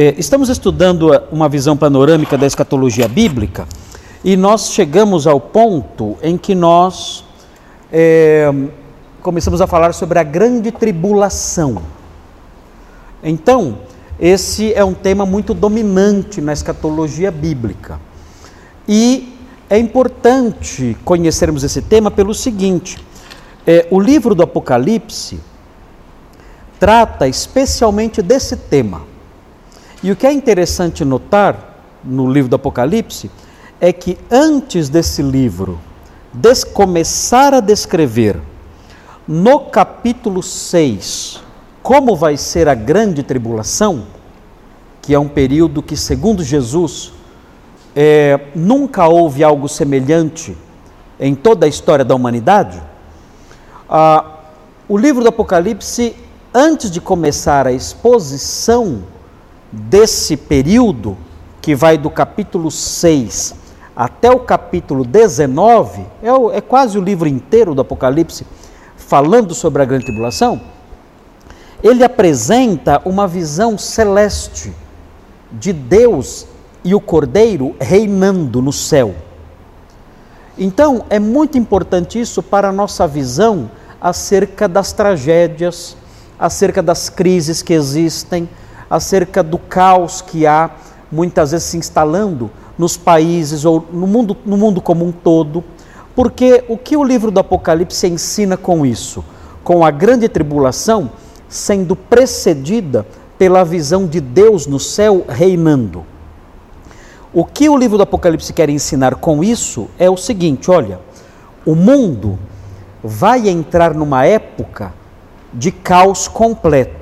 É, 0.00 0.14
estamos 0.16 0.48
estudando 0.48 1.10
uma 1.32 1.48
visão 1.48 1.76
panorâmica 1.76 2.38
da 2.38 2.46
escatologia 2.46 3.08
bíblica 3.08 3.66
e 4.22 4.36
nós 4.36 4.70
chegamos 4.70 5.26
ao 5.26 5.40
ponto 5.40 6.16
em 6.22 6.38
que 6.38 6.54
nós 6.54 7.24
é, 7.92 8.48
começamos 9.20 9.60
a 9.60 9.66
falar 9.66 9.92
sobre 9.92 10.20
a 10.20 10.22
grande 10.22 10.70
tribulação. 10.70 11.82
Então, 13.24 13.80
esse 14.20 14.72
é 14.72 14.84
um 14.84 14.94
tema 14.94 15.26
muito 15.26 15.52
dominante 15.52 16.40
na 16.40 16.52
escatologia 16.52 17.32
bíblica. 17.32 17.98
E 18.86 19.36
é 19.68 19.78
importante 19.78 20.96
conhecermos 21.04 21.64
esse 21.64 21.82
tema 21.82 22.08
pelo 22.08 22.32
seguinte: 22.34 22.98
é, 23.66 23.88
o 23.90 23.98
livro 23.98 24.32
do 24.32 24.44
Apocalipse 24.44 25.40
trata 26.78 27.26
especialmente 27.26 28.22
desse 28.22 28.56
tema. 28.56 29.17
E 30.02 30.12
o 30.12 30.16
que 30.16 30.26
é 30.26 30.32
interessante 30.32 31.04
notar 31.04 31.76
no 32.04 32.30
livro 32.30 32.48
do 32.48 32.56
Apocalipse 32.56 33.30
é 33.80 33.92
que 33.92 34.16
antes 34.30 34.88
desse 34.88 35.22
livro 35.22 35.78
começar 36.72 37.52
a 37.52 37.60
descrever 37.60 38.40
no 39.26 39.60
capítulo 39.60 40.42
6 40.42 41.42
como 41.82 42.14
vai 42.14 42.36
ser 42.36 42.68
a 42.68 42.74
grande 42.74 43.22
tribulação, 43.22 44.04
que 45.02 45.14
é 45.14 45.18
um 45.18 45.28
período 45.28 45.82
que, 45.82 45.96
segundo 45.96 46.44
Jesus, 46.44 47.12
é, 47.96 48.38
nunca 48.54 49.08
houve 49.08 49.42
algo 49.42 49.68
semelhante 49.68 50.56
em 51.18 51.34
toda 51.34 51.66
a 51.66 51.68
história 51.68 52.04
da 52.04 52.14
humanidade, 52.14 52.80
ah, 53.88 54.24
o 54.88 54.96
livro 54.96 55.22
do 55.22 55.30
Apocalipse, 55.30 56.14
antes 56.54 56.90
de 56.90 57.00
começar 57.00 57.66
a 57.66 57.72
exposição 57.72 59.02
desse 59.72 60.36
período, 60.36 61.16
que 61.60 61.74
vai 61.74 61.98
do 61.98 62.10
capítulo 62.10 62.70
6 62.70 63.68
até 63.98 64.30
o 64.30 64.38
capítulo 64.38 65.04
19, 65.04 66.06
é, 66.22 66.32
o, 66.32 66.52
é 66.52 66.60
quase 66.60 66.96
o 66.96 67.02
livro 67.02 67.26
inteiro 67.26 67.74
do 67.74 67.80
Apocalipse, 67.80 68.46
falando 68.96 69.56
sobre 69.56 69.82
a 69.82 69.84
grande 69.84 70.04
tribulação, 70.04 70.60
ele 71.82 72.04
apresenta 72.04 73.02
uma 73.04 73.26
visão 73.26 73.76
celeste 73.76 74.72
de 75.50 75.72
Deus 75.72 76.46
e 76.84 76.94
o 76.94 77.00
Cordeiro 77.00 77.74
reinando 77.80 78.62
no 78.62 78.72
céu. 78.72 79.16
Então, 80.56 81.04
é 81.10 81.18
muito 81.18 81.58
importante 81.58 82.20
isso 82.20 82.40
para 82.40 82.68
a 82.68 82.72
nossa 82.72 83.04
visão 83.04 83.68
acerca 84.00 84.68
das 84.68 84.92
tragédias, 84.92 85.96
acerca 86.38 86.80
das 86.80 87.08
crises 87.08 87.62
que 87.62 87.72
existem, 87.72 88.48
acerca 88.90 89.42
do 89.42 89.58
caos 89.58 90.20
que 90.20 90.46
há, 90.46 90.70
muitas 91.10 91.52
vezes 91.52 91.66
se 91.66 91.76
instalando 91.76 92.50
nos 92.76 92.96
países 92.96 93.64
ou 93.64 93.84
no 93.92 94.06
mundo, 94.06 94.36
no 94.44 94.56
mundo 94.56 94.80
como 94.80 95.04
um 95.04 95.12
todo. 95.12 95.64
Porque 96.14 96.64
o 96.68 96.76
que 96.76 96.96
o 96.96 97.04
livro 97.04 97.30
do 97.30 97.40
Apocalipse 97.40 98.06
ensina 98.06 98.56
com 98.56 98.84
isso? 98.84 99.24
Com 99.62 99.84
a 99.84 99.90
grande 99.90 100.28
tribulação 100.28 101.10
sendo 101.48 101.96
precedida 101.96 103.06
pela 103.38 103.64
visão 103.64 104.06
de 104.06 104.20
Deus 104.20 104.66
no 104.66 104.80
céu 104.80 105.24
reinando. 105.28 106.04
O 107.32 107.44
que 107.44 107.68
o 107.68 107.76
livro 107.76 107.96
do 107.96 108.02
Apocalipse 108.02 108.52
quer 108.52 108.68
ensinar 108.68 109.14
com 109.16 109.44
isso 109.44 109.88
é 109.98 110.10
o 110.10 110.16
seguinte: 110.16 110.70
olha, 110.70 111.00
o 111.64 111.74
mundo 111.74 112.38
vai 113.02 113.48
entrar 113.48 113.94
numa 113.94 114.24
época 114.24 114.92
de 115.52 115.70
caos 115.70 116.26
completo, 116.26 116.97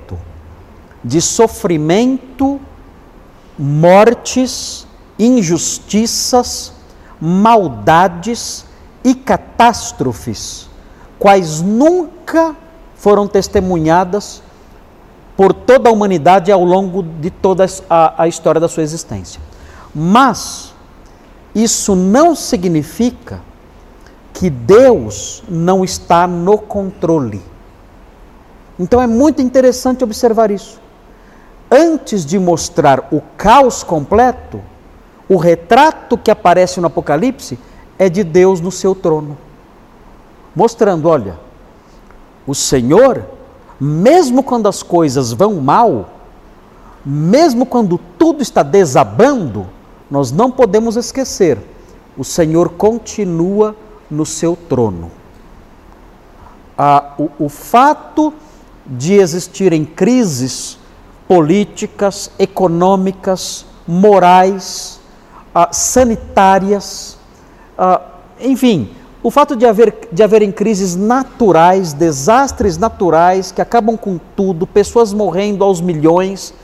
de 1.06 1.20
sofrimento, 1.20 2.60
mortes, 3.56 4.84
injustiças, 5.16 6.72
maldades 7.20 8.66
e 9.04 9.14
catástrofes, 9.14 10.68
quais 11.16 11.62
nunca 11.62 12.56
foram 12.96 13.28
testemunhadas 13.28 14.42
por 15.36 15.52
toda 15.52 15.88
a 15.88 15.92
humanidade 15.92 16.50
ao 16.50 16.64
longo 16.64 17.04
de 17.04 17.30
toda 17.30 17.64
a, 17.88 18.24
a 18.24 18.26
história 18.26 18.60
da 18.60 18.68
sua 18.68 18.82
existência. 18.82 19.40
Mas 19.94 20.74
isso 21.54 21.94
não 21.94 22.34
significa 22.34 23.40
que 24.32 24.50
Deus 24.50 25.44
não 25.48 25.84
está 25.84 26.26
no 26.26 26.58
controle. 26.58 27.40
Então 28.76 29.00
é 29.00 29.06
muito 29.06 29.40
interessante 29.40 30.02
observar 30.02 30.50
isso. 30.50 30.84
Antes 31.70 32.24
de 32.24 32.38
mostrar 32.38 33.08
o 33.10 33.20
caos 33.36 33.82
completo, 33.82 34.60
o 35.28 35.36
retrato 35.36 36.16
que 36.16 36.30
aparece 36.30 36.80
no 36.80 36.86
Apocalipse 36.86 37.58
é 37.98 38.08
de 38.08 38.22
Deus 38.22 38.60
no 38.60 38.70
seu 38.70 38.94
trono, 38.94 39.36
mostrando: 40.54 41.08
olha, 41.08 41.38
o 42.46 42.54
Senhor, 42.54 43.24
mesmo 43.80 44.42
quando 44.42 44.68
as 44.68 44.82
coisas 44.82 45.32
vão 45.32 45.54
mal, 45.54 46.10
mesmo 47.04 47.66
quando 47.66 47.98
tudo 48.16 48.42
está 48.42 48.62
desabando, 48.62 49.66
nós 50.08 50.30
não 50.30 50.50
podemos 50.52 50.96
esquecer: 50.96 51.58
o 52.16 52.22
Senhor 52.22 52.70
continua 52.70 53.74
no 54.08 54.24
seu 54.24 54.54
trono. 54.54 55.10
Ah, 56.78 57.14
o, 57.18 57.30
o 57.46 57.48
fato 57.48 58.32
de 58.86 59.14
existirem 59.14 59.84
crises 59.84 60.78
políticas, 61.28 62.30
econômicas, 62.38 63.66
morais, 63.86 65.00
ah, 65.54 65.68
sanitárias, 65.72 67.18
ah, 67.78 68.00
enfim, 68.40 68.90
o 69.22 69.30
fato 69.30 69.56
de, 69.56 69.66
haver, 69.66 70.08
de 70.12 70.22
haverem 70.22 70.52
crises 70.52 70.94
naturais, 70.94 71.92
desastres 71.92 72.78
naturais 72.78 73.50
que 73.50 73.60
acabam 73.60 73.96
com 73.96 74.20
tudo, 74.36 74.66
pessoas 74.66 75.12
morrendo 75.12 75.64
aos 75.64 75.80
milhões, 75.80 76.54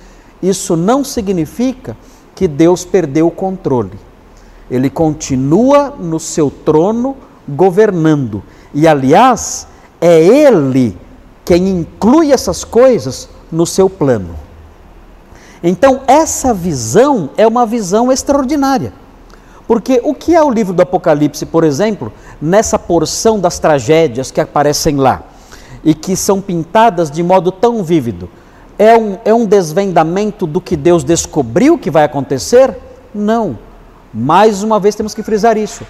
isso 0.40 0.76
não 0.76 1.02
significa 1.02 1.96
que 2.34 2.46
Deus 2.46 2.84
perdeu 2.84 3.26
o 3.26 3.30
controle. 3.30 3.98
Ele 4.70 4.88
continua 4.88 5.90
no 5.90 6.20
seu 6.20 6.50
trono 6.50 7.16
governando. 7.48 8.42
E, 8.72 8.86
aliás, 8.86 9.66
é 10.00 10.22
Ele 10.22 10.96
quem 11.44 11.68
inclui 11.68 12.32
essas 12.32 12.64
coisas 12.64 13.28
no 13.50 13.66
seu 13.66 13.90
plano. 13.90 14.41
Então, 15.62 16.00
essa 16.06 16.52
visão 16.52 17.30
é 17.36 17.46
uma 17.46 17.64
visão 17.64 18.10
extraordinária. 18.10 18.92
Porque 19.66 20.00
o 20.02 20.14
que 20.14 20.34
é 20.34 20.42
o 20.42 20.50
livro 20.50 20.72
do 20.72 20.82
Apocalipse, 20.82 21.46
por 21.46 21.62
exemplo, 21.64 22.12
nessa 22.40 22.78
porção 22.78 23.38
das 23.38 23.58
tragédias 23.58 24.30
que 24.30 24.40
aparecem 24.40 24.96
lá 24.96 25.22
e 25.84 25.94
que 25.94 26.16
são 26.16 26.40
pintadas 26.40 27.10
de 27.10 27.22
modo 27.22 27.52
tão 27.52 27.82
vívido? 27.82 28.28
É 28.78 28.96
um, 28.96 29.18
é 29.24 29.32
um 29.32 29.46
desvendamento 29.46 30.46
do 30.46 30.60
que 30.60 30.76
Deus 30.76 31.04
descobriu 31.04 31.78
que 31.78 31.90
vai 31.90 32.04
acontecer? 32.04 32.76
Não. 33.14 33.56
Mais 34.12 34.62
uma 34.62 34.80
vez 34.80 34.94
temos 34.94 35.14
que 35.14 35.22
frisar 35.22 35.56
isso 35.56 35.84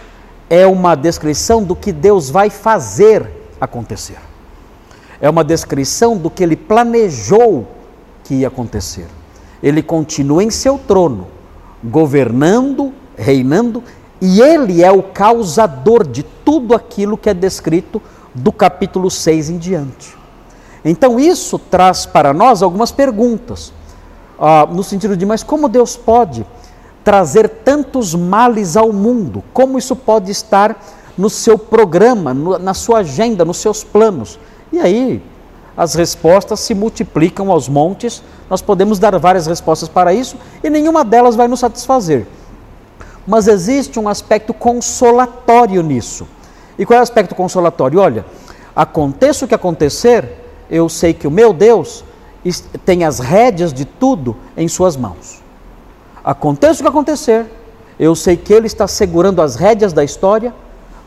é 0.53 0.67
uma 0.67 0.95
descrição 0.95 1.65
do 1.65 1.75
que 1.75 1.91
Deus 1.91 2.29
vai 2.29 2.51
fazer 2.51 3.27
acontecer. 3.59 4.19
É 5.19 5.31
uma 5.31 5.43
descrição 5.43 6.15
do 6.15 6.29
que 6.29 6.43
ele 6.43 6.57
planejou 6.57 7.67
que 8.23 8.35
ia 8.35 8.49
acontecer. 8.49 9.07
Ele 9.63 9.83
continua 9.83 10.43
em 10.43 10.51
seu 10.51 10.79
trono, 10.79 11.29
governando, 11.83 12.93
reinando, 13.17 13.83
e 14.21 14.41
ele 14.41 14.83
é 14.83 14.91
o 14.91 15.03
causador 15.03 16.07
de 16.07 16.23
tudo 16.23 16.75
aquilo 16.75 17.17
que 17.17 17.31
é 17.31 17.35
descrito 17.35 18.01
do 18.35 18.53
capítulo 18.53 19.11
6 19.11 19.51
em 19.51 19.59
diante. 19.59 20.17
Então, 20.85 21.19
isso 21.19 21.59
traz 21.59 22.07
para 22.07 22.33
nós 22.33 22.63
algumas 22.63 22.91
perguntas, 22.91 23.73
ah, 24.39 24.67
no 24.71 24.83
sentido 24.83 25.17
de, 25.17 25.25
mas 25.25 25.43
como 25.43 25.69
Deus 25.69 25.97
pode? 25.97 26.45
trazer 27.03 27.49
tantos 27.49 28.15
males 28.15 28.77
ao 28.77 28.93
mundo? 28.93 29.43
Como 29.53 29.79
isso 29.79 29.95
pode 29.95 30.31
estar 30.31 30.81
no 31.17 31.29
seu 31.29 31.59
programa, 31.59 32.33
no, 32.33 32.59
na 32.59 32.75
sua 32.75 32.99
agenda, 32.99 33.45
nos 33.45 33.59
seus 33.59 33.85
planos? 33.85 34.39
E 34.73 34.79
aí 34.79 35.23
as 35.77 35.95
respostas 35.95 36.61
se 36.61 36.75
multiplicam 36.75 37.51
aos 37.51 37.69
montes, 37.69 38.23
nós 38.49 38.61
podemos 38.61 38.99
dar 38.99 39.19
várias 39.19 39.47
respostas 39.47 39.89
para 39.89 40.13
isso 40.13 40.37
e 40.63 40.69
nenhuma 40.69 41.05
delas 41.05 41.35
vai 41.35 41.49
nos 41.49 41.61
satisfazer. 41.61 42.27
Mas 43.27 43.49
existe 43.49 43.99
um 43.99 44.09
aspecto 44.09 44.53
consolatório 44.53 45.83
nisso. 45.83 46.27
E 46.79 46.85
qual 46.85 46.97
é 46.97 47.01
o 47.01 47.03
aspecto 47.03 47.35
consolatório? 47.35 48.01
Olha, 48.01 48.25
aconteça 48.75 49.45
o 49.45 49.49
que 49.49 49.55
acontecer, 49.55 50.39
eu 50.69 50.89
sei 50.89 51.15
que 51.15 51.27
o 51.27 51.31
meu 51.31 51.53
Deus 51.53 52.05
tem 52.85 53.05
as 53.05 53.19
rédeas 53.19 53.73
de 53.73 53.85
tudo 53.85 54.37
em 54.57 54.67
suas 54.69 54.97
mãos. 54.97 55.41
Aconteça 56.25 56.81
o 56.81 56.83
que 56.83 56.89
acontecer, 56.89 57.47
eu 57.99 58.15
sei 58.15 58.37
que 58.37 58.53
Ele 58.53 58.67
está 58.67 58.87
segurando 58.87 59.41
as 59.41 59.55
rédeas 59.55 59.93
da 59.93 60.03
história, 60.03 60.53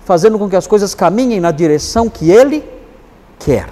fazendo 0.05 0.39
com 0.39 0.49
que 0.49 0.55
as 0.55 0.67
coisas 0.67 0.95
caminhem 0.95 1.39
na 1.39 1.51
direção 1.51 2.09
que 2.09 2.31
Ele 2.31 2.63
quer. 3.37 3.67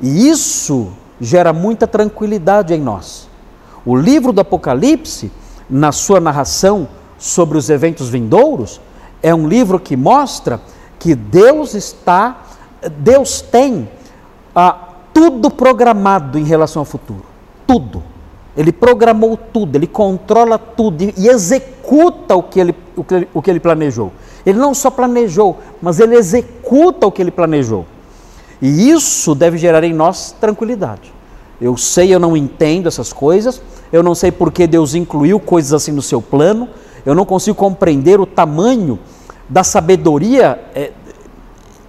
E 0.00 0.28
isso 0.28 0.88
gera 1.20 1.52
muita 1.52 1.86
tranquilidade 1.86 2.72
em 2.72 2.80
nós. 2.80 3.28
O 3.84 3.96
livro 3.96 4.32
do 4.32 4.40
Apocalipse, 4.40 5.30
na 5.68 5.92
sua 5.92 6.20
narração 6.20 6.88
sobre 7.18 7.58
os 7.58 7.68
eventos 7.68 8.08
vindouros, 8.08 8.80
é 9.22 9.34
um 9.34 9.48
livro 9.48 9.80
que 9.80 9.96
mostra 9.96 10.60
que 10.98 11.14
Deus 11.14 11.74
está, 11.74 12.42
Deus 12.98 13.40
tem 13.40 13.88
ah, 14.54 14.88
tudo 15.12 15.50
programado 15.50 16.38
em 16.38 16.44
relação 16.44 16.80
ao 16.80 16.86
futuro. 16.86 17.24
Tudo. 17.66 18.02
Ele 18.56 18.72
programou 18.72 19.36
tudo, 19.36 19.76
ele 19.76 19.86
controla 19.86 20.58
tudo 20.58 21.12
e 21.16 21.28
executa 21.28 22.34
o 22.34 22.42
que 22.42 22.58
ele, 22.58 22.74
o 22.96 23.04
que 23.04 23.14
ele, 23.14 23.28
o 23.32 23.42
que 23.42 23.50
ele 23.50 23.60
planejou. 23.60 24.12
Ele 24.44 24.58
não 24.58 24.74
só 24.74 24.90
planejou, 24.90 25.58
mas 25.80 26.00
ele 26.00 26.16
executa 26.16 27.06
o 27.06 27.12
que 27.12 27.22
ele 27.22 27.30
planejou. 27.30 27.86
E 28.60 28.90
isso 28.90 29.34
deve 29.34 29.56
gerar 29.58 29.84
em 29.84 29.92
nós 29.92 30.34
tranquilidade. 30.40 31.12
Eu 31.60 31.76
sei, 31.76 32.14
eu 32.14 32.20
não 32.20 32.36
entendo 32.36 32.86
essas 32.86 33.12
coisas, 33.12 33.60
eu 33.92 34.02
não 34.02 34.14
sei 34.14 34.30
por 34.30 34.52
que 34.52 34.66
Deus 34.66 34.94
incluiu 34.94 35.40
coisas 35.40 35.72
assim 35.72 35.92
no 35.92 36.02
seu 36.02 36.22
plano, 36.22 36.68
eu 37.04 37.14
não 37.14 37.24
consigo 37.24 37.56
compreender 37.56 38.20
o 38.20 38.26
tamanho 38.26 38.98
da 39.48 39.64
sabedoria 39.64 40.60
é, 40.74 40.92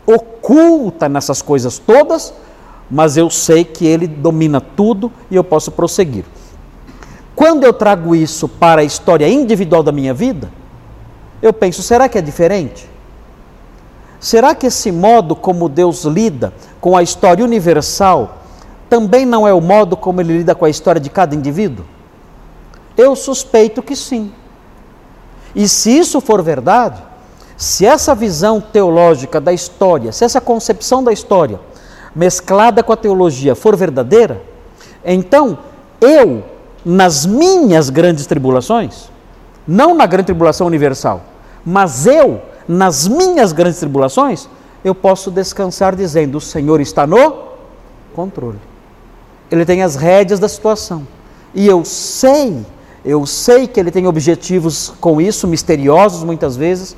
oculta 0.06 1.08
nessas 1.08 1.42
coisas 1.42 1.78
todas, 1.78 2.34
mas 2.90 3.18
eu 3.18 3.30
sei 3.30 3.64
que 3.64 3.86
Ele 3.86 4.08
domina 4.08 4.60
tudo 4.60 5.12
e 5.30 5.36
eu 5.36 5.44
posso 5.44 5.72
prosseguir. 5.72 6.26
Quando 7.36 7.64
eu 7.64 7.72
trago 7.72 8.16
isso 8.16 8.48
para 8.48 8.82
a 8.82 8.84
história 8.84 9.28
individual 9.28 9.84
da 9.84 9.92
minha 9.92 10.14
vida, 10.14 10.52
eu 11.42 11.54
penso: 11.54 11.84
será 11.84 12.10
que 12.10 12.18
é 12.18 12.22
diferente? 12.22 12.90
Será 14.20 14.54
que 14.54 14.68
esse 14.68 14.92
modo 14.92 15.36
como 15.36 15.70
Deus 15.70 16.04
lida 16.04 16.54
com 16.82 16.98
a 16.98 17.04
história 17.04 17.44
universal 17.44 18.38
também 18.90 19.26
não 19.26 19.48
é 19.48 19.54
o 19.54 19.62
modo 19.62 19.96
como 19.96 20.20
ele 20.20 20.40
lida 20.40 20.56
com 20.56 20.66
a 20.66 20.70
história 20.70 21.00
de 21.00 21.10
cada 21.10 21.36
indivíduo? 21.36 21.86
Eu 22.98 23.16
suspeito 23.16 23.82
que 23.82 23.96
sim. 23.96 24.32
E 25.56 25.68
se 25.68 25.98
isso 25.98 26.20
for 26.20 26.42
verdade, 26.42 27.02
se 27.56 27.86
essa 27.86 28.14
visão 28.14 28.60
teológica 28.60 29.40
da 29.40 29.54
história, 29.54 30.12
se 30.12 30.26
essa 30.26 30.42
concepção 30.42 31.04
da 31.04 31.14
história 31.14 31.60
mesclada 32.16 32.84
com 32.84 32.92
a 32.92 32.98
teologia 32.98 33.56
for 33.56 33.76
verdadeira, 33.76 34.42
então 35.06 35.58
eu 36.02 36.44
nas 36.84 37.26
minhas 37.26 37.90
grandes 37.90 38.26
tribulações, 38.26 39.10
não 39.68 39.94
na 39.94 40.06
grande 40.06 40.28
tribulação 40.28 40.68
universal, 40.68 41.22
mas 41.66 42.06
eu, 42.06 42.42
nas 42.70 43.08
minhas 43.08 43.52
grandes 43.52 43.80
tribulações, 43.80 44.48
eu 44.86 44.94
posso 44.94 45.32
descansar 45.32 45.96
dizendo: 45.96 46.38
o 46.38 46.42
Senhor 46.42 46.80
está 46.80 47.08
no 47.08 47.50
controle. 48.14 48.60
Ele 49.50 49.66
tem 49.66 49.82
as 49.82 49.96
rédeas 49.96 50.40
da 50.40 50.48
situação. 50.48 51.08
E 51.56 51.66
eu 51.66 51.84
sei, 51.84 52.64
eu 53.04 53.26
sei 53.26 53.66
que 53.66 53.80
ele 53.80 53.90
tem 53.90 54.06
objetivos 54.06 54.94
com 55.02 55.20
isso, 55.20 55.48
misteriosos 55.48 56.24
muitas 56.24 56.56
vezes. 56.56 56.96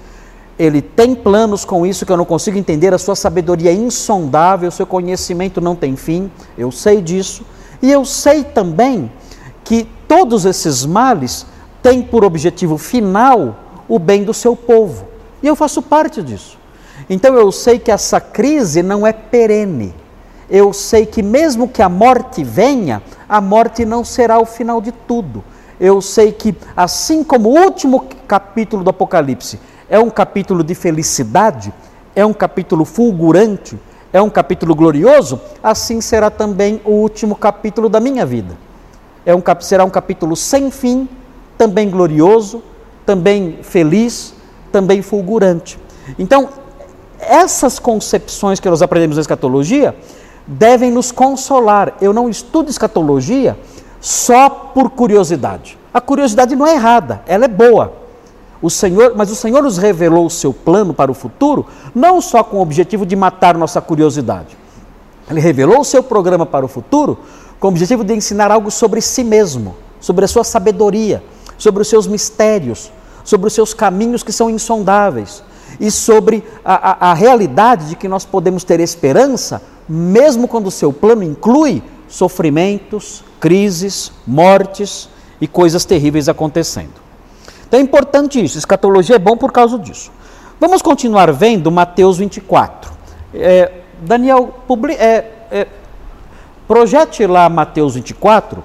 Ele 0.60 0.82
tem 0.82 1.16
planos 1.16 1.64
com 1.64 1.86
isso 1.86 2.06
que 2.06 2.12
eu 2.12 2.18
não 2.18 2.26
consigo 2.26 2.58
entender. 2.58 2.94
A 2.94 2.98
sua 2.98 3.16
sabedoria 3.16 3.72
é 3.72 3.74
insondável, 3.74 4.68
o 4.68 4.72
seu 4.72 4.86
conhecimento 4.86 5.62
não 5.62 5.74
tem 5.74 5.96
fim. 5.96 6.30
Eu 6.58 6.70
sei 6.70 7.02
disso. 7.02 7.44
E 7.82 7.90
eu 7.90 8.04
sei 8.04 8.44
também 8.44 9.10
que 9.64 9.88
todos 10.06 10.44
esses 10.44 10.86
males 10.86 11.46
têm 11.82 12.02
por 12.02 12.26
objetivo 12.26 12.78
final 12.78 13.56
o 13.88 13.98
bem 13.98 14.26
do 14.26 14.34
seu 14.34 14.54
povo. 14.54 15.11
E 15.42 15.48
eu 15.48 15.56
faço 15.56 15.82
parte 15.82 16.22
disso. 16.22 16.58
Então 17.10 17.36
eu 17.36 17.52
sei 17.52 17.80
que 17.80 17.92
essa 17.92 18.20
crise 18.20 18.84
não 18.84 19.06
é 19.06 19.12
perene. 19.12 19.94
Eu 20.50 20.74
sei 20.74 21.06
que 21.06 21.24
mesmo 21.24 21.68
que 21.68 21.82
a 21.82 21.90
morte 21.90 22.44
venha, 22.44 23.02
a 23.28 23.40
morte 23.40 23.86
não 23.86 24.04
será 24.04 24.40
o 24.40 24.46
final 24.46 24.82
de 24.82 24.92
tudo. 24.92 25.44
Eu 25.80 26.02
sei 26.02 26.32
que, 26.32 26.56
assim 26.76 27.24
como 27.24 27.50
o 27.50 27.60
último 27.60 28.06
capítulo 28.28 28.84
do 28.84 28.90
Apocalipse 28.90 29.60
é 29.90 29.98
um 29.98 30.10
capítulo 30.10 30.64
de 30.64 30.76
felicidade, 30.76 31.74
é 32.16 32.26
um 32.26 32.34
capítulo 32.34 32.86
fulgurante, 32.86 33.80
é 34.14 34.22
um 34.22 34.30
capítulo 34.30 34.76
glorioso, 34.76 35.42
assim 35.64 36.00
será 36.02 36.30
também 36.30 36.82
o 36.86 36.92
último 36.92 37.36
capítulo 37.36 37.90
da 37.90 38.00
minha 38.00 38.26
vida 38.26 38.56
é 39.26 39.36
um, 39.36 39.42
será 39.60 39.84
um 39.84 39.90
capítulo 39.90 40.36
sem 40.36 40.72
fim, 40.72 41.08
também 41.58 41.90
glorioso, 41.90 42.64
também 43.06 43.60
feliz, 43.62 44.34
também 44.72 45.02
fulgurante. 45.02 45.78
Então, 46.18 46.50
essas 47.20 47.78
concepções 47.78 48.60
que 48.60 48.70
nós 48.70 48.82
aprendemos 48.82 49.18
na 49.18 49.22
escatologia 49.22 49.96
devem 50.48 50.92
nos 50.92 51.12
consolar. 51.12 51.94
Eu 52.02 52.14
não 52.14 52.30
estudo 52.30 52.70
escatologia 52.70 53.58
só 54.00 54.50
por 54.50 54.90
curiosidade. 54.90 55.78
A 55.94 56.02
curiosidade 56.02 56.56
não 56.56 56.66
é 56.66 56.74
errada, 56.74 57.22
ela 57.28 57.46
é 57.46 57.48
boa. 57.48 57.94
O 58.62 58.70
Senhor, 58.70 59.14
mas 59.16 59.32
o 59.32 59.36
Senhor 59.36 59.62
nos 59.62 59.78
revelou 59.78 60.26
o 60.26 60.30
seu 60.30 60.54
plano 60.54 60.94
para 60.94 61.12
o 61.12 61.14
futuro, 61.14 61.66
não 61.94 62.22
só 62.22 62.44
com 62.44 62.58
o 62.58 62.62
objetivo 62.62 63.06
de 63.06 63.16
matar 63.16 63.58
nossa 63.58 63.82
curiosidade. 63.82 64.58
Ele 65.30 65.40
revelou 65.40 65.82
o 65.82 65.86
seu 65.86 66.04
programa 66.04 66.46
para 66.46 66.66
o 66.66 66.68
futuro 66.68 67.18
com 67.60 67.68
o 67.68 67.70
objetivo 67.70 68.04
de 68.04 68.14
ensinar 68.14 68.52
algo 68.52 68.70
sobre 68.70 69.02
si 69.02 69.24
mesmo, 69.24 69.76
sobre 70.00 70.26
a 70.26 70.28
sua 70.28 70.44
sabedoria, 70.44 71.24
sobre 71.58 71.82
os 71.82 71.88
seus 71.88 72.08
mistérios, 72.08 72.92
sobre 73.24 73.48
os 73.48 73.54
seus 73.54 73.74
caminhos 73.74 74.24
que 74.24 74.32
são 74.32 74.50
insondáveis 74.50 75.44
e 75.80 75.90
sobre 75.90 76.44
a, 76.64 77.08
a, 77.08 77.12
a 77.12 77.14
realidade 77.14 77.90
de 77.90 77.96
que 77.96 78.08
nós 78.08 78.26
podemos 78.26 78.64
ter 78.64 78.80
esperança, 78.80 79.62
mesmo 79.88 80.48
quando 80.48 80.68
o 80.68 80.72
seu 80.72 80.92
plano 80.92 81.24
inclui 81.24 81.82
sofrimentos, 82.08 83.24
crises, 83.40 84.12
mortes 84.28 85.10
e 85.40 85.48
coisas 85.48 85.86
terríveis 85.86 86.30
acontecendo. 86.30 87.02
Então 87.68 87.80
é 87.80 87.84
importante 87.84 88.44
isso, 88.44 88.58
escatologia 88.58 89.16
é 89.16 89.20
bom 89.20 89.38
por 89.38 89.52
causa 89.52 89.80
disso. 89.80 90.12
Vamos 90.60 90.82
continuar 90.82 91.32
vendo 91.32 91.72
Mateus 91.72 92.18
24. 92.18 92.92
É, 93.34 93.72
Daniel, 94.02 94.54
publi, 94.68 94.94
é, 94.94 95.32
é, 95.50 95.68
Projete 96.68 97.26
lá 97.26 97.50
Mateus 97.50 97.96
24, 97.96 98.64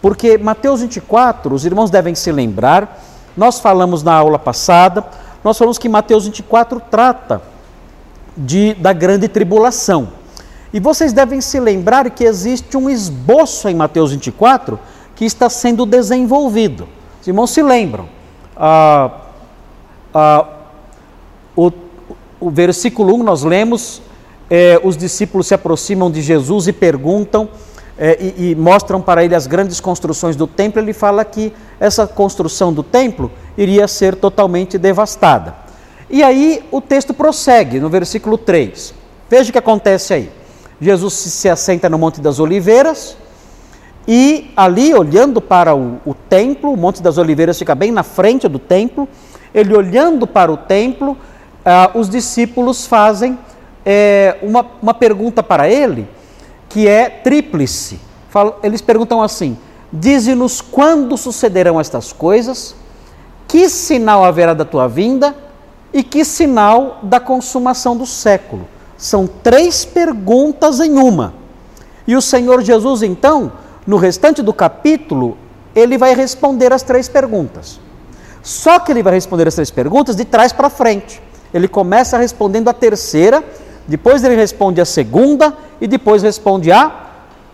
porque 0.00 0.38
Mateus 0.38 0.80
24, 0.80 1.54
os 1.54 1.64
irmãos 1.64 1.90
devem 1.90 2.14
se 2.14 2.30
lembrar, 2.30 3.02
nós 3.38 3.60
falamos 3.60 4.02
na 4.02 4.12
aula 4.12 4.38
passada, 4.38 5.04
nós 5.44 5.56
falamos 5.56 5.78
que 5.78 5.88
Mateus 5.88 6.26
24 6.26 6.82
trata 6.90 7.40
de, 8.36 8.74
da 8.74 8.92
grande 8.92 9.28
tribulação. 9.28 10.08
E 10.72 10.80
vocês 10.80 11.12
devem 11.12 11.40
se 11.40 11.58
lembrar 11.60 12.10
que 12.10 12.24
existe 12.24 12.76
um 12.76 12.90
esboço 12.90 13.68
em 13.68 13.74
Mateus 13.74 14.10
24 14.10 14.78
que 15.14 15.24
está 15.24 15.48
sendo 15.48 15.86
desenvolvido. 15.86 16.88
Os 17.20 17.26
irmãos 17.26 17.50
se 17.50 17.62
lembram. 17.62 18.08
Ah, 18.56 19.10
ah, 20.12 20.46
o, 21.56 21.70
o 22.40 22.50
versículo 22.50 23.14
1 23.14 23.22
nós 23.22 23.44
lemos 23.44 24.02
é, 24.50 24.80
os 24.82 24.96
discípulos 24.96 25.46
se 25.46 25.54
aproximam 25.54 26.10
de 26.10 26.22
Jesus 26.22 26.66
e 26.66 26.72
perguntam 26.72 27.48
é, 27.98 28.16
e, 28.20 28.50
e, 28.50 28.54
mostram 28.54 29.00
para 29.00 29.24
ele 29.24 29.34
as 29.34 29.48
grandes 29.48 29.80
construções 29.80 30.36
do 30.36 30.46
templo. 30.46 30.80
Ele 30.80 30.92
fala 30.92 31.24
que 31.24 31.52
essa 31.80 32.06
construção 32.06 32.72
do 32.72 32.82
templo 32.82 33.30
iria 33.56 33.88
ser 33.88 34.14
totalmente 34.14 34.78
devastada. 34.78 35.54
E 36.08 36.22
aí 36.22 36.64
o 36.70 36.80
texto 36.80 37.12
prossegue 37.12 37.80
no 37.80 37.88
versículo 37.88 38.38
3. 38.38 38.94
Veja 39.28 39.50
o 39.50 39.52
que 39.52 39.58
acontece 39.58 40.14
aí. 40.14 40.30
Jesus 40.80 41.14
se 41.14 41.48
assenta 41.48 41.88
no 41.88 41.98
Monte 41.98 42.20
das 42.20 42.38
Oliveiras 42.38 43.16
e 44.06 44.52
ali, 44.56 44.94
olhando 44.94 45.40
para 45.40 45.74
o, 45.74 45.98
o 46.06 46.14
templo, 46.14 46.72
o 46.72 46.76
Monte 46.76 47.02
das 47.02 47.18
Oliveiras 47.18 47.58
fica 47.58 47.74
bem 47.74 47.90
na 47.90 48.04
frente 48.04 48.46
do 48.46 48.60
templo. 48.60 49.08
Ele 49.52 49.74
olhando 49.74 50.24
para 50.24 50.52
o 50.52 50.56
templo, 50.56 51.16
ah, 51.64 51.90
os 51.94 52.08
discípulos 52.08 52.86
fazem 52.86 53.36
é, 53.84 54.36
uma, 54.40 54.64
uma 54.80 54.94
pergunta 54.94 55.42
para 55.42 55.68
ele 55.68 56.06
que 56.68 56.86
é 56.86 57.08
tríplice. 57.08 58.00
Eles 58.62 58.80
perguntam 58.80 59.22
assim: 59.22 59.56
Dize-nos 59.92 60.60
quando 60.60 61.16
sucederão 61.16 61.80
estas 61.80 62.12
coisas, 62.12 62.74
que 63.46 63.68
sinal 63.68 64.24
haverá 64.24 64.52
da 64.52 64.64
tua 64.64 64.86
vinda 64.86 65.34
e 65.92 66.02
que 66.02 66.24
sinal 66.24 66.98
da 67.02 67.18
consumação 67.18 67.96
do 67.96 68.04
século. 68.04 68.68
São 68.96 69.26
três 69.26 69.84
perguntas 69.84 70.80
em 70.80 70.98
uma. 70.98 71.32
E 72.06 72.14
o 72.14 72.20
Senhor 72.20 72.62
Jesus, 72.62 73.02
então, 73.02 73.52
no 73.86 73.96
restante 73.96 74.42
do 74.42 74.52
capítulo, 74.52 75.36
ele 75.74 75.96
vai 75.96 76.14
responder 76.14 76.72
as 76.72 76.82
três 76.82 77.08
perguntas. 77.08 77.80
Só 78.42 78.78
que 78.78 78.92
ele 78.92 79.02
vai 79.02 79.14
responder 79.14 79.48
as 79.48 79.54
três 79.54 79.70
perguntas 79.70 80.16
de 80.16 80.24
trás 80.24 80.52
para 80.52 80.68
frente. 80.68 81.22
Ele 81.52 81.68
começa 81.68 82.18
respondendo 82.18 82.68
a 82.68 82.74
terceira 82.74 83.42
depois 83.88 84.22
ele 84.22 84.36
responde 84.36 84.82
a 84.82 84.84
segunda 84.84 85.56
e 85.80 85.86
depois 85.86 86.22
responde 86.22 86.70
a 86.70 86.92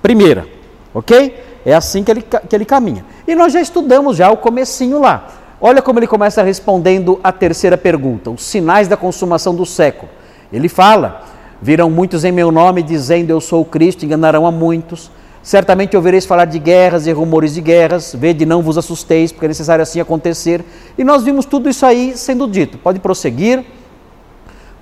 primeira, 0.03 0.49
ok? 0.93 1.41
É 1.65 1.73
assim 1.73 2.03
que 2.03 2.11
ele, 2.11 2.23
que 2.23 2.55
ele 2.55 2.65
caminha. 2.65 3.07
E 3.27 3.37
nós 3.37 3.53
já 3.53 3.61
estudamos 3.61 4.17
já 4.17 4.31
o 4.31 4.37
comecinho 4.37 5.01
lá. 5.01 5.29
Olha 5.61 5.81
como 5.81 6.01
ele 6.01 6.09
começa 6.09 6.43
respondendo 6.43 7.21
a 7.23 7.31
terceira 7.31 7.79
pergunta, 7.79 8.31
os 8.31 8.43
sinais 8.43 8.89
da 8.89 8.97
consumação 8.97 9.55
do 9.55 9.65
século. 9.65 10.11
Ele 10.53 10.69
fala, 10.69 11.23
virão 11.63 11.89
muitos 11.89 12.25
em 12.25 12.33
meu 12.33 12.51
nome 12.51 12.83
dizendo 12.83 13.31
eu 13.31 13.41
sou 13.41 13.63
o 13.63 13.65
Cristo, 13.65 14.05
enganarão 14.05 14.45
a 14.45 14.51
muitos. 14.51 15.11
Certamente 15.41 15.97
ouvireis 15.97 16.27
falar 16.27 16.47
de 16.47 16.59
guerras 16.59 17.07
e 17.07 17.13
rumores 17.13 17.55
de 17.55 17.61
guerras, 17.61 18.15
vede, 18.19 18.45
não 18.45 18.61
vos 18.61 18.77
assusteis, 18.77 19.31
porque 19.31 19.47
é 19.47 19.49
necessário 19.49 19.83
assim 19.83 20.01
acontecer. 20.01 20.65
E 20.99 21.05
nós 21.05 21.23
vimos 21.23 21.45
tudo 21.45 21.69
isso 21.69 21.87
aí 21.87 22.17
sendo 22.17 22.49
dito. 22.49 22.77
Pode 22.77 22.99
prosseguir. 22.99 23.65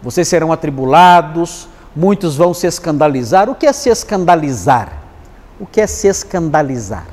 Vocês 0.02 0.26
serão 0.26 0.50
atribulados, 0.50 1.68
muitos 1.94 2.36
vão 2.36 2.52
se 2.52 2.66
escandalizar. 2.66 3.48
O 3.48 3.54
que 3.54 3.66
é 3.66 3.72
se 3.72 3.88
escandalizar? 3.88 4.92
O 5.60 5.66
que 5.66 5.80
é 5.80 5.86
se 5.86 6.08
escandalizar? 6.08 7.06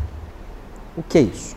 O 0.98 1.04
que 1.04 1.20
é 1.20 1.22
isso? 1.22 1.56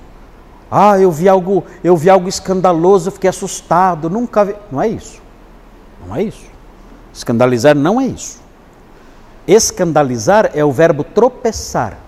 Ah, 0.70 0.98
eu 0.98 1.10
vi 1.10 1.28
algo, 1.28 1.64
eu 1.82 1.96
vi 1.96 2.10
algo 2.10 2.28
escandaloso, 2.28 3.10
fiquei 3.10 3.30
assustado, 3.30 4.08
nunca 4.08 4.44
vi. 4.44 4.54
Não 4.70 4.80
é 4.80 4.88
isso. 4.88 5.20
Não 6.06 6.14
é 6.14 6.22
isso. 6.22 6.46
Escandalizar 7.12 7.74
não 7.74 8.00
é 8.00 8.06
isso. 8.06 8.40
Escandalizar 9.46 10.50
é 10.54 10.64
o 10.64 10.72
verbo 10.72 11.02
tropeçar. 11.02 11.98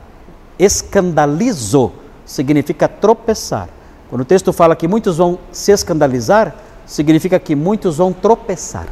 Escandalizo 0.58 1.92
significa 2.24 2.88
tropeçar. 2.88 3.68
Quando 4.08 4.22
o 4.22 4.24
texto 4.24 4.52
fala 4.52 4.76
que 4.76 4.86
muitos 4.86 5.16
vão 5.16 5.38
se 5.50 5.72
escandalizar, 5.72 6.54
significa 6.86 7.38
que 7.38 7.54
muitos 7.54 7.96
vão 7.96 8.12
tropeçar. 8.12 8.86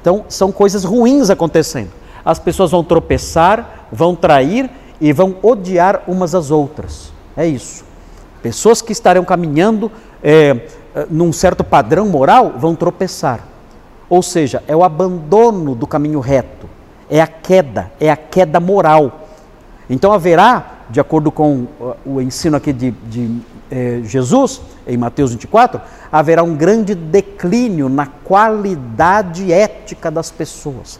Então, 0.00 0.24
são 0.28 0.50
coisas 0.50 0.84
ruins 0.84 1.30
acontecendo. 1.30 1.90
As 2.24 2.38
pessoas 2.38 2.70
vão 2.70 2.84
tropeçar, 2.84 3.88
vão 3.92 4.14
trair 4.14 4.70
e 5.00 5.12
vão 5.12 5.36
odiar 5.42 6.02
umas 6.06 6.34
às 6.34 6.50
outras. 6.50 7.12
É 7.36 7.46
isso. 7.46 7.84
Pessoas 8.42 8.82
que 8.82 8.92
estarão 8.92 9.24
caminhando 9.24 9.90
é, 10.22 10.66
num 11.10 11.32
certo 11.32 11.62
padrão 11.62 12.06
moral 12.06 12.54
vão 12.56 12.74
tropeçar. 12.74 13.46
Ou 14.08 14.22
seja, 14.22 14.62
é 14.66 14.74
o 14.74 14.84
abandono 14.84 15.74
do 15.74 15.86
caminho 15.86 16.20
reto 16.20 16.58
é 17.10 17.20
a 17.20 17.26
queda, 17.26 17.90
é 17.98 18.10
a 18.10 18.16
queda 18.16 18.60
moral. 18.60 19.28
Então 19.88 20.12
haverá, 20.12 20.84
de 20.90 21.00
acordo 21.00 21.30
com 21.30 21.66
uh, 21.80 21.96
o 22.04 22.20
ensino 22.20 22.56
aqui 22.56 22.72
de, 22.72 22.90
de 22.90 23.40
eh, 23.70 24.00
Jesus, 24.04 24.60
em 24.88 24.96
Mateus 24.96 25.32
24, 25.32 25.80
haverá 26.10 26.42
um 26.42 26.56
grande 26.56 26.94
declínio 26.94 27.88
na 27.88 28.06
qualidade 28.06 29.52
ética 29.52 30.10
das 30.10 30.30
pessoas. 30.30 30.98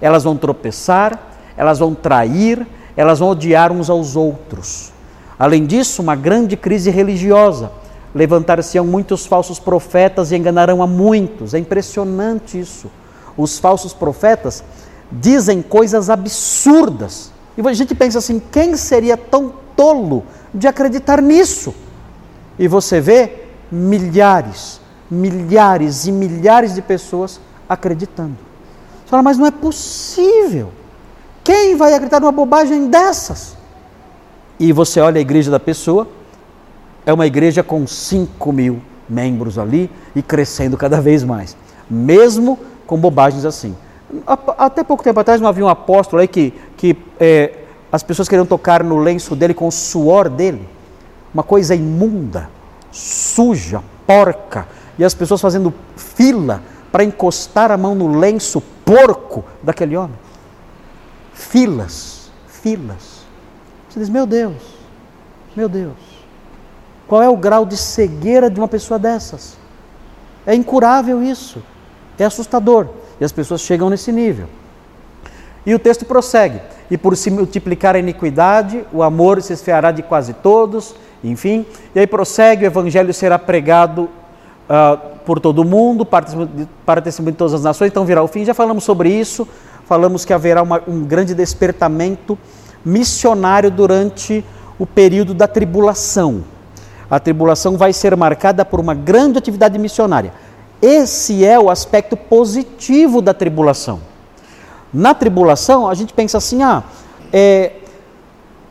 Elas 0.00 0.24
vão 0.24 0.36
tropeçar, 0.36 1.18
elas 1.56 1.78
vão 1.78 1.94
trair, 1.94 2.66
elas 2.96 3.18
vão 3.18 3.30
odiar 3.30 3.72
uns 3.72 3.88
aos 3.88 4.14
outros. 4.14 4.92
Além 5.38 5.64
disso, 5.64 6.02
uma 6.02 6.14
grande 6.14 6.56
crise 6.56 6.90
religiosa. 6.90 7.72
Levantar-se-ão 8.14 8.86
muitos 8.86 9.24
falsos 9.24 9.58
profetas 9.58 10.32
e 10.32 10.36
enganarão 10.36 10.82
a 10.82 10.86
muitos. 10.86 11.54
É 11.54 11.58
impressionante 11.58 12.60
isso. 12.60 12.90
Os 13.36 13.58
falsos 13.58 13.94
profetas 13.94 14.62
dizem 15.10 15.62
coisas 15.62 16.10
absurdas. 16.10 17.32
E 17.56 17.66
a 17.66 17.72
gente 17.72 17.94
pensa 17.94 18.18
assim: 18.18 18.40
quem 18.52 18.76
seria 18.76 19.16
tão 19.16 19.52
tolo 19.74 20.24
de 20.52 20.68
acreditar 20.68 21.22
nisso? 21.22 21.74
E 22.60 22.68
você 22.68 23.00
vê 23.00 23.32
milhares, 23.72 24.82
milhares 25.10 26.06
e 26.06 26.12
milhares 26.12 26.74
de 26.74 26.82
pessoas 26.82 27.40
acreditando. 27.66 28.36
Você 29.02 29.08
fala, 29.08 29.22
mas 29.22 29.38
não 29.38 29.46
é 29.46 29.50
possível. 29.50 30.70
Quem 31.42 31.74
vai 31.74 31.94
acreditar 31.94 32.20
numa 32.20 32.30
bobagem 32.30 32.88
dessas? 32.88 33.56
E 34.58 34.74
você 34.74 35.00
olha 35.00 35.16
a 35.16 35.22
igreja 35.22 35.50
da 35.50 35.58
pessoa, 35.58 36.06
é 37.06 37.14
uma 37.14 37.26
igreja 37.26 37.62
com 37.62 37.86
5 37.86 38.52
mil 38.52 38.82
membros 39.08 39.58
ali 39.58 39.90
e 40.14 40.20
crescendo 40.20 40.76
cada 40.76 41.00
vez 41.00 41.24
mais, 41.24 41.56
mesmo 41.88 42.58
com 42.86 42.98
bobagens 42.98 43.46
assim. 43.46 43.74
Até 44.58 44.84
pouco 44.84 45.02
tempo 45.02 45.18
atrás 45.18 45.40
não 45.40 45.48
havia 45.48 45.64
um 45.64 45.68
apóstolo 45.68 46.20
aí 46.20 46.28
que, 46.28 46.52
que 46.76 46.94
é, 47.18 47.54
as 47.90 48.02
pessoas 48.02 48.28
queriam 48.28 48.44
tocar 48.44 48.84
no 48.84 48.98
lenço 48.98 49.34
dele 49.34 49.54
com 49.54 49.66
o 49.66 49.72
suor 49.72 50.28
dele. 50.28 50.68
Uma 51.32 51.42
coisa 51.42 51.74
imunda, 51.74 52.48
suja, 52.90 53.82
porca. 54.06 54.66
E 54.98 55.04
as 55.04 55.14
pessoas 55.14 55.40
fazendo 55.40 55.72
fila 55.96 56.62
para 56.90 57.04
encostar 57.04 57.70
a 57.70 57.76
mão 57.76 57.94
no 57.94 58.18
lenço 58.18 58.60
porco 58.84 59.44
daquele 59.62 59.96
homem. 59.96 60.18
Filas, 61.32 62.30
filas. 62.48 63.20
Você 63.88 64.00
diz, 64.00 64.08
meu 64.08 64.26
Deus, 64.26 64.56
meu 65.56 65.68
Deus. 65.68 65.96
Qual 67.06 67.22
é 67.22 67.28
o 67.28 67.36
grau 67.36 67.64
de 67.64 67.76
cegueira 67.76 68.50
de 68.50 68.60
uma 68.60 68.68
pessoa 68.68 68.98
dessas? 68.98 69.56
É 70.46 70.54
incurável 70.54 71.22
isso. 71.22 71.62
É 72.18 72.24
assustador. 72.24 72.88
E 73.20 73.24
as 73.24 73.32
pessoas 73.32 73.60
chegam 73.60 73.90
nesse 73.90 74.12
nível. 74.12 74.46
E 75.64 75.74
o 75.74 75.78
texto 75.78 76.04
prossegue: 76.04 76.60
E 76.90 76.96
por 76.96 77.16
se 77.16 77.30
multiplicar 77.30 77.96
a 77.96 77.98
iniquidade, 77.98 78.84
o 78.92 79.02
amor 79.02 79.42
se 79.42 79.52
esfriará 79.52 79.90
de 79.90 80.02
quase 80.02 80.34
todos, 80.34 80.94
enfim. 81.22 81.64
E 81.94 82.00
aí 82.00 82.06
prossegue: 82.06 82.64
o 82.64 82.66
evangelho 82.66 83.12
será 83.12 83.38
pregado 83.38 84.02
uh, 84.68 84.98
por 85.24 85.40
todo 85.40 85.60
o 85.60 85.64
mundo, 85.64 86.04
para 86.04 87.00
testemunho 87.00 87.32
de 87.32 87.38
todas 87.38 87.54
as 87.54 87.62
nações, 87.62 87.88
então 87.88 88.04
virá 88.04 88.22
o 88.22 88.28
fim. 88.28 88.44
Já 88.44 88.54
falamos 88.54 88.84
sobre 88.84 89.10
isso, 89.10 89.46
falamos 89.86 90.24
que 90.24 90.32
haverá 90.32 90.62
uma, 90.62 90.82
um 90.86 91.04
grande 91.04 91.34
despertamento 91.34 92.38
missionário 92.84 93.70
durante 93.70 94.44
o 94.78 94.86
período 94.86 95.34
da 95.34 95.46
tribulação. 95.46 96.42
A 97.10 97.18
tribulação 97.18 97.76
vai 97.76 97.92
ser 97.92 98.16
marcada 98.16 98.64
por 98.64 98.80
uma 98.80 98.94
grande 98.94 99.38
atividade 99.38 99.78
missionária. 99.78 100.32
Esse 100.80 101.44
é 101.44 101.58
o 101.58 101.68
aspecto 101.68 102.16
positivo 102.16 103.20
da 103.20 103.34
tribulação. 103.34 104.00
Na 104.92 105.12
tribulação, 105.12 105.88
a 105.88 105.94
gente 105.94 106.12
pensa 106.12 106.38
assim: 106.38 106.62
ah, 106.62 106.82
é, 107.32 107.72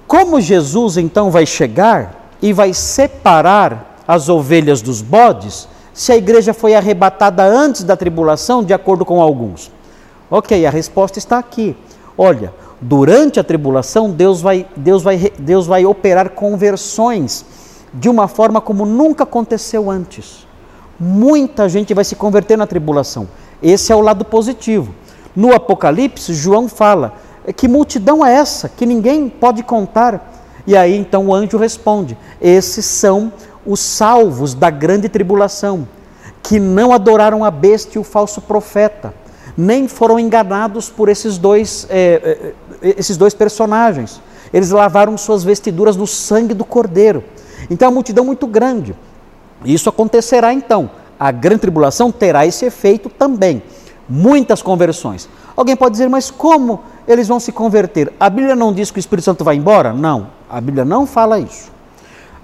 como 0.07 0.41
Jesus 0.41 0.97
então 0.97 1.29
vai 1.29 1.45
chegar 1.45 2.18
e 2.41 2.53
vai 2.53 2.74
separar 2.74 4.03
as 4.08 4.29
ovelhas 4.29 4.81
dos 4.81 5.01
bodes, 5.01 5.67
se 5.93 6.12
a 6.12 6.17
igreja 6.17 6.53
foi 6.53 6.74
arrebatada 6.74 7.43
antes 7.43 7.84
da 7.84 7.96
tribulação, 7.96 8.63
de 8.63 8.74
acordo 8.74 9.05
com 9.05 9.22
alguns? 9.22 9.72
Ok, 10.31 10.65
a 10.65 10.69
resposta 10.69 11.19
está 11.19 11.38
aqui. 11.38 11.75
Olha, 12.17 12.53
durante 12.79 13.39
a 13.39 13.43
tribulação, 13.43 14.10
Deus 14.10 14.41
vai, 14.41 14.65
Deus 14.75 15.03
vai, 15.03 15.31
Deus 15.38 15.67
vai 15.67 15.86
operar 15.86 16.29
conversões 16.29 17.46
de 17.93 18.08
uma 18.08 18.27
forma 18.27 18.62
como 18.62 18.86
nunca 18.86 19.24
aconteceu 19.24 19.89
antes. 19.89 20.48
Muita 21.00 21.67
gente 21.67 21.93
vai 21.93 22.03
se 22.03 22.15
converter 22.15 22.58
na 22.58 22.67
tribulação. 22.67 23.27
Esse 23.62 23.91
é 23.91 23.96
o 23.96 24.01
lado 24.01 24.24
positivo. 24.24 24.93
No 25.36 25.53
Apocalipse, 25.53 26.34
João 26.34 26.67
fala: 26.67 27.13
que 27.55 27.67
multidão 27.67 28.25
é 28.25 28.34
essa 28.34 28.69
que 28.69 28.86
ninguém 28.86 29.29
pode 29.29 29.63
contar? 29.63 30.38
E 30.69 30.77
aí 30.77 30.95
então 30.95 31.25
o 31.25 31.33
anjo 31.33 31.57
responde: 31.57 32.15
esses 32.39 32.85
são 32.85 33.33
os 33.65 33.79
salvos 33.79 34.53
da 34.53 34.69
grande 34.69 35.09
tribulação, 35.09 35.88
que 36.43 36.59
não 36.59 36.93
adoraram 36.93 37.43
a 37.43 37.49
besta 37.49 37.97
e 37.97 37.99
o 37.99 38.03
falso 38.03 38.39
profeta, 38.39 39.11
nem 39.57 39.88
foram 39.88 40.19
enganados 40.19 40.88
por 40.88 41.09
esses 41.09 41.39
dois, 41.39 41.88
é, 41.89 42.53
esses 42.83 43.17
dois 43.17 43.33
personagens. 43.33 44.21
Eles 44.53 44.69
lavaram 44.69 45.17
suas 45.17 45.43
vestiduras 45.43 45.95
no 45.95 46.05
sangue 46.05 46.53
do 46.53 46.63
cordeiro. 46.63 47.23
Então 47.67 47.88
é 47.88 47.89
uma 47.89 47.95
multidão 47.95 48.23
muito 48.23 48.45
grande. 48.45 48.95
Isso 49.65 49.89
acontecerá 49.89 50.53
então. 50.53 50.91
A 51.19 51.31
grande 51.31 51.61
tribulação 51.61 52.11
terá 52.11 52.45
esse 52.45 52.63
efeito 52.65 53.09
também. 53.09 53.63
Muitas 54.07 54.61
conversões. 54.61 55.27
Alguém 55.57 55.75
pode 55.75 55.93
dizer, 55.93 56.09
mas 56.09 56.29
como 56.29 56.81
eles 57.09 57.27
vão 57.27 57.39
se 57.39 57.51
converter? 57.51 58.13
A 58.19 58.29
Bíblia 58.29 58.55
não 58.55 58.71
diz 58.71 58.91
que 58.91 58.97
o 58.97 59.01
Espírito 59.01 59.25
Santo 59.25 59.43
vai 59.43 59.55
embora? 59.55 59.91
Não, 59.91 60.27
a 60.49 60.61
Bíblia 60.61 60.85
não 60.85 61.07
fala 61.07 61.39
isso. 61.39 61.71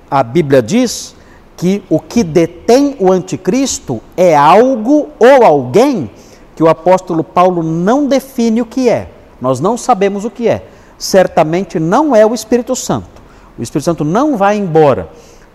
A 0.10 0.24
Bíblia 0.24 0.62
diz 0.62 1.16
que 1.56 1.84
o 1.90 2.00
que 2.00 2.24
detém 2.24 2.98
o 3.00 3.12
anticristo 3.12 4.02
é 4.18 4.36
algo 4.36 5.10
ou 5.20 5.46
alguém 5.46 6.10
que 6.56 6.64
o 6.64 6.68
apóstolo 6.68 7.24
Paulo 7.24 7.62
não 7.62 8.08
define 8.08 8.62
o 8.62 8.66
que 8.66 8.90
é. 8.90 9.10
Nós 9.40 9.60
não 9.60 9.78
sabemos 9.78 10.26
o 10.26 10.32
que 10.32 10.48
é. 10.48 10.66
Certamente 10.98 11.80
não 11.80 12.16
é 12.16 12.26
o 12.26 12.34
Espírito 12.34 12.76
Santo. 12.76 13.22
O 13.58 13.62
Espírito 13.62 13.86
Santo 13.86 14.04
não 14.04 14.36
vai 14.36 14.58
embora. 14.58 15.10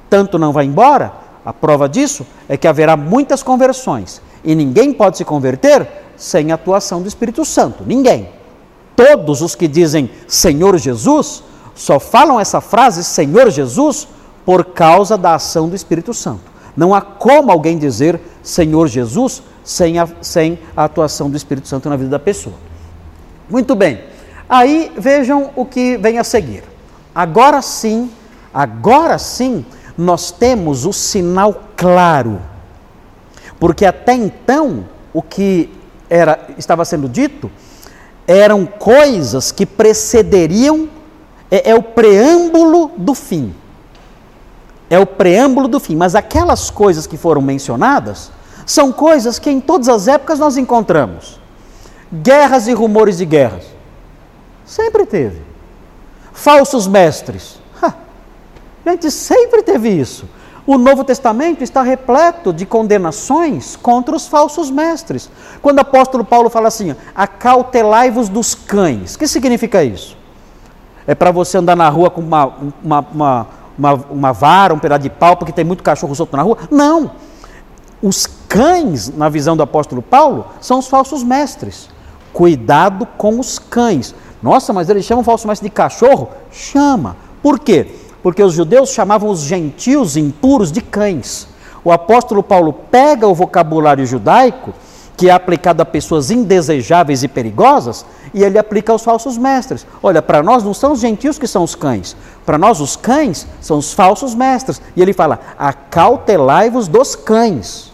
Tanto 0.08 0.38
não 0.38 0.52
vai 0.52 0.66
embora 0.66 1.12
a 1.44 1.52
prova 1.52 1.88
disso 1.88 2.26
é 2.48 2.56
que 2.56 2.68
haverá 2.68 2.96
muitas 2.96 3.42
conversões 3.42 4.20
e 4.44 4.54
ninguém 4.54 4.92
pode 4.92 5.16
se 5.16 5.24
converter 5.24 5.86
sem 6.16 6.52
a 6.52 6.54
atuação 6.54 7.00
do 7.00 7.08
Espírito 7.08 7.44
Santo. 7.44 7.82
Ninguém. 7.86 8.28
Todos 9.00 9.40
os 9.40 9.54
que 9.54 9.66
dizem 9.66 10.10
Senhor 10.28 10.76
Jesus 10.76 11.42
só 11.74 11.98
falam 11.98 12.38
essa 12.38 12.60
frase 12.60 13.02
Senhor 13.02 13.48
Jesus 13.48 14.06
por 14.44 14.62
causa 14.62 15.16
da 15.16 15.36
ação 15.36 15.70
do 15.70 15.74
Espírito 15.74 16.12
Santo. 16.12 16.42
Não 16.76 16.94
há 16.94 17.00
como 17.00 17.50
alguém 17.50 17.78
dizer 17.78 18.20
Senhor 18.42 18.88
Jesus 18.88 19.42
sem 19.64 19.98
a, 19.98 20.06
sem 20.20 20.58
a 20.76 20.84
atuação 20.84 21.30
do 21.30 21.36
Espírito 21.38 21.66
Santo 21.66 21.88
na 21.88 21.96
vida 21.96 22.10
da 22.10 22.18
pessoa. 22.18 22.54
Muito 23.48 23.74
bem. 23.74 24.04
Aí 24.46 24.92
vejam 24.98 25.50
o 25.56 25.64
que 25.64 25.96
vem 25.96 26.18
a 26.18 26.24
seguir. 26.24 26.62
Agora 27.14 27.62
sim, 27.62 28.10
agora 28.52 29.16
sim, 29.16 29.64
nós 29.96 30.30
temos 30.30 30.84
o 30.84 30.92
sinal 30.92 31.62
claro. 31.74 32.38
Porque 33.58 33.86
até 33.86 34.12
então, 34.12 34.84
o 35.14 35.22
que 35.22 35.72
era, 36.10 36.48
estava 36.58 36.84
sendo 36.84 37.08
dito 37.08 37.50
eram 38.30 38.64
coisas 38.64 39.50
que 39.50 39.66
precederiam 39.66 40.88
é, 41.50 41.70
é 41.70 41.74
o 41.74 41.82
preâmbulo 41.82 42.92
do 42.96 43.12
fim. 43.12 43.52
É 44.88 45.00
o 45.00 45.06
preâmbulo 45.06 45.66
do 45.66 45.80
fim. 45.80 45.96
Mas 45.96 46.14
aquelas 46.14 46.70
coisas 46.70 47.08
que 47.08 47.16
foram 47.16 47.42
mencionadas 47.42 48.30
são 48.64 48.92
coisas 48.92 49.40
que 49.40 49.50
em 49.50 49.60
todas 49.60 49.88
as 49.88 50.06
épocas 50.06 50.38
nós 50.38 50.56
encontramos. 50.56 51.40
Guerras 52.12 52.68
e 52.68 52.72
rumores 52.72 53.18
de 53.18 53.24
guerras. 53.24 53.64
Sempre 54.64 55.06
teve. 55.06 55.42
Falsos 56.32 56.86
mestres. 56.86 57.58
Ha, 57.82 57.92
gente 58.86 59.10
sempre 59.10 59.64
teve 59.64 59.88
isso. 59.88 60.24
O 60.66 60.76
Novo 60.76 61.02
Testamento 61.04 61.64
está 61.64 61.82
repleto 61.82 62.52
de 62.52 62.66
condenações 62.66 63.76
contra 63.76 64.14
os 64.14 64.26
falsos 64.26 64.70
mestres. 64.70 65.30
Quando 65.62 65.78
o 65.78 65.80
apóstolo 65.80 66.24
Paulo 66.24 66.50
fala 66.50 66.68
assim, 66.68 66.94
acautelai-vos 67.14 68.28
dos 68.28 68.54
cães, 68.54 69.14
o 69.14 69.18
que 69.18 69.26
significa 69.26 69.82
isso? 69.82 70.16
É 71.06 71.14
para 71.14 71.30
você 71.30 71.58
andar 71.58 71.76
na 71.76 71.88
rua 71.88 72.10
com 72.10 72.20
uma, 72.20 72.46
uma, 72.84 73.06
uma, 73.12 73.46
uma, 73.76 73.94
uma 74.10 74.32
vara, 74.32 74.74
um 74.74 74.78
pedaço 74.78 75.02
de 75.02 75.10
pau, 75.10 75.36
porque 75.36 75.52
tem 75.52 75.64
muito 75.64 75.82
cachorro 75.82 76.14
solto 76.14 76.36
na 76.36 76.42
rua? 76.42 76.58
Não. 76.70 77.10
Os 78.02 78.26
cães, 78.48 79.08
na 79.14 79.28
visão 79.28 79.56
do 79.56 79.62
apóstolo 79.62 80.02
Paulo, 80.02 80.46
são 80.60 80.78
os 80.78 80.86
falsos 80.86 81.22
mestres. 81.22 81.88
Cuidado 82.32 83.06
com 83.18 83.38
os 83.38 83.58
cães. 83.58 84.14
Nossa, 84.42 84.72
mas 84.72 84.88
eles 84.88 85.04
chamam 85.04 85.22
o 85.22 85.24
falso 85.24 85.48
mestre 85.48 85.68
de 85.68 85.74
cachorro? 85.74 86.28
Chama. 86.50 87.16
Por 87.42 87.58
quê? 87.58 87.94
Porque 88.22 88.42
os 88.42 88.52
judeus 88.52 88.90
chamavam 88.90 89.30
os 89.30 89.40
gentios 89.40 90.16
impuros 90.16 90.70
de 90.70 90.80
cães. 90.80 91.48
O 91.84 91.90
apóstolo 91.90 92.42
Paulo 92.42 92.72
pega 92.72 93.26
o 93.26 93.34
vocabulário 93.34 94.04
judaico, 94.04 94.74
que 95.16 95.28
é 95.28 95.32
aplicado 95.32 95.82
a 95.82 95.84
pessoas 95.84 96.30
indesejáveis 96.30 97.22
e 97.22 97.28
perigosas, 97.28 98.06
e 98.32 98.42
ele 98.42 98.58
aplica 98.58 98.92
aos 98.92 99.02
falsos 99.02 99.36
mestres. 99.36 99.86
Olha, 100.02 100.22
para 100.22 100.42
nós 100.42 100.62
não 100.62 100.72
são 100.72 100.92
os 100.92 101.00
gentios 101.00 101.38
que 101.38 101.46
são 101.46 101.62
os 101.62 101.74
cães, 101.74 102.16
para 102.46 102.56
nós 102.56 102.80
os 102.80 102.96
cães 102.96 103.46
são 103.60 103.78
os 103.78 103.92
falsos 103.92 104.34
mestres. 104.34 104.80
E 104.96 105.02
ele 105.02 105.12
fala: 105.12 105.40
acautelai-vos 105.58 106.88
dos 106.88 107.14
cães, 107.14 107.92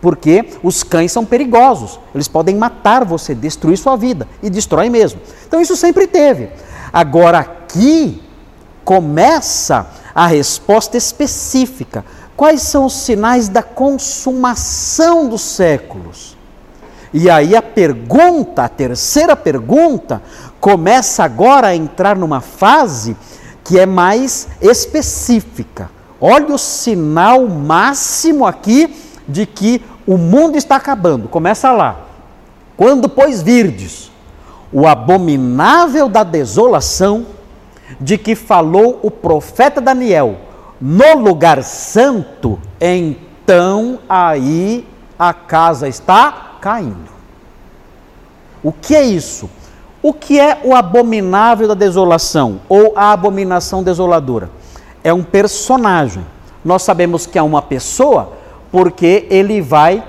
porque 0.00 0.46
os 0.62 0.82
cães 0.82 1.12
são 1.12 1.24
perigosos, 1.24 2.00
eles 2.14 2.28
podem 2.28 2.56
matar 2.56 3.04
você, 3.04 3.34
destruir 3.34 3.76
sua 3.76 3.96
vida, 3.96 4.26
e 4.42 4.48
destrói 4.48 4.88
mesmo. 4.88 5.20
Então 5.46 5.60
isso 5.60 5.76
sempre 5.76 6.06
teve. 6.06 6.48
Agora 6.90 7.38
aqui 7.38 8.22
começa 8.84 9.86
a 10.14 10.26
resposta 10.26 10.96
específica. 10.96 12.04
Quais 12.36 12.62
são 12.62 12.86
os 12.86 12.94
sinais 12.94 13.48
da 13.48 13.62
consumação 13.62 15.28
dos 15.28 15.42
séculos? 15.42 16.36
E 17.12 17.28
aí 17.28 17.54
a 17.54 17.62
pergunta, 17.62 18.64
a 18.64 18.68
terceira 18.68 19.36
pergunta, 19.36 20.22
começa 20.60 21.22
agora 21.22 21.68
a 21.68 21.76
entrar 21.76 22.16
numa 22.16 22.40
fase 22.40 23.16
que 23.62 23.78
é 23.78 23.86
mais 23.86 24.48
específica. 24.60 25.90
Olha 26.20 26.54
o 26.54 26.58
sinal 26.58 27.46
máximo 27.46 28.46
aqui 28.46 28.94
de 29.28 29.44
que 29.44 29.84
o 30.06 30.16
mundo 30.16 30.56
está 30.56 30.76
acabando. 30.76 31.28
Começa 31.28 31.70
lá. 31.70 32.06
Quando, 32.76 33.08
pois, 33.08 33.42
virdes 33.42 34.10
o 34.72 34.86
abominável 34.86 36.08
da 36.08 36.24
desolação, 36.24 37.26
de 38.00 38.18
que 38.18 38.34
falou 38.34 39.00
o 39.02 39.10
profeta 39.10 39.80
Daniel 39.80 40.36
no 40.80 41.16
lugar 41.16 41.62
santo, 41.62 42.58
então 42.80 44.00
aí 44.08 44.86
a 45.18 45.32
casa 45.32 45.88
está 45.88 46.56
caindo. 46.60 47.12
O 48.62 48.72
que 48.72 48.94
é 48.94 49.02
isso? 49.02 49.48
O 50.02 50.12
que 50.12 50.40
é 50.40 50.60
o 50.64 50.74
abominável 50.74 51.68
da 51.68 51.74
desolação 51.74 52.60
ou 52.68 52.92
a 52.96 53.12
abominação 53.12 53.84
desoladora? 53.84 54.50
É 55.04 55.12
um 55.12 55.22
personagem. 55.22 56.26
Nós 56.64 56.82
sabemos 56.82 57.26
que 57.26 57.38
é 57.38 57.42
uma 57.42 57.62
pessoa 57.62 58.32
porque 58.72 59.26
ele 59.30 59.60
vai 59.60 60.02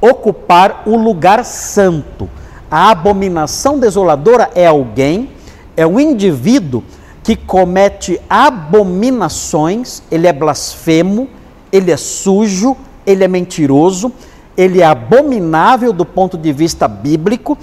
ocupar 0.00 0.82
o 0.86 0.96
lugar 0.96 1.44
santo. 1.44 2.28
A 2.70 2.90
abominação 2.90 3.78
desoladora 3.78 4.50
é 4.54 4.66
alguém, 4.66 5.30
é 5.76 5.86
um 5.86 5.98
indivíduo 5.98 6.82
que 7.22 7.36
comete 7.36 8.20
abominações, 8.28 10.02
ele 10.10 10.26
é 10.26 10.32
blasfemo, 10.32 11.28
ele 11.70 11.90
é 11.90 11.96
sujo, 11.96 12.76
ele 13.06 13.22
é 13.22 13.28
mentiroso, 13.28 14.12
ele 14.56 14.80
é 14.80 14.84
abominável 14.84 15.92
do 15.92 16.04
ponto 16.04 16.36
de 16.36 16.52
vista 16.52 16.88
bíblico 16.88 17.56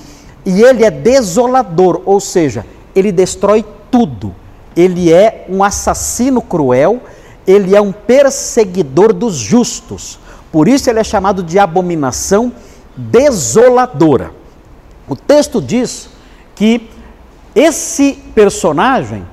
e 0.46 0.62
ele 0.62 0.84
é 0.84 0.90
desolador, 0.90 2.02
ou 2.06 2.20
seja, 2.20 2.66
ele 2.96 3.12
destrói 3.12 3.66
tudo. 3.92 4.34
Ele 4.76 5.12
é 5.12 5.46
um 5.50 5.64
assassino 5.64 6.42
cruel, 6.42 7.02
ele 7.46 7.76
é 7.76 7.82
um 7.82 7.92
perseguidor 7.92 9.12
dos 9.14 9.36
justos. 9.36 10.20
Por 10.52 10.68
isso 10.68 10.90
ele 10.90 11.00
é 11.00 11.04
chamado 11.04 11.44
de 11.44 11.60
abominação 11.60 12.52
desoladora. 12.96 14.32
O 15.08 15.16
texto 15.16 15.62
diz 15.62 16.10
que 16.56 16.90
esse 17.54 18.14
personagem 18.34 19.26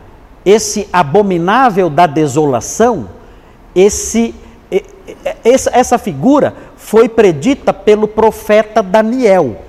esse 0.46 0.88
abominável 0.92 1.90
da 1.90 2.06
desolação, 2.06 3.08
esse, 3.74 4.32
essa 5.42 5.98
figura 5.98 6.54
foi 6.76 7.08
predita 7.08 7.72
pelo 7.74 8.06
profeta 8.06 8.80
Daniel. 8.80 9.62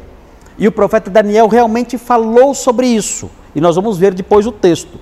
E 0.56 0.68
o 0.68 0.72
profeta 0.72 1.10
Daniel 1.10 1.48
realmente 1.48 1.98
falou 1.98 2.54
sobre 2.54 2.86
isso. 2.86 3.28
E 3.56 3.60
nós 3.60 3.76
vamos 3.76 3.98
ver 3.98 4.14
depois 4.14 4.46
o 4.46 4.52
texto. 4.52 5.00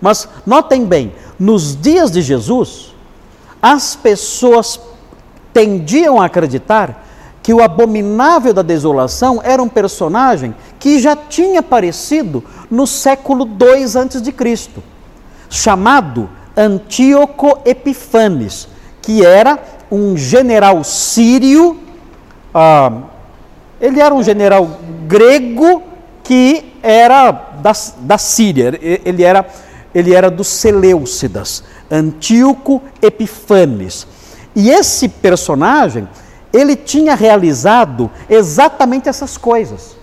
Mas 0.00 0.26
notem 0.46 0.86
bem, 0.86 1.12
nos 1.38 1.76
dias 1.78 2.10
de 2.10 2.22
Jesus, 2.22 2.94
as 3.60 3.94
pessoas 3.94 4.80
tendiam 5.52 6.18
a 6.18 6.24
acreditar 6.24 7.06
que 7.42 7.52
o 7.52 7.62
abominável 7.62 8.54
da 8.54 8.62
desolação 8.62 9.38
era 9.44 9.62
um 9.62 9.68
personagem 9.68 10.54
que 10.78 10.98
já 10.98 11.14
tinha 11.14 11.60
aparecido 11.60 12.42
no 12.70 12.86
século 12.86 13.46
II 13.46 13.84
a.C 13.84 14.89
chamado 15.50 16.30
Antíoco 16.56 17.58
Epifanes, 17.66 18.68
que 19.02 19.26
era 19.26 19.58
um 19.90 20.16
general 20.16 20.82
sírio, 20.84 21.78
ah, 22.54 22.92
ele 23.80 24.00
era 24.00 24.14
um 24.14 24.22
general 24.22 24.78
grego 25.06 25.82
que 26.22 26.72
era 26.82 27.32
da, 27.60 27.72
da 27.98 28.16
Síria, 28.16 28.78
ele 28.80 29.24
era, 29.24 29.44
ele 29.94 30.14
era 30.14 30.30
dos 30.30 30.46
Seleucidas, 30.46 31.64
Antíoco 31.90 32.80
Epifanes. 33.02 34.06
E 34.54 34.70
esse 34.70 35.08
personagem, 35.08 36.08
ele 36.52 36.76
tinha 36.76 37.14
realizado 37.14 38.10
exatamente 38.28 39.08
essas 39.08 39.36
coisas. 39.36 39.96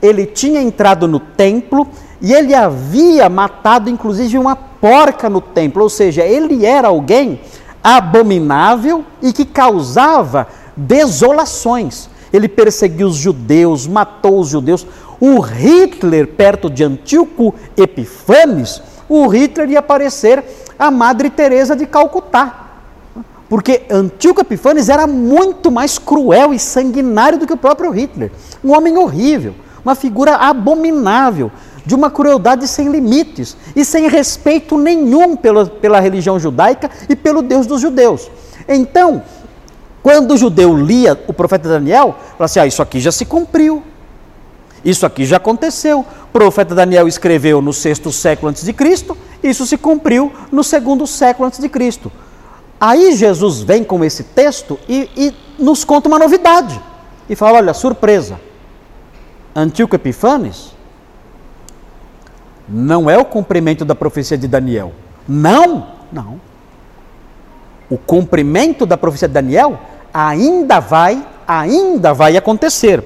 Ele 0.00 0.24
tinha 0.24 0.60
entrado 0.60 1.06
no 1.06 1.20
templo 1.20 1.86
e 2.20 2.32
ele 2.32 2.54
havia 2.54 3.28
matado 3.28 3.90
inclusive 3.90 4.38
uma 4.38 4.69
porca 4.80 5.28
no 5.28 5.40
templo, 5.40 5.82
ou 5.82 5.88
seja, 5.88 6.22
ele 6.22 6.64
era 6.64 6.88
alguém 6.88 7.40
abominável 7.82 9.04
e 9.22 9.32
que 9.32 9.44
causava 9.44 10.46
desolações. 10.76 12.08
Ele 12.32 12.48
perseguiu 12.48 13.08
os 13.08 13.16
judeus, 13.16 13.86
matou 13.86 14.40
os 14.40 14.48
judeus. 14.48 14.86
O 15.20 15.40
Hitler, 15.40 16.28
perto 16.28 16.70
de 16.70 16.84
Antíoco 16.84 17.54
Epifanes, 17.76 18.80
o 19.08 19.26
Hitler 19.26 19.70
ia 19.70 19.82
parecer 19.82 20.42
a 20.78 20.90
Madre 20.90 21.28
Teresa 21.28 21.76
de 21.76 21.86
Calcutá. 21.86 22.68
Porque 23.48 23.82
Antíoco 23.90 24.40
Epifanes 24.40 24.88
era 24.88 25.06
muito 25.08 25.70
mais 25.72 25.98
cruel 25.98 26.54
e 26.54 26.58
sanguinário 26.58 27.36
do 27.36 27.46
que 27.46 27.52
o 27.52 27.56
próprio 27.56 27.90
Hitler. 27.90 28.30
Um 28.62 28.72
homem 28.72 28.96
horrível, 28.96 29.54
uma 29.84 29.96
figura 29.96 30.36
abominável, 30.36 31.50
de 31.90 31.94
uma 31.96 32.08
crueldade 32.08 32.68
sem 32.68 32.88
limites 32.88 33.56
e 33.74 33.84
sem 33.84 34.08
respeito 34.08 34.78
nenhum 34.78 35.34
pela, 35.34 35.66
pela 35.66 35.98
religião 35.98 36.38
judaica 36.38 36.88
e 37.08 37.16
pelo 37.16 37.42
Deus 37.42 37.66
dos 37.66 37.80
judeus. 37.80 38.30
Então, 38.68 39.24
quando 40.00 40.34
o 40.34 40.36
judeu 40.36 40.72
lia 40.76 41.20
o 41.26 41.32
profeta 41.32 41.68
Daniel, 41.68 42.14
falava 42.14 42.44
assim: 42.44 42.60
ah, 42.60 42.66
isso 42.68 42.80
aqui 42.80 43.00
já 43.00 43.10
se 43.10 43.24
cumpriu. 43.24 43.82
Isso 44.84 45.04
aqui 45.04 45.26
já 45.26 45.38
aconteceu. 45.38 46.06
O 46.28 46.32
profeta 46.32 46.76
Daniel 46.76 47.08
escreveu 47.08 47.60
no 47.60 47.72
sexto 47.72 48.12
século 48.12 48.50
antes 48.50 48.64
de 48.64 48.72
Cristo, 48.72 49.18
isso 49.42 49.66
se 49.66 49.76
cumpriu 49.76 50.32
no 50.52 50.62
segundo 50.62 51.08
século 51.08 51.48
antes 51.48 51.58
de 51.58 51.68
Cristo. 51.68 52.12
Aí 52.80 53.16
Jesus 53.16 53.62
vem 53.62 53.82
com 53.82 54.04
esse 54.04 54.22
texto 54.22 54.78
e, 54.88 55.10
e 55.16 55.34
nos 55.58 55.82
conta 55.82 56.08
uma 56.08 56.20
novidade. 56.20 56.80
E 57.28 57.34
fala: 57.34 57.58
olha, 57.58 57.74
surpresa. 57.74 58.40
Antíoco 59.56 59.96
Epifanes 59.96 60.78
não 62.70 63.10
é 63.10 63.18
o 63.18 63.24
cumprimento 63.24 63.84
da 63.84 63.94
profecia 63.94 64.38
de 64.38 64.46
Daniel. 64.46 64.92
Não, 65.28 65.88
não. 66.12 66.40
O 67.90 67.98
cumprimento 67.98 68.86
da 68.86 68.96
profecia 68.96 69.26
de 69.26 69.34
Daniel 69.34 69.78
ainda 70.14 70.78
vai, 70.78 71.26
ainda 71.46 72.14
vai 72.14 72.36
acontecer. 72.36 73.02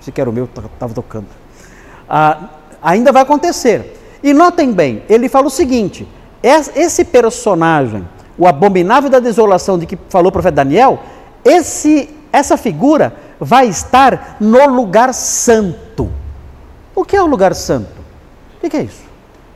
Se 0.00 0.10
quer 0.10 0.26
o 0.26 0.32
meu, 0.32 0.44
estava 0.44 0.94
tocando. 0.94 1.26
Ah, 2.08 2.48
ainda 2.82 3.12
vai 3.12 3.22
acontecer. 3.22 4.18
E 4.22 4.32
notem 4.32 4.72
bem, 4.72 5.02
ele 5.08 5.28
fala 5.28 5.48
o 5.48 5.50
seguinte: 5.50 6.08
esse 6.42 7.04
personagem, 7.04 8.08
o 8.38 8.46
abominável 8.46 9.10
da 9.10 9.20
desolação 9.20 9.78
de 9.78 9.84
que 9.84 9.98
falou 10.08 10.30
o 10.30 10.32
profeta 10.32 10.56
Daniel, 10.56 11.00
esse, 11.44 12.08
essa 12.32 12.56
figura 12.56 13.14
vai 13.38 13.68
estar 13.68 14.36
no 14.40 14.66
lugar 14.66 15.12
santo. 15.12 16.10
O 16.94 17.04
que 17.04 17.14
é 17.14 17.22
o 17.22 17.26
lugar 17.26 17.54
santo? 17.54 17.95
O 18.66 18.70
que 18.70 18.76
é 18.76 18.82
isso? 18.82 19.04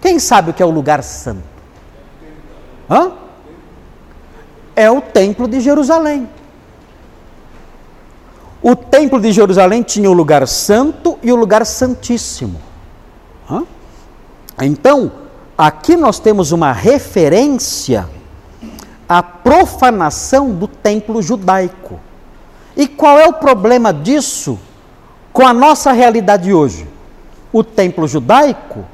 Quem 0.01 0.21
sabe 0.21 0.51
o 0.51 0.55
que 0.55 0.63
é 0.63 0.67
o 0.67 0.71
lugar 0.71 1.03
santo? 1.03 1.43
Hã? 2.89 3.13
É 4.77 4.89
o 4.89 5.01
templo 5.01 5.49
de 5.49 5.61
Jerusalém. 5.61 6.29
O 8.63 8.77
templo 8.77 9.21
de 9.21 9.33
Jerusalém 9.33 9.83
tinha 9.83 10.09
o 10.09 10.13
lugar 10.13 10.47
santo 10.47 11.19
e 11.23 11.33
o 11.33 11.37
lugar 11.37 11.67
santíssimo. 11.67 12.61
Hã? 13.51 13.65
Então, 14.63 15.11
aqui 15.59 15.97
nós 15.97 16.21
temos 16.21 16.53
uma 16.53 16.73
referência 16.73 18.09
à 19.09 19.23
profanação 19.25 20.53
do 20.53 20.69
templo 20.69 21.21
judaico. 21.21 21.99
E 22.77 22.87
qual 22.87 23.19
é 23.19 23.27
o 23.27 23.33
problema 23.33 23.93
disso 23.93 24.57
com 25.33 25.45
a 25.45 25.53
nossa 25.53 25.91
realidade 25.91 26.55
hoje? 26.55 26.87
O 27.53 27.65
templo 27.65 28.07
judaico 28.07 28.85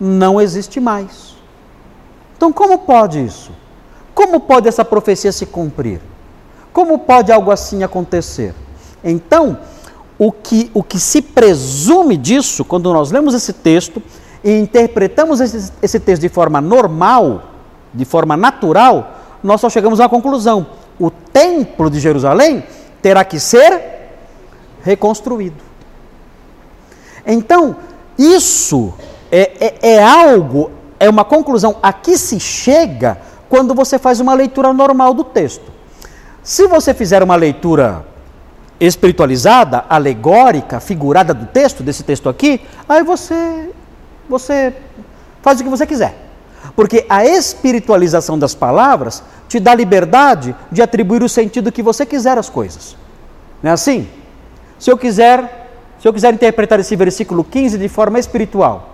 não 0.00 0.40
existe 0.40 0.80
mais. 0.80 1.34
Então, 2.36 2.52
como 2.52 2.78
pode 2.78 3.24
isso? 3.24 3.52
Como 4.14 4.40
pode 4.40 4.68
essa 4.68 4.84
profecia 4.84 5.32
se 5.32 5.46
cumprir? 5.46 6.00
Como 6.72 6.98
pode 6.98 7.32
algo 7.32 7.50
assim 7.50 7.82
acontecer? 7.82 8.54
Então, 9.02 9.58
o 10.18 10.30
que, 10.30 10.70
o 10.74 10.82
que 10.82 10.98
se 10.98 11.20
presume 11.20 12.16
disso, 12.16 12.64
quando 12.64 12.92
nós 12.92 13.10
lemos 13.10 13.34
esse 13.34 13.52
texto 13.52 14.02
e 14.42 14.58
interpretamos 14.58 15.40
esse, 15.40 15.72
esse 15.82 15.98
texto 15.98 16.22
de 16.22 16.28
forma 16.28 16.60
normal, 16.60 17.44
de 17.92 18.04
forma 18.04 18.36
natural, 18.36 19.18
nós 19.42 19.60
só 19.60 19.68
chegamos 19.68 20.00
à 20.00 20.08
conclusão: 20.08 20.66
o 20.98 21.10
templo 21.10 21.90
de 21.90 22.00
Jerusalém 22.00 22.64
terá 23.02 23.24
que 23.24 23.38
ser 23.40 23.82
reconstruído. 24.82 25.62
Então, 27.26 27.76
isso 28.18 28.92
é, 29.36 29.52
é, 29.82 29.94
é 29.94 30.02
algo, 30.04 30.70
é 31.00 31.10
uma 31.10 31.24
conclusão 31.24 31.76
a 31.82 31.92
que 31.92 32.16
se 32.16 32.38
chega 32.38 33.18
quando 33.48 33.74
você 33.74 33.98
faz 33.98 34.20
uma 34.20 34.32
leitura 34.32 34.72
normal 34.72 35.12
do 35.12 35.24
texto. 35.24 35.72
Se 36.40 36.68
você 36.68 36.94
fizer 36.94 37.20
uma 37.20 37.34
leitura 37.34 38.06
espiritualizada, 38.78 39.84
alegórica, 39.88 40.78
figurada 40.78 41.34
do 41.34 41.46
texto, 41.46 41.82
desse 41.82 42.04
texto 42.04 42.28
aqui, 42.28 42.60
aí 42.88 43.02
você, 43.02 43.70
você 44.28 44.72
faz 45.42 45.60
o 45.60 45.64
que 45.64 45.68
você 45.70 45.84
quiser. 45.84 46.14
Porque 46.76 47.04
a 47.08 47.26
espiritualização 47.26 48.38
das 48.38 48.54
palavras 48.54 49.20
te 49.48 49.58
dá 49.58 49.74
liberdade 49.74 50.54
de 50.70 50.80
atribuir 50.80 51.24
o 51.24 51.28
sentido 51.28 51.72
que 51.72 51.82
você 51.82 52.06
quiser 52.06 52.38
às 52.38 52.48
coisas. 52.48 52.96
Não 53.60 53.72
é 53.72 53.74
assim? 53.74 54.08
Se 54.78 54.92
eu 54.92 54.96
quiser, 54.96 55.70
se 56.00 56.06
eu 56.06 56.12
quiser 56.12 56.32
interpretar 56.32 56.78
esse 56.78 56.94
versículo 56.94 57.42
15 57.42 57.78
de 57.78 57.88
forma 57.88 58.20
espiritual, 58.20 58.93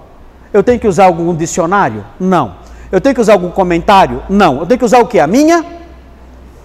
eu 0.52 0.62
tenho 0.62 0.78
que 0.80 0.88
usar 0.88 1.04
algum 1.04 1.34
dicionário? 1.34 2.04
Não. 2.18 2.56
Eu 2.90 3.00
tenho 3.00 3.14
que 3.14 3.20
usar 3.20 3.34
algum 3.34 3.50
comentário? 3.50 4.22
Não. 4.28 4.60
Eu 4.60 4.66
tenho 4.66 4.78
que 4.78 4.84
usar 4.84 4.98
o 4.98 5.06
que? 5.06 5.18
A 5.18 5.26
minha 5.26 5.64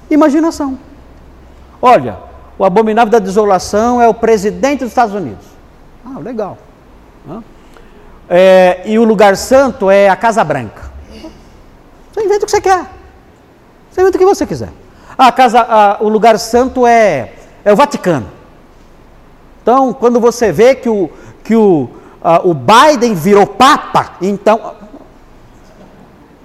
imaginação. 0.10 0.78
Olha, 1.82 2.18
o 2.58 2.66
abominável 2.66 3.12
da 3.12 3.20
desolação 3.20 4.02
é 4.02 4.08
o 4.08 4.14
presidente 4.14 4.80
dos 4.80 4.90
Estados 4.90 5.14
Unidos. 5.14 5.46
Ah, 6.06 6.20
legal. 6.20 6.58
É, 8.30 8.82
e 8.86 8.98
o 8.98 9.04
lugar 9.04 9.38
santo 9.38 9.90
é 9.90 10.10
a 10.10 10.16
Casa 10.16 10.44
Branca. 10.44 10.92
Você 12.12 12.24
inventa 12.24 12.44
o 12.44 12.46
que 12.46 12.52
você 12.52 12.62
quer. 12.62 12.86
Você 13.92 14.02
inventa 14.02 14.18
o 14.18 14.20
que 14.20 14.26
você 14.26 14.46
quiser. 14.46 14.70
A 15.18 15.32
casa, 15.32 15.62
a, 15.62 15.98
o 16.02 16.10
lugar 16.10 16.38
santo 16.40 16.88
é, 16.88 17.34
é 17.64 17.72
o 17.72 17.76
Vaticano. 17.76 18.28
Então, 19.62 19.94
quando 19.94 20.20
você 20.20 20.52
vê 20.52 20.76
que 20.76 20.90
o, 20.90 21.10
que 21.44 21.56
o, 21.56 21.90
uh, 22.26 22.50
o 22.50 22.54
Biden 22.54 23.14
virou 23.14 23.46
papa, 23.46 24.16
então. 24.20 24.74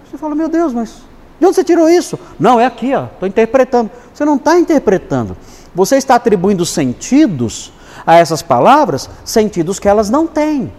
Você 0.04 0.18
fala, 0.18 0.34
meu 0.34 0.48
Deus, 0.48 0.74
mas 0.74 1.02
de 1.40 1.46
onde 1.46 1.54
você 1.54 1.64
tirou 1.64 1.88
isso? 1.88 2.18
Não, 2.38 2.60
é 2.60 2.66
aqui, 2.66 2.94
ó, 2.94 3.04
estou 3.04 3.26
interpretando. 3.26 3.90
Você 4.12 4.24
não 4.24 4.36
está 4.36 4.58
interpretando. 4.58 5.34
Você 5.74 5.96
está 5.96 6.16
atribuindo 6.16 6.66
sentidos 6.66 7.72
a 8.06 8.16
essas 8.16 8.42
palavras, 8.42 9.08
sentidos 9.24 9.78
que 9.78 9.88
elas 9.88 10.10
não 10.10 10.26
têm. 10.26 10.70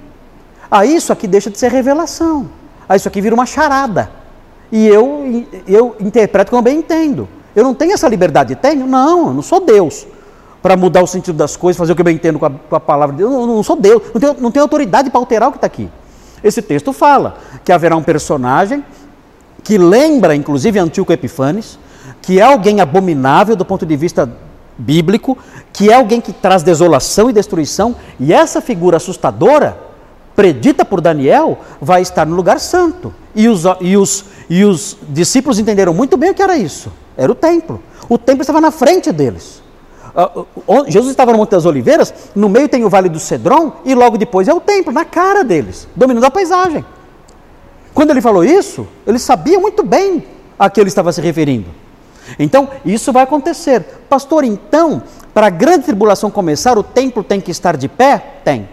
A 0.69 0.85
isso 0.85 1.11
aqui 1.11 1.27
deixa 1.27 1.49
de 1.49 1.57
ser 1.57 1.71
revelação. 1.71 2.47
A 2.87 2.95
isso 2.95 3.07
aqui 3.07 3.19
vira 3.21 3.33
uma 3.33 3.45
charada. 3.45 4.11
E 4.71 4.87
eu, 4.87 5.45
eu 5.67 5.95
interpreto 5.99 6.51
como 6.51 6.61
bem 6.61 6.77
entendo. 6.77 7.27
Eu 7.55 7.63
não 7.63 7.73
tenho 7.73 7.93
essa 7.93 8.07
liberdade. 8.07 8.55
Tenho? 8.55 8.85
Não, 8.85 9.27
eu 9.27 9.33
não 9.33 9.41
sou 9.41 9.59
Deus 9.59 10.05
para 10.61 10.77
mudar 10.77 11.01
o 11.01 11.07
sentido 11.07 11.35
das 11.35 11.55
coisas, 11.55 11.77
fazer 11.77 11.93
o 11.93 11.95
que 11.95 12.01
eu 12.01 12.05
bem 12.05 12.15
entendo 12.15 12.37
com 12.37 12.45
a, 12.45 12.49
com 12.51 12.75
a 12.75 12.79
palavra 12.79 13.15
de 13.15 13.23
Deus. 13.23 13.33
Eu 13.33 13.47
não, 13.47 13.63
sou 13.63 13.75
Deus, 13.75 14.01
não 14.13 14.21
tenho, 14.21 14.35
não 14.39 14.51
tenho 14.51 14.63
autoridade 14.63 15.09
para 15.09 15.19
alterar 15.19 15.49
o 15.49 15.51
que 15.51 15.57
está 15.57 15.67
aqui. 15.67 15.89
Esse 16.43 16.61
texto 16.61 16.93
fala 16.93 17.37
que 17.63 17.71
haverá 17.71 17.95
um 17.95 18.03
personagem 18.03 18.83
que 19.63 19.77
lembra, 19.77 20.35
inclusive, 20.35 20.79
Antíoco 20.79 21.13
Epifanes, 21.13 21.77
que 22.21 22.39
é 22.39 22.43
alguém 22.43 22.81
abominável 22.81 23.55
do 23.55 23.65
ponto 23.65 23.85
de 23.85 23.95
vista 23.95 24.29
bíblico, 24.77 25.37
que 25.71 25.89
é 25.89 25.93
alguém 25.93 26.19
que 26.19 26.33
traz 26.33 26.63
desolação 26.63 27.29
e 27.29 27.33
destruição, 27.33 27.95
e 28.19 28.33
essa 28.33 28.61
figura 28.61 28.97
assustadora, 28.97 29.77
predita 30.35 30.83
por 30.83 31.01
Daniel, 31.01 31.59
vai 31.79 32.01
estar 32.01 32.25
no 32.25 32.35
lugar 32.35 32.59
santo. 32.59 33.13
E 33.35 33.47
os, 33.47 33.63
e 33.79 33.95
os, 33.95 34.25
e 34.49 34.65
os 34.65 34.97
discípulos 35.09 35.59
entenderam 35.59 35.93
muito 35.93 36.17
bem 36.17 36.31
o 36.31 36.33
que 36.33 36.41
era 36.41 36.57
isso: 36.57 36.91
era 37.15 37.31
o 37.31 37.35
templo. 37.35 37.81
O 38.09 38.17
templo 38.17 38.41
estava 38.41 38.59
na 38.59 38.71
frente 38.71 39.11
deles. 39.11 39.61
Ah, 40.15 40.29
Jesus 40.87 41.11
estava 41.11 41.31
no 41.31 41.37
Monte 41.37 41.51
das 41.51 41.65
Oliveiras, 41.65 42.13
no 42.35 42.49
meio 42.49 42.67
tem 42.67 42.83
o 42.83 42.89
Vale 42.89 43.09
do 43.09 43.19
Cedron 43.19 43.73
e 43.85 43.95
logo 43.95 44.17
depois 44.17 44.47
é 44.47 44.53
o 44.53 44.59
templo, 44.59 44.91
na 44.91 45.05
cara 45.05 45.43
deles, 45.43 45.87
dominando 45.95 46.25
a 46.25 46.31
paisagem. 46.31 46.85
Quando 47.93 48.11
ele 48.11 48.21
falou 48.21 48.43
isso, 48.43 48.87
ele 49.05 49.19
sabia 49.19 49.59
muito 49.59 49.83
bem 49.83 50.25
a 50.57 50.69
que 50.69 50.79
ele 50.79 50.89
estava 50.89 51.11
se 51.11 51.21
referindo. 51.21 51.69
Então, 52.37 52.69
isso 52.85 53.11
vai 53.11 53.23
acontecer. 53.23 53.81
Pastor, 54.09 54.43
então, 54.43 55.03
para 55.33 55.47
a 55.47 55.49
grande 55.49 55.85
tribulação 55.85 56.29
começar, 56.29 56.77
o 56.77 56.83
templo 56.83 57.23
tem 57.23 57.41
que 57.41 57.51
estar 57.51 57.75
de 57.75 57.87
pé? 57.87 58.17
Tem. 58.43 58.69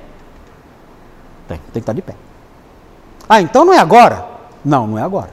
Tem, 1.48 1.56
tem 1.58 1.72
que 1.72 1.78
estar 1.78 1.92
de 1.92 2.02
pé. 2.02 2.14
Ah, 3.28 3.40
então 3.40 3.64
não 3.64 3.72
é 3.72 3.78
agora? 3.78 4.24
Não, 4.64 4.86
não 4.86 4.98
é 4.98 5.02
agora. 5.02 5.30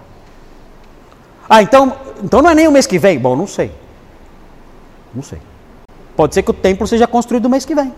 Ah, 1.50 1.62
então, 1.62 1.96
então 2.24 2.42
não 2.42 2.50
é 2.50 2.56
nem 2.56 2.68
o 2.68 2.72
mês 2.72 2.88
que 2.88 2.98
vem? 2.98 3.20
Bom, 3.20 3.36
não 3.36 3.48
sei. 3.48 3.72
Não 5.14 5.22
sei. 5.24 5.40
Pode 6.16 6.34
ser 6.34 6.44
que 6.44 6.52
o 6.52 6.54
templo 6.54 6.88
seja 6.88 7.08
construído 7.08 7.44
no 7.44 7.50
mês 7.50 7.66
que 7.66 7.76
vem. 7.76 7.94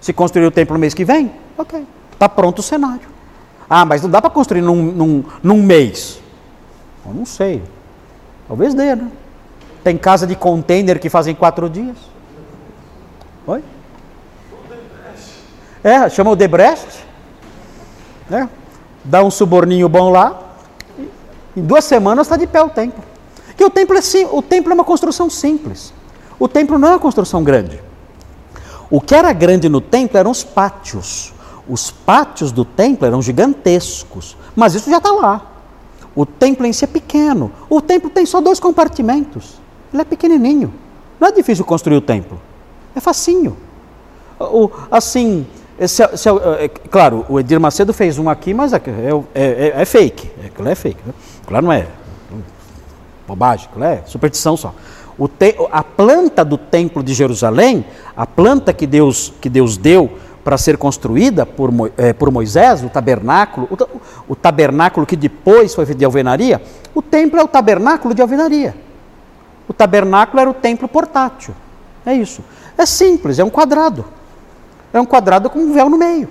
Se 0.00 0.12
construir 0.12 0.46
o 0.46 0.50
templo 0.50 0.74
no 0.74 0.80
mês 0.80 0.94
que 0.94 1.04
vem, 1.04 1.32
ok. 1.56 1.86
Está 2.12 2.28
pronto 2.28 2.58
o 2.58 2.62
cenário. 2.62 3.08
Ah, 3.68 3.84
mas 3.84 4.02
não 4.02 4.10
dá 4.10 4.20
para 4.20 4.30
construir 4.30 4.62
num, 4.62 4.82
num, 4.82 5.24
num 5.42 5.62
mês. 5.62 6.20
Eu 7.06 7.14
não 7.14 7.24
sei. 7.24 7.62
Talvez 8.46 8.74
dê, 8.74 8.94
né? 8.94 9.10
Tem 9.82 9.96
casa 9.96 10.26
de 10.26 10.34
container 10.34 10.98
que 10.98 11.08
fazem 11.08 11.34
quatro 11.34 11.68
dias. 11.68 11.96
Oi? 13.46 13.62
É, 15.82 16.08
chama 16.08 16.30
o 16.30 16.36
Debrecht. 16.36 17.04
Né? 18.28 18.48
Dá 19.04 19.22
um 19.22 19.30
suborninho 19.30 19.88
bom 19.88 20.10
lá. 20.10 20.38
Em 21.56 21.62
duas 21.62 21.84
semanas 21.84 22.26
está 22.26 22.36
de 22.36 22.46
pé 22.46 22.62
o 22.62 22.68
templo. 22.68 23.02
Que 23.56 23.64
o 23.64 23.70
templo 23.70 23.96
é 23.96 24.00
sim, 24.00 24.26
o 24.30 24.40
templo 24.40 24.72
é 24.72 24.74
uma 24.74 24.84
construção 24.84 25.28
simples. 25.28 25.92
O 26.38 26.46
templo 26.46 26.78
não 26.78 26.88
é 26.88 26.90
uma 26.92 26.98
construção 26.98 27.42
grande. 27.42 27.80
O 28.90 29.00
que 29.00 29.14
era 29.14 29.32
grande 29.32 29.68
no 29.68 29.80
templo 29.80 30.16
eram 30.18 30.30
os 30.30 30.44
pátios. 30.44 31.32
Os 31.68 31.90
pátios 31.90 32.52
do 32.52 32.64
templo 32.64 33.06
eram 33.06 33.20
gigantescos, 33.20 34.36
mas 34.56 34.74
isso 34.74 34.88
já 34.88 34.98
está 34.98 35.10
lá. 35.10 35.42
O 36.16 36.24
templo 36.24 36.64
em 36.64 36.72
si 36.72 36.84
é 36.84 36.86
pequeno. 36.88 37.52
O 37.68 37.80
templo 37.80 38.08
tem 38.08 38.24
só 38.24 38.40
dois 38.40 38.58
compartimentos. 38.58 39.60
Ele 39.92 40.02
é 40.02 40.04
pequenininho. 40.04 40.72
Não 41.20 41.28
é 41.28 41.32
difícil 41.32 41.64
construir 41.64 41.96
o 41.96 42.00
templo. 42.00 42.40
É 42.94 43.00
facinho. 43.00 43.56
O, 44.40 44.70
assim, 44.90 45.46
se, 45.86 46.16
se, 46.16 46.28
é, 46.58 46.68
claro, 46.68 47.26
o 47.28 47.38
Edir 47.38 47.60
Macedo 47.60 47.92
fez 47.92 48.18
um 48.18 48.28
aqui, 48.28 48.54
mas 48.54 48.72
é, 48.72 48.80
é, 49.34 49.42
é, 49.76 49.82
é 49.82 49.84
fake. 49.84 50.30
Aquilo 50.46 50.68
é 50.68 50.74
fake. 50.74 51.00
Né? 51.04 51.12
Claro, 51.46 51.66
não 51.66 51.72
é 51.72 51.86
bobagem, 53.28 53.68
aquilo 53.68 53.84
é 53.84 54.02
superstição 54.06 54.56
só. 54.56 54.74
Te, 55.26 55.56
a 55.72 55.82
planta 55.82 56.44
do 56.44 56.56
templo 56.56 57.02
de 57.02 57.12
Jerusalém, 57.12 57.84
a 58.16 58.24
planta 58.24 58.72
que 58.72 58.86
Deus, 58.86 59.32
que 59.40 59.48
Deus 59.48 59.76
deu 59.76 60.10
para 60.44 60.56
ser 60.56 60.78
construída 60.78 61.44
por, 61.44 61.70
é, 61.96 62.12
por 62.12 62.30
Moisés, 62.30 62.84
o 62.84 62.88
tabernáculo, 62.88 63.68
o, 63.70 64.32
o, 64.32 64.36
tabernáculo 64.36 65.04
que 65.04 65.16
depois 65.16 65.74
foi 65.74 65.84
de 65.86 66.04
alvenaria, 66.04 66.62
o 66.94 67.02
templo 67.02 67.38
é 67.38 67.42
o 67.42 67.48
tabernáculo 67.48 68.14
de 68.14 68.22
alvenaria. 68.22 68.74
O 69.68 69.72
tabernáculo 69.72 70.40
era 70.40 70.48
o 70.48 70.54
templo 70.54 70.88
portátil. 70.88 71.54
É 72.06 72.14
isso. 72.14 72.42
É 72.78 72.86
simples, 72.86 73.38
é 73.38 73.44
um 73.44 73.50
quadrado. 73.50 74.04
É 74.92 75.00
um 75.00 75.04
quadrado 75.04 75.50
com 75.50 75.58
um 75.58 75.72
véu 75.72 75.90
no 75.90 75.98
meio. 75.98 76.28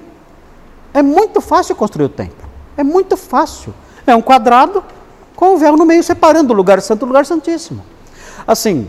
É 0.93 1.04
muito 1.04 1.41
fácil 1.41 1.76
construir 1.76 2.06
o 2.06 2.10
templo. 2.10 2.47
É 2.76 2.84
muito 2.84 3.15
fácil. 3.15 3.73
É 4.08 4.15
um 4.15 4.21
quadrado 4.21 4.84
com 5.36 5.54
o 5.54 5.58
véu 5.58 5.78
no 5.78 5.86
meio 5.86 6.04
separando 6.04 6.54
o 6.54 6.56
lugar 6.56 6.82
santo 6.82 7.02
do 7.02 7.06
lugar 7.08 7.26
santíssimo. 7.26 7.84
Assim, 8.48 8.88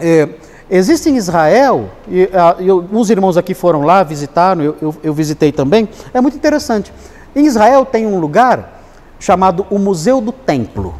é, 0.00 0.28
existe 0.68 1.08
em 1.08 1.16
Israel, 1.16 1.88
e 2.08 2.28
a, 2.34 2.56
eu, 2.60 2.84
uns 2.92 3.08
irmãos 3.08 3.36
aqui 3.36 3.54
foram 3.54 3.82
lá, 3.82 4.02
visitaram, 4.02 4.60
eu, 4.60 4.76
eu, 4.82 4.96
eu 5.04 5.14
visitei 5.14 5.52
também, 5.52 5.88
é 6.12 6.20
muito 6.20 6.36
interessante. 6.36 6.92
Em 7.34 7.46
Israel 7.46 7.86
tem 7.86 8.06
um 8.06 8.18
lugar 8.18 8.82
chamado 9.20 9.64
o 9.70 9.78
Museu 9.78 10.20
do 10.20 10.32
Templo. 10.32 10.96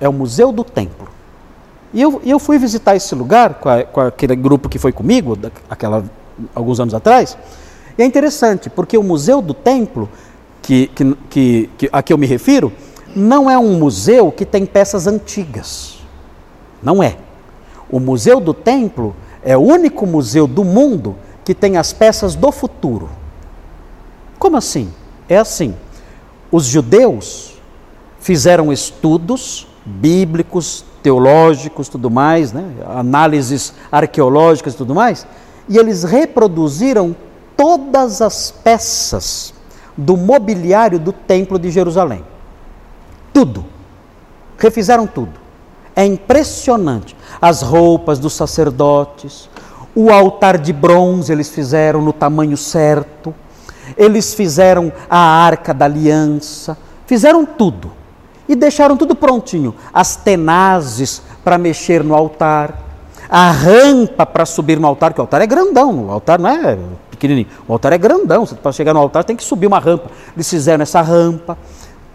É 0.00 0.08
o 0.08 0.12
Museu 0.12 0.50
do 0.50 0.64
Templo. 0.64 1.08
E 1.92 2.00
eu, 2.00 2.20
eu 2.24 2.38
fui 2.38 2.58
visitar 2.58 2.96
esse 2.96 3.14
lugar 3.14 3.54
com, 3.54 3.68
a, 3.68 3.84
com 3.84 4.00
aquele 4.00 4.34
grupo 4.34 4.68
que 4.68 4.78
foi 4.78 4.92
comigo, 4.92 5.38
aquela, 5.68 6.04
alguns 6.54 6.80
anos 6.80 6.94
atrás. 6.94 7.36
E 7.96 8.02
é 8.02 8.06
interessante, 8.06 8.68
porque 8.68 8.98
o 8.98 9.02
Museu 9.02 9.40
do 9.40 9.54
Templo, 9.54 10.08
que, 10.60 10.88
que, 10.88 11.70
que, 11.78 11.88
a 11.92 12.02
que 12.02 12.12
eu 12.12 12.18
me 12.18 12.26
refiro, 12.26 12.72
não 13.14 13.50
é 13.50 13.58
um 13.58 13.78
museu 13.78 14.30
que 14.30 14.44
tem 14.44 14.66
peças 14.66 15.06
antigas. 15.06 15.95
Não 16.82 17.02
é. 17.02 17.16
O 17.90 18.00
Museu 18.00 18.40
do 18.40 18.52
Templo 18.52 19.14
é 19.44 19.56
o 19.56 19.60
único 19.60 20.06
museu 20.06 20.46
do 20.46 20.64
mundo 20.64 21.14
que 21.44 21.54
tem 21.54 21.76
as 21.76 21.92
peças 21.92 22.34
do 22.34 22.50
futuro. 22.50 23.08
Como 24.38 24.56
assim? 24.56 24.92
É 25.28 25.38
assim: 25.38 25.74
os 26.50 26.66
judeus 26.66 27.54
fizeram 28.18 28.72
estudos 28.72 29.68
bíblicos, 29.84 30.84
teológicos, 31.00 31.88
tudo 31.88 32.10
mais, 32.10 32.52
né? 32.52 32.64
análises 32.88 33.72
arqueológicas 33.92 34.74
e 34.74 34.76
tudo 34.76 34.92
mais, 34.92 35.24
e 35.68 35.78
eles 35.78 36.02
reproduziram 36.02 37.14
todas 37.56 38.20
as 38.20 38.50
peças 38.50 39.54
do 39.96 40.16
mobiliário 40.16 40.98
do 40.98 41.12
Templo 41.12 41.56
de 41.56 41.70
Jerusalém. 41.70 42.24
Tudo. 43.32 43.64
Refizeram 44.58 45.06
tudo. 45.06 45.45
É 45.96 46.04
impressionante. 46.04 47.16
As 47.40 47.62
roupas 47.62 48.18
dos 48.18 48.34
sacerdotes, 48.34 49.48
o 49.94 50.12
altar 50.12 50.58
de 50.58 50.74
bronze 50.74 51.32
eles 51.32 51.48
fizeram 51.48 52.02
no 52.02 52.12
tamanho 52.12 52.56
certo, 52.56 53.34
eles 53.96 54.34
fizeram 54.34 54.92
a 55.08 55.18
arca 55.18 55.72
da 55.72 55.86
aliança, 55.86 56.76
fizeram 57.06 57.46
tudo. 57.46 57.90
E 58.46 58.54
deixaram 58.54 58.96
tudo 58.96 59.16
prontinho. 59.16 59.74
As 59.92 60.16
tenazes 60.16 61.22
para 61.42 61.56
mexer 61.56 62.04
no 62.04 62.14
altar, 62.14 62.82
a 63.28 63.50
rampa 63.50 64.26
para 64.26 64.44
subir 64.44 64.78
no 64.78 64.86
altar, 64.86 65.14
que 65.14 65.20
o 65.20 65.22
altar 65.22 65.40
é 65.40 65.46
grandão, 65.46 66.08
o 66.08 66.12
altar 66.12 66.38
não 66.38 66.50
é 66.50 66.78
pequenininho, 67.10 67.48
o 67.66 67.72
altar 67.72 67.92
é 67.94 67.98
grandão, 67.98 68.44
para 68.44 68.70
chegar 68.70 68.92
no 68.92 69.00
altar 69.00 69.24
tem 69.24 69.34
que 69.34 69.42
subir 69.42 69.66
uma 69.66 69.78
rampa. 69.78 70.10
Eles 70.36 70.48
fizeram 70.48 70.82
essa 70.82 71.00
rampa, 71.00 71.56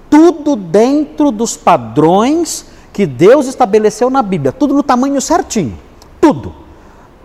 tudo 0.10 0.56
dentro 0.56 1.32
dos 1.32 1.58
padrões 1.58 2.70
que 2.93 3.06
Deus 3.06 3.47
estabeleceu 3.47 4.10
na 4.10 4.21
Bíblia, 4.21 4.51
tudo 4.51 4.73
no 4.73 4.84
tamanho 4.84 5.19
certinho, 5.21 5.77
tudo. 6.19 6.54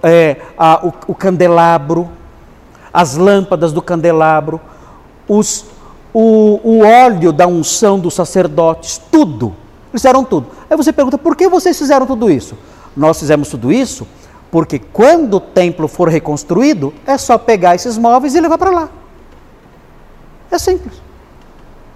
É, 0.02 0.37
a, 0.57 0.87
o, 0.87 0.92
o 1.09 1.14
candelabro, 1.14 2.09
as 2.92 3.16
lâmpadas 3.16 3.72
do 3.72 3.83
candelabro, 3.83 4.61
os, 5.26 5.66
o, 6.14 6.61
o 6.62 6.81
óleo 6.85 7.33
da 7.33 7.46
unção 7.46 7.98
dos 7.98 8.14
sacerdotes, 8.14 9.00
tudo. 9.11 9.55
Fizeram 9.90 10.24
tudo. 10.24 10.48
Aí 10.68 10.76
você 10.76 10.92
pergunta, 10.92 11.18
por 11.18 11.35
que 11.35 11.48
vocês 11.48 11.76
fizeram 11.76 12.07
tudo 12.07 12.31
isso? 12.31 12.57
Nós 12.96 13.18
fizemos 13.18 13.48
tudo 13.48 13.72
isso 13.72 14.07
porque 14.50 14.79
quando 14.79 15.35
o 15.35 15.40
templo 15.40 15.88
for 15.88 16.09
reconstruído, 16.09 16.94
é 17.07 17.18
só 17.18 17.37
pegar 17.37 17.74
esses 17.74 17.98
móveis 17.98 18.35
e 18.35 18.40
levar 18.40 18.59
para 18.59 18.70
lá. 18.70 18.88
É 20.50 20.59
simples. 20.59 20.94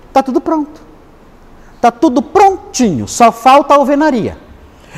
Está 0.08 0.22
tudo 0.22 0.40
pronto. 0.40 0.89
Está 1.80 1.90
tudo 1.90 2.20
prontinho, 2.20 3.08
só 3.08 3.32
falta 3.32 3.72
a 3.72 3.78
alvenaria. 3.78 4.36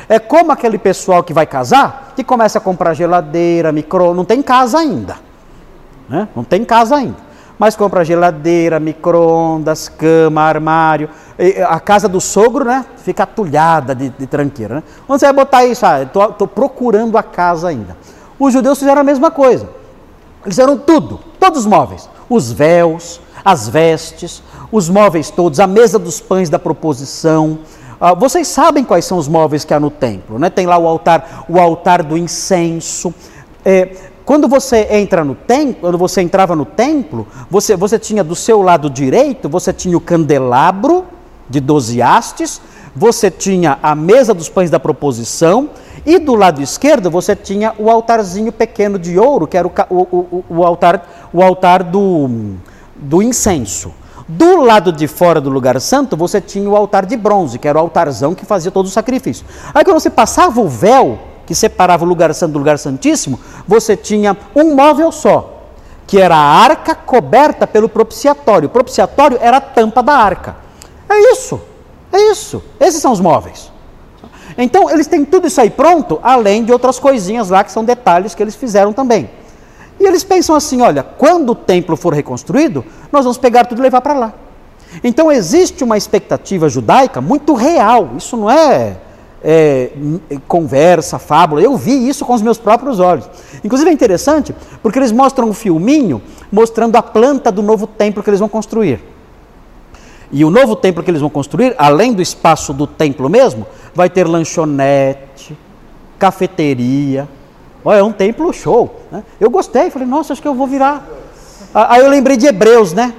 É 0.09 0.19
como 0.19 0.51
aquele 0.51 0.77
pessoal 0.77 1.23
que 1.23 1.33
vai 1.33 1.45
casar, 1.45 2.11
que 2.13 2.25
começa 2.25 2.57
a 2.57 2.61
comprar 2.61 2.93
geladeira, 2.93 3.71
micro, 3.71 4.13
não 4.13 4.25
tem 4.25 4.41
casa 4.41 4.79
ainda. 4.79 5.15
Né? 6.09 6.27
Não 6.35 6.43
tem 6.43 6.65
casa 6.65 6.97
ainda. 6.97 7.15
Mas 7.57 7.77
compra 7.77 8.03
geladeira, 8.03 8.81
micro-ondas, 8.81 9.87
cama, 9.87 10.41
armário. 10.41 11.09
A 11.69 11.79
casa 11.79 12.09
do 12.09 12.19
sogro, 12.19 12.65
né? 12.65 12.85
Fica 12.97 13.23
atulhada 13.23 13.95
de, 13.95 14.09
de 14.09 14.27
tranqueira. 14.27 14.75
Né? 14.75 14.83
Onde 15.07 15.21
você 15.21 15.27
vai 15.27 15.33
botar 15.33 15.63
isso? 15.63 15.85
Ah, 15.85 16.03
estou 16.03 16.47
procurando 16.49 17.17
a 17.17 17.23
casa 17.23 17.69
ainda. 17.69 17.95
Os 18.37 18.51
judeus 18.51 18.77
fizeram 18.77 18.99
a 18.99 19.05
mesma 19.05 19.31
coisa. 19.31 19.69
Eles 20.43 20.55
fizeram 20.57 20.77
tudo, 20.77 21.21
todos 21.39 21.59
os 21.59 21.65
móveis. 21.65 22.09
Os 22.29 22.51
véus, 22.51 23.21
as 23.43 23.67
vestes, 23.67 24.41
os 24.71 24.89
móveis 24.89 25.29
todos, 25.29 25.59
a 25.59 25.67
mesa 25.67 25.99
dos 25.99 26.19
pães 26.19 26.49
da 26.49 26.57
proposição. 26.57 27.59
Ah, 27.99 28.13
vocês 28.13 28.47
sabem 28.47 28.83
quais 28.83 29.05
são 29.05 29.17
os 29.17 29.27
móveis 29.27 29.63
que 29.63 29.73
há 29.73 29.79
no 29.79 29.89
templo, 29.89 30.39
né? 30.39 30.49
Tem 30.49 30.65
lá 30.65 30.77
o 30.77 30.87
altar, 30.87 31.45
o 31.47 31.59
altar 31.59 32.03
do 32.03 32.17
incenso. 32.17 33.13
É, 33.63 33.89
quando 34.25 34.47
você 34.47 34.87
entra 34.91 35.23
no 35.23 35.35
templo, 35.35 35.81
quando 35.81 35.97
você 35.97 36.21
entrava 36.21 36.55
no 36.55 36.65
templo, 36.65 37.27
você, 37.49 37.75
você 37.75 37.99
tinha 37.99 38.23
do 38.23 38.35
seu 38.35 38.61
lado 38.61 38.89
direito, 38.89 39.49
você 39.49 39.73
tinha 39.73 39.97
o 39.97 40.01
candelabro 40.01 41.05
de 41.49 41.59
12 41.59 42.01
hastes, 42.01 42.61
você 42.95 43.29
tinha 43.29 43.77
a 43.81 43.95
mesa 43.95 44.33
dos 44.33 44.47
pães 44.47 44.69
da 44.69 44.79
proposição, 44.79 45.69
e 46.05 46.19
do 46.19 46.35
lado 46.35 46.61
esquerdo 46.61 47.09
você 47.09 47.35
tinha 47.35 47.73
o 47.77 47.89
altarzinho 47.89 48.51
pequeno 48.51 48.99
de 48.99 49.17
ouro, 49.17 49.47
que 49.47 49.57
era 49.57 49.67
o, 49.67 49.71
o, 49.89 49.97
o, 49.99 50.45
o 50.49 50.63
altar, 50.63 51.29
o 51.31 51.41
altar 51.41 51.83
do, 51.83 52.57
do 53.03 53.21
incenso. 53.21 53.93
Do 54.27 54.61
lado 54.61 54.91
de 54.91 55.05
fora 55.05 55.41
do 55.41 55.49
lugar 55.49 55.79
santo, 55.81 56.15
você 56.15 56.39
tinha 56.39 56.69
o 56.69 56.75
altar 56.75 57.05
de 57.05 57.17
bronze, 57.17 57.59
que 57.59 57.67
era 57.67 57.77
o 57.77 57.81
altarzão 57.81 58.33
que 58.33 58.45
fazia 58.45 58.71
todo 58.71 58.85
o 58.85 58.89
sacrifício. 58.89 59.45
Aí 59.73 59.83
quando 59.83 59.99
você 59.99 60.09
passava 60.09 60.61
o 60.61 60.67
véu, 60.67 61.19
que 61.45 61.53
separava 61.53 62.05
o 62.05 62.07
lugar 62.07 62.33
santo 62.33 62.53
do 62.53 62.59
lugar 62.59 62.79
santíssimo, 62.79 63.37
você 63.67 63.97
tinha 63.97 64.37
um 64.55 64.73
móvel 64.73 65.11
só, 65.11 65.67
que 66.07 66.19
era 66.19 66.35
a 66.35 66.39
arca 66.39 66.95
coberta 66.95 67.67
pelo 67.67 67.89
propiciatório. 67.89 68.67
O 68.67 68.71
propiciatório 68.71 69.37
era 69.41 69.57
a 69.57 69.61
tampa 69.61 70.01
da 70.01 70.13
arca. 70.13 70.55
É 71.09 71.33
isso, 71.33 71.59
é 72.11 72.31
isso. 72.31 72.63
Esses 72.79 73.01
são 73.01 73.11
os 73.11 73.19
móveis. 73.19 73.71
Então, 74.57 74.89
eles 74.89 75.07
têm 75.07 75.25
tudo 75.25 75.47
isso 75.47 75.59
aí 75.59 75.69
pronto, 75.69 76.19
além 76.23 76.63
de 76.63 76.71
outras 76.71 76.97
coisinhas 76.97 77.49
lá 77.49 77.63
que 77.63 77.71
são 77.71 77.83
detalhes 77.83 78.33
que 78.33 78.41
eles 78.41 78.55
fizeram 78.55 78.93
também. 78.93 79.29
E 80.03 80.05
eles 80.05 80.23
pensam 80.23 80.53
assim: 80.53 80.81
olha, 80.81 81.01
quando 81.01 81.51
o 81.51 81.55
templo 81.55 81.95
for 81.95 82.13
reconstruído, 82.13 82.83
nós 83.09 83.23
vamos 83.23 83.37
pegar 83.37 83.63
tudo 83.65 83.79
e 83.79 83.81
levar 83.81 84.01
para 84.01 84.13
lá. 84.13 84.33
Então, 85.01 85.31
existe 85.31 85.81
uma 85.81 85.97
expectativa 85.97 86.67
judaica 86.67 87.21
muito 87.21 87.53
real. 87.53 88.09
Isso 88.17 88.35
não 88.35 88.51
é 88.51 88.97
é, 89.41 89.91
conversa, 90.45 91.17
fábula. 91.17 91.61
Eu 91.61 91.77
vi 91.77 92.07
isso 92.07 92.25
com 92.25 92.33
os 92.33 92.41
meus 92.41 92.57
próprios 92.57 92.99
olhos. 92.99 93.29
Inclusive 93.63 93.89
é 93.89 93.93
interessante 93.93 94.53
porque 94.81 94.99
eles 94.99 95.11
mostram 95.11 95.47
um 95.47 95.53
filminho 95.53 96.21
mostrando 96.51 96.97
a 96.97 97.01
planta 97.01 97.49
do 97.49 97.61
novo 97.61 97.87
templo 97.87 98.21
que 98.21 98.29
eles 98.29 98.41
vão 98.41 98.49
construir. 98.49 99.01
E 100.31 100.43
o 100.43 100.49
novo 100.49 100.75
templo 100.75 101.01
que 101.01 101.11
eles 101.11 101.21
vão 101.21 101.29
construir, 101.29 101.75
além 101.77 102.11
do 102.11 102.21
espaço 102.21 102.73
do 102.73 102.85
templo 102.85 103.29
mesmo, 103.29 103.65
vai 103.95 104.09
ter 104.09 104.27
lanchonete, 104.27 105.57
cafeteria. 106.19 107.27
Olha, 107.83 107.99
é 107.99 108.03
um 108.03 108.11
templo 108.11 108.51
show. 108.53 109.01
Né? 109.11 109.23
Eu 109.39 109.49
gostei, 109.49 109.89
falei, 109.89 110.07
nossa, 110.07 110.33
acho 110.33 110.41
que 110.41 110.47
eu 110.47 110.55
vou 110.55 110.67
virar. 110.67 111.05
Aí 111.73 112.01
eu 112.01 112.09
lembrei 112.09 112.37
de 112.37 112.47
Hebreus, 112.47 112.93
né? 112.93 113.13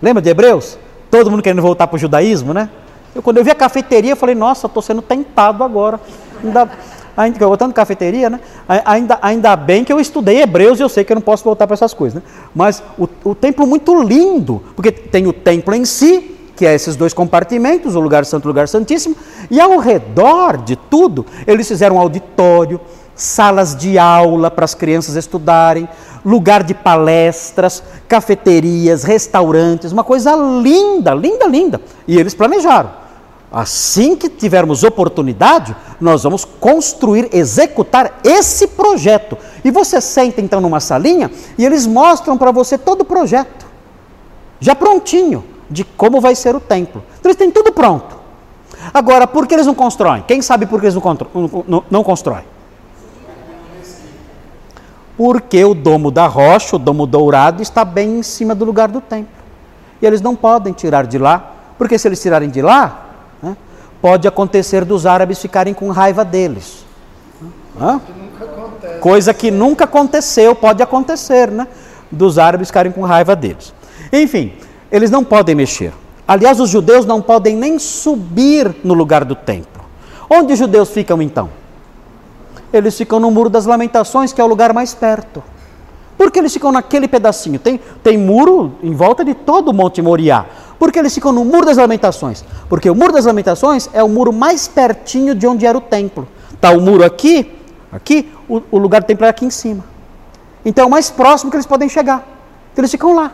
Lembra 0.00 0.22
de 0.22 0.30
Hebreus? 0.30 0.78
Todo 1.10 1.30
mundo 1.30 1.42
querendo 1.42 1.62
voltar 1.62 1.86
para 1.86 1.96
o 1.96 1.98
judaísmo, 1.98 2.54
né? 2.54 2.70
Eu, 3.14 3.22
quando 3.22 3.38
eu 3.38 3.44
vi 3.44 3.50
a 3.50 3.54
cafeteria, 3.54 4.12
eu 4.12 4.16
falei, 4.16 4.34
nossa, 4.34 4.66
estou 4.66 4.82
sendo 4.82 5.02
tentado 5.02 5.64
agora. 5.64 5.98
Ainda, 6.44 6.70
ainda 7.16 7.46
voltando 7.46 7.72
cafeteria, 7.72 8.30
né? 8.30 8.40
Ainda, 8.84 9.18
ainda 9.22 9.56
bem 9.56 9.84
que 9.84 9.92
eu 9.92 9.98
estudei 9.98 10.42
Hebreus 10.42 10.78
e 10.78 10.82
eu 10.82 10.88
sei 10.88 11.02
que 11.02 11.12
eu 11.12 11.16
não 11.16 11.22
posso 11.22 11.42
voltar 11.42 11.66
para 11.66 11.74
essas 11.74 11.94
coisas, 11.94 12.22
né? 12.22 12.28
Mas 12.54 12.82
o, 12.98 13.08
o 13.24 13.34
templo 13.34 13.66
muito 13.66 14.00
lindo, 14.02 14.62
porque 14.76 14.92
tem 14.92 15.26
o 15.26 15.32
templo 15.32 15.74
em 15.74 15.84
si, 15.84 16.36
que 16.54 16.64
é 16.66 16.74
esses 16.74 16.96
dois 16.96 17.12
compartimentos, 17.12 17.96
o 17.96 18.00
lugar 18.00 18.24
santo 18.24 18.44
e 18.44 18.46
o 18.46 18.48
lugar 18.48 18.68
santíssimo, 18.68 19.16
e 19.50 19.60
ao 19.60 19.78
redor 19.78 20.56
de 20.58 20.76
tudo, 20.76 21.26
eles 21.46 21.68
fizeram 21.68 21.96
um 21.96 22.00
auditório, 22.00 22.80
salas 23.16 23.74
de 23.74 23.98
aula 23.98 24.50
para 24.50 24.64
as 24.64 24.74
crianças 24.74 25.16
estudarem, 25.16 25.88
lugar 26.24 26.62
de 26.62 26.74
palestras, 26.74 27.82
cafeterias, 28.06 29.02
restaurantes, 29.02 29.90
uma 29.90 30.04
coisa 30.04 30.36
linda, 30.36 31.14
linda, 31.14 31.46
linda. 31.46 31.80
E 32.06 32.18
eles 32.18 32.34
planejaram. 32.34 32.90
Assim 33.50 34.16
que 34.16 34.28
tivermos 34.28 34.82
oportunidade, 34.84 35.74
nós 36.00 36.24
vamos 36.24 36.44
construir, 36.44 37.30
executar 37.32 38.20
esse 38.22 38.66
projeto. 38.66 39.38
E 39.64 39.70
você 39.70 40.00
senta 40.00 40.40
então 40.40 40.60
numa 40.60 40.80
salinha 40.80 41.30
e 41.56 41.64
eles 41.64 41.86
mostram 41.86 42.36
para 42.36 42.50
você 42.50 42.76
todo 42.76 43.00
o 43.00 43.04
projeto, 43.04 43.66
já 44.60 44.74
prontinho, 44.74 45.44
de 45.70 45.84
como 45.84 46.20
vai 46.20 46.34
ser 46.34 46.54
o 46.54 46.60
templo. 46.60 47.02
Então 47.18 47.30
eles 47.30 47.36
têm 47.36 47.50
tudo 47.50 47.72
pronto. 47.72 48.16
Agora, 48.92 49.26
por 49.26 49.46
que 49.46 49.54
eles 49.54 49.66
não 49.66 49.74
constroem? 49.74 50.22
Quem 50.26 50.42
sabe 50.42 50.66
por 50.66 50.80
que 50.80 50.86
eles 50.86 50.94
não, 50.94 51.64
não, 51.66 51.84
não 51.90 52.04
constroem? 52.04 52.44
Porque 55.16 55.64
o 55.64 55.74
domo 55.74 56.10
da 56.10 56.26
rocha, 56.26 56.76
o 56.76 56.78
domo 56.78 57.06
dourado, 57.06 57.62
está 57.62 57.84
bem 57.84 58.18
em 58.18 58.22
cima 58.22 58.54
do 58.54 58.64
lugar 58.64 58.88
do 58.88 59.00
templo. 59.00 59.34
E 60.00 60.06
eles 60.06 60.20
não 60.20 60.36
podem 60.36 60.72
tirar 60.72 61.06
de 61.06 61.18
lá, 61.18 61.52
porque 61.78 61.98
se 61.98 62.06
eles 62.06 62.20
tirarem 62.20 62.50
de 62.50 62.60
lá, 62.60 63.06
né, 63.42 63.56
pode 64.00 64.28
acontecer 64.28 64.84
dos 64.84 65.06
árabes 65.06 65.40
ficarem 65.40 65.72
com 65.72 65.90
raiva 65.90 66.24
deles. 66.24 66.84
Coisa 69.00 69.32
que 69.32 69.50
nunca 69.50 69.84
aconteceu, 69.84 70.54
pode 70.54 70.82
acontecer, 70.82 71.50
né? 71.50 71.66
Dos 72.10 72.38
árabes 72.38 72.68
ficarem 72.68 72.92
com 72.92 73.02
raiva 73.02 73.34
deles. 73.34 73.72
Enfim, 74.12 74.52
eles 74.90 75.10
não 75.10 75.24
podem 75.24 75.54
mexer. 75.54 75.92
Aliás, 76.26 76.60
os 76.60 76.70
judeus 76.70 77.06
não 77.06 77.22
podem 77.22 77.56
nem 77.56 77.78
subir 77.78 78.74
no 78.82 78.94
lugar 78.94 79.24
do 79.24 79.34
templo. 79.34 79.84
Onde 80.28 80.52
os 80.52 80.58
judeus 80.58 80.90
ficam 80.90 81.22
então? 81.22 81.48
Eles 82.76 82.96
ficam 82.96 83.18
no 83.18 83.30
Muro 83.30 83.50
das 83.50 83.66
Lamentações, 83.66 84.32
que 84.32 84.40
é 84.40 84.44
o 84.44 84.46
lugar 84.46 84.72
mais 84.72 84.94
perto. 84.94 85.42
Por 86.16 86.30
que 86.30 86.38
eles 86.38 86.52
ficam 86.52 86.72
naquele 86.72 87.06
pedacinho? 87.06 87.58
Tem, 87.58 87.78
tem 88.02 88.16
muro 88.16 88.72
em 88.82 88.94
volta 88.94 89.24
de 89.24 89.34
todo 89.34 89.68
o 89.68 89.74
Monte 89.74 90.00
Moriá. 90.00 90.46
Por 90.78 90.90
que 90.90 90.98
eles 90.98 91.14
ficam 91.14 91.32
no 91.32 91.44
Muro 91.44 91.66
das 91.66 91.76
Lamentações? 91.76 92.44
Porque 92.68 92.88
o 92.88 92.94
Muro 92.94 93.12
das 93.12 93.26
Lamentações 93.26 93.88
é 93.92 94.02
o 94.02 94.08
muro 94.08 94.32
mais 94.32 94.66
pertinho 94.66 95.34
de 95.34 95.46
onde 95.46 95.66
era 95.66 95.76
o 95.76 95.80
templo. 95.80 96.26
Está 96.52 96.70
o 96.70 96.80
muro 96.80 97.04
aqui, 97.04 97.54
aqui, 97.92 98.30
o, 98.48 98.62
o 98.70 98.78
lugar 98.78 99.02
do 99.02 99.06
templo 99.06 99.26
é 99.26 99.28
aqui 99.28 99.44
em 99.44 99.50
cima. 99.50 99.84
Então 100.64 100.84
é 100.84 100.86
o 100.86 100.90
mais 100.90 101.10
próximo 101.10 101.50
que 101.50 101.56
eles 101.56 101.66
podem 101.66 101.88
chegar. 101.88 102.26
Então, 102.72 102.82
eles 102.82 102.90
ficam 102.90 103.14
lá, 103.14 103.32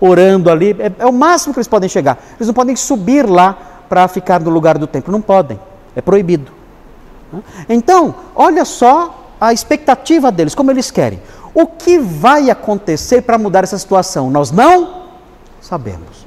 orando 0.00 0.50
ali, 0.50 0.76
é, 0.78 0.92
é 0.98 1.06
o 1.06 1.12
máximo 1.12 1.54
que 1.54 1.60
eles 1.60 1.68
podem 1.68 1.88
chegar. 1.88 2.18
Eles 2.36 2.46
não 2.46 2.54
podem 2.54 2.74
subir 2.76 3.28
lá 3.28 3.56
para 3.88 4.08
ficar 4.08 4.40
no 4.40 4.50
lugar 4.50 4.78
do 4.78 4.86
templo, 4.86 5.12
não 5.12 5.20
podem, 5.20 5.58
é 5.94 6.00
proibido. 6.00 6.61
Então, 7.68 8.14
olha 8.34 8.64
só 8.64 9.34
a 9.40 9.52
expectativa 9.52 10.30
deles, 10.30 10.54
como 10.54 10.70
eles 10.70 10.90
querem. 10.90 11.20
O 11.54 11.66
que 11.66 11.98
vai 11.98 12.50
acontecer 12.50 13.22
para 13.22 13.38
mudar 13.38 13.64
essa 13.64 13.78
situação? 13.78 14.30
Nós 14.30 14.50
não 14.50 15.02
sabemos. 15.60 16.26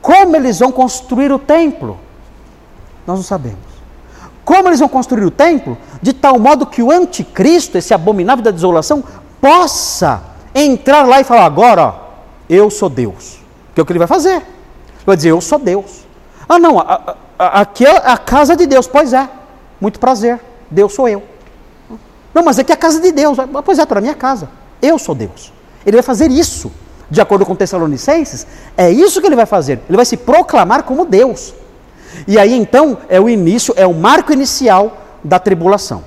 Como 0.00 0.36
eles 0.36 0.58
vão 0.58 0.70
construir 0.70 1.32
o 1.32 1.38
templo? 1.38 1.98
Nós 3.06 3.18
não 3.18 3.24
sabemos. 3.24 3.58
Como 4.44 4.68
eles 4.68 4.80
vão 4.80 4.88
construir 4.88 5.24
o 5.24 5.30
templo? 5.30 5.76
De 6.00 6.12
tal 6.12 6.38
modo 6.38 6.66
que 6.66 6.82
o 6.82 6.90
anticristo, 6.90 7.78
esse 7.78 7.92
abominável 7.92 8.42
da 8.42 8.50
desolação, 8.50 9.04
possa 9.40 10.22
entrar 10.54 11.06
lá 11.06 11.20
e 11.20 11.24
falar: 11.24 11.44
agora, 11.44 11.86
ó, 11.86 11.94
eu 12.48 12.70
sou 12.70 12.88
Deus. 12.88 13.38
Que 13.74 13.80
é 13.80 13.82
o 13.82 13.86
que 13.86 13.92
ele 13.92 13.98
vai 13.98 14.08
fazer. 14.08 14.36
Ele 14.36 15.06
vai 15.06 15.16
dizer: 15.16 15.30
eu 15.30 15.40
sou 15.40 15.58
Deus. 15.58 16.06
Ah, 16.48 16.58
não, 16.58 16.78
a, 16.78 17.16
a, 17.38 17.60
aqui 17.60 17.86
é 17.86 17.96
a 17.96 18.18
casa 18.18 18.56
de 18.56 18.66
Deus. 18.66 18.86
Pois 18.86 19.12
é, 19.12 19.28
muito 19.80 19.98
prazer. 19.98 20.40
Deus 20.70 20.92
sou 20.92 21.08
eu. 21.08 21.22
Não, 22.34 22.44
mas 22.44 22.58
aqui 22.58 22.70
é 22.70 22.74
a 22.74 22.78
casa 22.78 23.00
de 23.00 23.10
Deus. 23.12 23.38
Pois 23.64 23.78
é, 23.78 23.86
para 23.86 24.00
minha 24.00 24.14
casa. 24.14 24.48
Eu 24.80 24.98
sou 24.98 25.14
Deus. 25.14 25.52
Ele 25.84 25.96
vai 25.96 26.02
fazer 26.02 26.30
isso. 26.30 26.70
De 27.10 27.20
acordo 27.20 27.44
com 27.44 27.56
Tessalonicenses, 27.56 28.46
é 28.76 28.88
isso 28.88 29.20
que 29.20 29.26
ele 29.26 29.34
vai 29.34 29.46
fazer. 29.46 29.80
Ele 29.88 29.96
vai 29.96 30.04
se 30.04 30.16
proclamar 30.16 30.84
como 30.84 31.04
Deus. 31.04 31.52
E 32.26 32.38
aí 32.38 32.54
então 32.54 32.98
é 33.08 33.20
o 33.20 33.28
início, 33.28 33.74
é 33.76 33.84
o 33.84 33.92
marco 33.92 34.32
inicial 34.32 34.96
da 35.22 35.38
tribulação. 35.38 36.04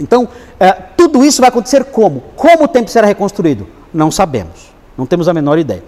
Então, 0.00 0.28
é, 0.58 0.72
tudo 0.72 1.24
isso 1.24 1.40
vai 1.40 1.48
acontecer 1.48 1.84
como? 1.84 2.22
Como 2.36 2.64
o 2.64 2.68
templo 2.68 2.90
será 2.90 3.06
reconstruído? 3.06 3.66
Não 3.92 4.10
sabemos. 4.10 4.72
Não 4.96 5.06
temos 5.06 5.28
a 5.28 5.34
menor 5.34 5.58
ideia. 5.58 5.82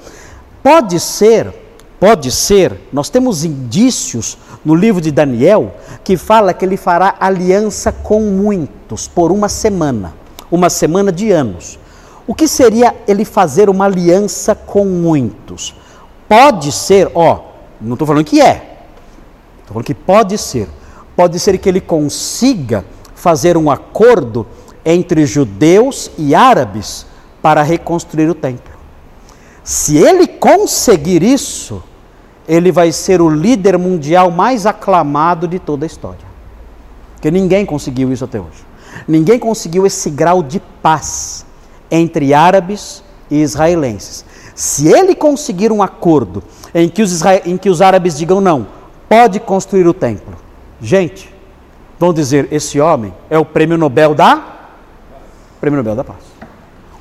Pode 0.62 0.99
ser, 1.01 1.53
pode 1.98 2.30
ser, 2.30 2.78
nós 2.92 3.09
temos 3.09 3.44
indícios 3.44 4.37
no 4.64 4.74
livro 4.74 5.00
de 5.00 5.11
Daniel 5.11 5.74
que 6.02 6.16
fala 6.16 6.52
que 6.54 6.64
ele 6.64 6.76
fará 6.76 7.16
aliança 7.18 7.92
com 7.92 8.20
muitos 8.20 9.09
por 9.09 9.33
uma 9.33 9.48
semana, 9.48 10.14
uma 10.50 10.68
semana 10.68 11.11
de 11.11 11.30
anos. 11.30 11.78
O 12.26 12.35
que 12.35 12.48
seria 12.48 12.94
ele 13.07 13.24
fazer 13.24 13.68
uma 13.68 13.85
aliança 13.85 14.54
com 14.54 14.85
muitos? 14.85 15.74
Pode 16.28 16.72
ser, 16.72 17.11
ó, 17.14 17.40
não 17.80 17.94
estou 17.94 18.07
falando 18.07 18.24
que 18.24 18.40
é, 18.40 18.78
estou 19.61 19.74
falando 19.74 19.85
que 19.85 19.94
pode 19.94 20.38
ser. 20.38 20.68
Pode 21.16 21.38
ser 21.38 21.59
que 21.59 21.68
ele 21.68 21.80
consiga 21.80 22.85
fazer 23.14 23.57
um 23.57 23.70
acordo 23.70 24.46
entre 24.85 25.24
judeus 25.24 26.11
e 26.18 26.35
árabes 26.35 27.07
para 27.40 27.62
reconstruir 27.62 28.28
o 28.28 28.35
templo. 28.35 28.74
Se 29.64 29.96
ele 29.96 30.27
conseguir 30.27 31.22
isso, 31.22 31.83
ele 32.46 32.70
vai 32.70 32.92
ser 32.92 33.22
o 33.22 33.31
líder 33.31 33.79
mundial 33.79 34.31
mais 34.31 34.66
aclamado 34.66 35.48
de 35.48 35.59
toda 35.59 35.87
a 35.87 35.88
história. 35.88 36.35
Porque 37.14 37.31
ninguém 37.31 37.64
conseguiu 37.64 38.12
isso 38.12 38.24
até 38.24 38.38
hoje. 38.38 38.62
Ninguém 39.09 39.38
conseguiu 39.38 39.87
esse 39.87 40.11
grau 40.11 40.42
de 40.42 40.61
paz 40.61 41.46
entre 41.90 42.35
árabes 42.35 43.03
e 43.31 43.40
israelenses. 43.40 44.24
Se 44.55 44.92
ele 44.92 45.14
conseguir 45.14 45.72
um 45.72 45.83
acordo 45.83 46.42
em 46.74 46.87
que 46.87 47.03
os, 47.03 47.11
isra... 47.11 47.40
em 47.48 47.57
que 47.57 47.70
os 47.70 47.81
árabes 47.81 48.18
digam 48.18 48.42
não, 48.42 48.66
pode 49.09 49.40
construir 49.40 49.87
o 49.87 49.94
templo. 49.94 50.35
Gente, 50.81 51.33
vão 51.98 52.12
dizer: 52.12 52.48
esse 52.53 52.79
homem 52.79 53.14
é 53.31 53.38
o 53.38 53.44
prêmio 53.44 53.79
Nobel 53.79 54.14
da. 54.14 54.44
Prêmio 55.61 55.79
Nobel 55.79 55.96
da 55.96 56.05
Paz. 56.05 56.34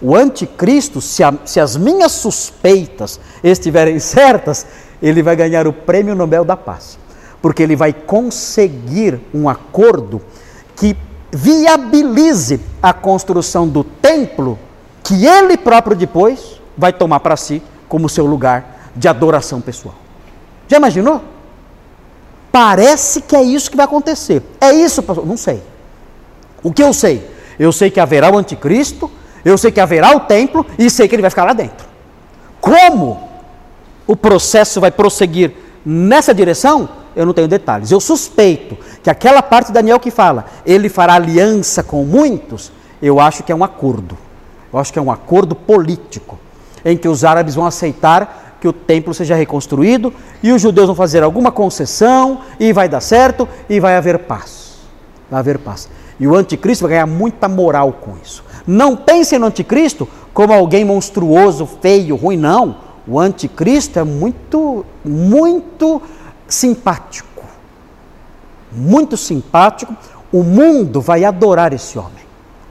O 0.03 0.17
anticristo, 0.17 0.99
se, 0.99 1.23
a, 1.23 1.33
se 1.45 1.61
as 1.61 1.77
minhas 1.77 2.11
suspeitas 2.11 3.21
estiverem 3.41 3.99
certas, 3.99 4.67
ele 5.01 5.23
vai 5.23 5.33
ganhar 5.33 5.65
o 5.65 5.71
prêmio 5.71 6.13
Nobel 6.13 6.43
da 6.43 6.57
Paz. 6.57 6.99
Porque 7.41 7.63
ele 7.63 7.75
vai 7.75 7.93
conseguir 7.93 9.21
um 9.33 9.47
acordo 9.47 10.21
que 10.75 10.97
viabilize 11.31 12.59
a 12.81 12.91
construção 12.91 13.65
do 13.67 13.83
templo 13.83 14.59
que 15.01 15.25
ele 15.25 15.57
próprio 15.57 15.95
depois 15.95 16.61
vai 16.77 16.91
tomar 16.91 17.21
para 17.21 17.37
si 17.37 17.61
como 17.87 18.09
seu 18.09 18.25
lugar 18.25 18.91
de 18.95 19.07
adoração 19.07 19.61
pessoal. 19.61 19.95
Já 20.67 20.77
imaginou? 20.77 21.21
Parece 22.51 23.21
que 23.21 23.35
é 23.35 23.41
isso 23.41 23.71
que 23.71 23.77
vai 23.77 23.85
acontecer. 23.85 24.43
É 24.59 24.71
isso, 24.71 25.01
pastor? 25.01 25.25
Não 25.25 25.37
sei. 25.37 25.63
O 26.61 26.71
que 26.71 26.83
eu 26.83 26.93
sei? 26.93 27.27
Eu 27.57 27.71
sei 27.71 27.89
que 27.89 27.99
haverá 27.99 28.31
o 28.31 28.37
anticristo, 28.37 29.09
eu 29.43 29.57
sei 29.57 29.71
que 29.71 29.79
haverá 29.79 30.15
o 30.15 30.21
templo 30.21 30.65
e 30.77 30.89
sei 30.89 31.07
que 31.07 31.15
ele 31.15 31.21
vai 31.21 31.29
ficar 31.29 31.43
lá 31.43 31.53
dentro. 31.53 31.85
Como 32.61 33.29
o 34.07 34.15
processo 34.15 34.79
vai 34.79 34.91
prosseguir 34.91 35.53
nessa 35.85 36.33
direção? 36.33 36.89
Eu 37.15 37.25
não 37.25 37.33
tenho 37.33 37.47
detalhes. 37.47 37.91
Eu 37.91 37.99
suspeito 37.99 38.77
que 39.03 39.09
aquela 39.09 39.41
parte 39.41 39.67
de 39.67 39.73
Daniel 39.73 39.99
que 39.99 40.09
fala, 40.09 40.45
ele 40.65 40.89
fará 40.89 41.13
aliança 41.13 41.83
com 41.83 42.03
muitos, 42.03 42.71
eu 43.01 43.19
acho 43.19 43.43
que 43.43 43.51
é 43.51 43.55
um 43.55 43.63
acordo. 43.63 44.17
Eu 44.71 44.79
acho 44.79 44.91
que 44.91 44.97
é 44.97 45.01
um 45.01 45.11
acordo 45.11 45.55
político 45.55 46.39
em 46.83 46.97
que 46.97 47.07
os 47.07 47.23
árabes 47.23 47.55
vão 47.55 47.65
aceitar 47.65 48.57
que 48.59 48.67
o 48.67 48.73
templo 48.73 49.13
seja 49.13 49.35
reconstruído 49.35 50.13
e 50.41 50.51
os 50.51 50.61
judeus 50.61 50.87
vão 50.87 50.95
fazer 50.95 51.21
alguma 51.21 51.51
concessão 51.51 52.39
e 52.57 52.71
vai 52.71 52.87
dar 52.87 53.01
certo 53.01 53.47
e 53.69 53.79
vai 53.79 53.95
haver 53.97 54.19
paz. 54.19 54.77
Vai 55.29 55.41
haver 55.41 55.59
paz. 55.59 55.89
E 56.19 56.25
o 56.25 56.35
anticristo 56.35 56.83
vai 56.83 56.91
ganhar 56.91 57.05
muita 57.05 57.49
moral 57.49 57.91
com 57.91 58.15
isso. 58.23 58.43
Não 58.65 58.95
pense 58.95 59.37
no 59.37 59.47
anticristo 59.47 60.07
como 60.33 60.53
alguém 60.53 60.85
monstruoso, 60.85 61.65
feio, 61.81 62.15
ruim, 62.15 62.37
não. 62.37 62.77
O 63.07 63.19
anticristo 63.19 63.99
é 63.99 64.03
muito, 64.03 64.85
muito 65.03 66.01
simpático. 66.47 67.43
Muito 68.71 69.17
simpático. 69.17 69.95
O 70.31 70.43
mundo 70.43 71.01
vai 71.01 71.23
adorar 71.23 71.73
esse 71.73 71.97
homem. 71.99 72.23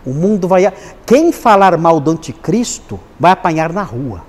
O 0.05 0.12
mundo 0.12 0.48
vai. 0.48 0.72
Quem 1.07 1.31
falar 1.31 1.76
mal 1.78 2.00
do 2.00 2.11
anticristo 2.11 2.98
vai 3.20 3.33
apanhar 3.33 3.72
na 3.72 3.83
rua. 3.83 4.22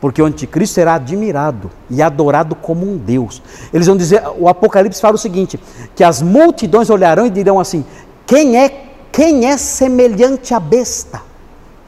Porque 0.00 0.20
o 0.20 0.24
anticristo 0.24 0.74
será 0.74 0.94
admirado 0.94 1.70
e 1.90 2.00
adorado 2.00 2.54
como 2.54 2.90
um 2.90 2.96
Deus. 2.96 3.42
Eles 3.72 3.86
vão 3.86 3.96
dizer, 3.96 4.22
o 4.38 4.48
Apocalipse 4.48 5.00
fala 5.00 5.14
o 5.14 5.18
seguinte: 5.18 5.60
que 5.94 6.02
as 6.02 6.22
multidões 6.22 6.88
olharão 6.88 7.26
e 7.26 7.30
dirão 7.30 7.60
assim: 7.60 7.84
quem 8.26 8.56
é, 8.56 8.89
quem 9.12 9.46
é 9.46 9.56
semelhante 9.56 10.54
à 10.54 10.60
besta? 10.60 11.22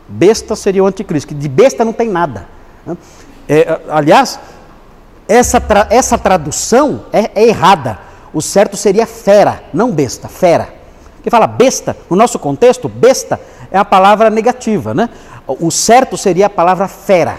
Besta 0.08 0.56
seria 0.56 0.82
o 0.82 0.86
anticristo, 0.86 1.28
que 1.28 1.34
de 1.34 1.48
besta 1.48 1.84
não 1.84 1.92
tem 1.92 2.08
nada. 2.08 2.46
É, 3.48 3.80
aliás, 3.88 4.38
essa, 5.28 5.60
tra, 5.60 5.86
essa 5.90 6.18
tradução 6.18 7.06
é, 7.12 7.30
é 7.34 7.48
errada. 7.48 7.98
O 8.34 8.40
certo 8.40 8.76
seria 8.76 9.06
fera, 9.06 9.62
não 9.72 9.90
besta, 9.90 10.28
fera. 10.28 10.68
Que 11.22 11.30
fala 11.30 11.46
besta, 11.46 11.96
no 12.10 12.16
nosso 12.16 12.38
contexto, 12.38 12.88
besta 12.88 13.40
é 13.70 13.78
a 13.78 13.84
palavra 13.84 14.28
negativa, 14.28 14.92
né? 14.92 15.08
O 15.46 15.70
certo 15.70 16.16
seria 16.16 16.46
a 16.46 16.50
palavra 16.50 16.88
fera. 16.88 17.38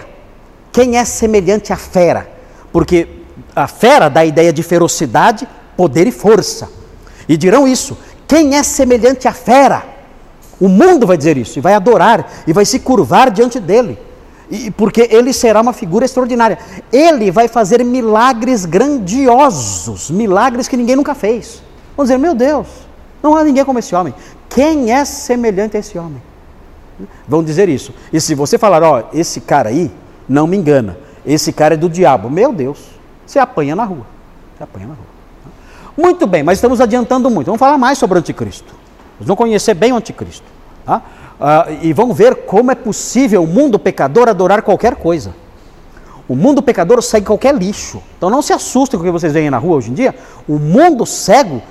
Quem 0.72 0.96
é 0.96 1.04
semelhante 1.04 1.72
à 1.72 1.76
fera? 1.76 2.28
Porque 2.72 3.08
a 3.54 3.68
fera 3.68 4.08
dá 4.08 4.20
a 4.20 4.24
ideia 4.24 4.52
de 4.52 4.62
ferocidade, 4.62 5.46
poder 5.76 6.06
e 6.06 6.12
força. 6.12 6.68
E 7.28 7.36
dirão 7.36 7.68
isso: 7.68 7.96
quem 8.34 8.56
é 8.56 8.64
semelhante 8.64 9.28
à 9.28 9.32
fera? 9.32 9.84
O 10.60 10.68
mundo 10.68 11.06
vai 11.06 11.16
dizer 11.16 11.36
isso, 11.36 11.56
e 11.56 11.62
vai 11.62 11.72
adorar, 11.72 12.28
e 12.44 12.52
vai 12.52 12.64
se 12.64 12.80
curvar 12.80 13.30
diante 13.30 13.60
dele. 13.60 13.96
E, 14.50 14.72
porque 14.72 15.08
ele 15.08 15.32
será 15.32 15.60
uma 15.60 15.72
figura 15.72 16.04
extraordinária. 16.04 16.58
Ele 16.92 17.30
vai 17.30 17.46
fazer 17.46 17.84
milagres 17.84 18.64
grandiosos, 18.64 20.10
milagres 20.10 20.66
que 20.66 20.76
ninguém 20.76 20.96
nunca 20.96 21.14
fez. 21.14 21.62
Vamos 21.96 22.10
dizer, 22.10 22.18
meu 22.18 22.34
Deus, 22.34 22.66
não 23.22 23.36
há 23.36 23.44
ninguém 23.44 23.64
como 23.64 23.78
esse 23.78 23.94
homem. 23.94 24.12
Quem 24.48 24.90
é 24.90 25.04
semelhante 25.04 25.76
a 25.76 25.80
esse 25.80 25.96
homem? 25.96 26.20
Vão 27.28 27.44
dizer 27.44 27.68
isso. 27.68 27.94
E 28.12 28.20
se 28.20 28.34
você 28.34 28.58
falar, 28.58 28.82
ó, 28.82 29.04
esse 29.12 29.42
cara 29.42 29.68
aí 29.68 29.92
não 30.28 30.48
me 30.48 30.56
engana, 30.56 30.98
esse 31.24 31.52
cara 31.52 31.74
é 31.74 31.76
do 31.76 31.88
diabo. 31.88 32.28
Meu 32.28 32.52
Deus, 32.52 32.80
você 33.24 33.38
apanha 33.38 33.76
na 33.76 33.84
rua. 33.84 34.04
Você 34.56 34.64
apanha 34.64 34.88
na 34.88 34.94
rua. 34.94 35.13
Muito 35.96 36.26
bem, 36.26 36.42
mas 36.42 36.58
estamos 36.58 36.80
adiantando 36.80 37.30
muito. 37.30 37.46
Vamos 37.46 37.60
falar 37.60 37.78
mais 37.78 37.98
sobre 37.98 38.18
o 38.18 38.20
anticristo. 38.20 38.74
Nós 39.18 39.28
vamos 39.28 39.38
conhecer 39.38 39.74
bem 39.74 39.92
o 39.92 39.96
anticristo. 39.96 40.46
Tá? 40.84 41.02
Ah, 41.40 41.66
e 41.82 41.92
vamos 41.92 42.16
ver 42.16 42.46
como 42.46 42.70
é 42.70 42.74
possível 42.74 43.42
o 43.42 43.46
mundo 43.46 43.78
pecador 43.78 44.28
adorar 44.28 44.62
qualquer 44.62 44.96
coisa. 44.96 45.34
O 46.28 46.34
mundo 46.34 46.62
pecador 46.62 47.02
segue 47.02 47.26
qualquer 47.26 47.54
lixo. 47.54 48.02
Então 48.16 48.30
não 48.30 48.42
se 48.42 48.52
assustem 48.52 48.98
com 48.98 49.04
o 49.04 49.06
que 49.06 49.12
vocês 49.12 49.32
veem 49.32 49.50
na 49.50 49.58
rua 49.58 49.76
hoje 49.76 49.90
em 49.90 49.94
dia. 49.94 50.14
O 50.48 50.58
mundo 50.58 51.04
cego 51.04 51.62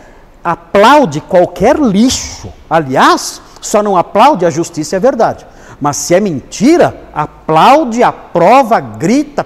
aplaude 0.44 1.22
qualquer 1.22 1.78
lixo. 1.78 2.52
Aliás, 2.70 3.42
só 3.60 3.82
não 3.82 3.98
aplaude 3.98 4.46
a 4.46 4.50
justiça 4.50 4.96
e 4.96 4.98
a 4.98 5.00
verdade. 5.00 5.46
Mas 5.82 5.98
se 5.98 6.14
é 6.14 6.20
mentira, 6.20 6.96
aplaude, 7.14 8.04
aprova, 8.04 8.80
grita, 8.80 9.46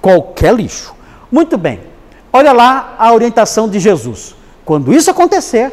qualquer 0.00 0.54
lixo. 0.54 0.94
Muito 1.30 1.58
bem. 1.58 1.91
Olha 2.32 2.52
lá 2.52 2.94
a 2.98 3.12
orientação 3.12 3.68
de 3.68 3.78
Jesus. 3.78 4.34
Quando 4.64 4.92
isso 4.92 5.10
acontecer, 5.10 5.70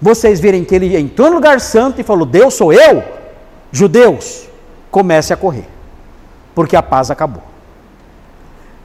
vocês 0.00 0.40
virem 0.40 0.64
que 0.64 0.74
ele 0.74 0.96
entrou 0.96 1.28
no 1.28 1.36
lugar 1.36 1.60
santo 1.60 2.00
e 2.00 2.04
falou: 2.04 2.24
Deus 2.24 2.54
sou 2.54 2.72
eu, 2.72 3.02
judeus, 3.70 4.48
comece 4.90 5.32
a 5.32 5.36
correr, 5.36 5.68
porque 6.54 6.74
a 6.74 6.82
paz 6.82 7.10
acabou. 7.10 7.42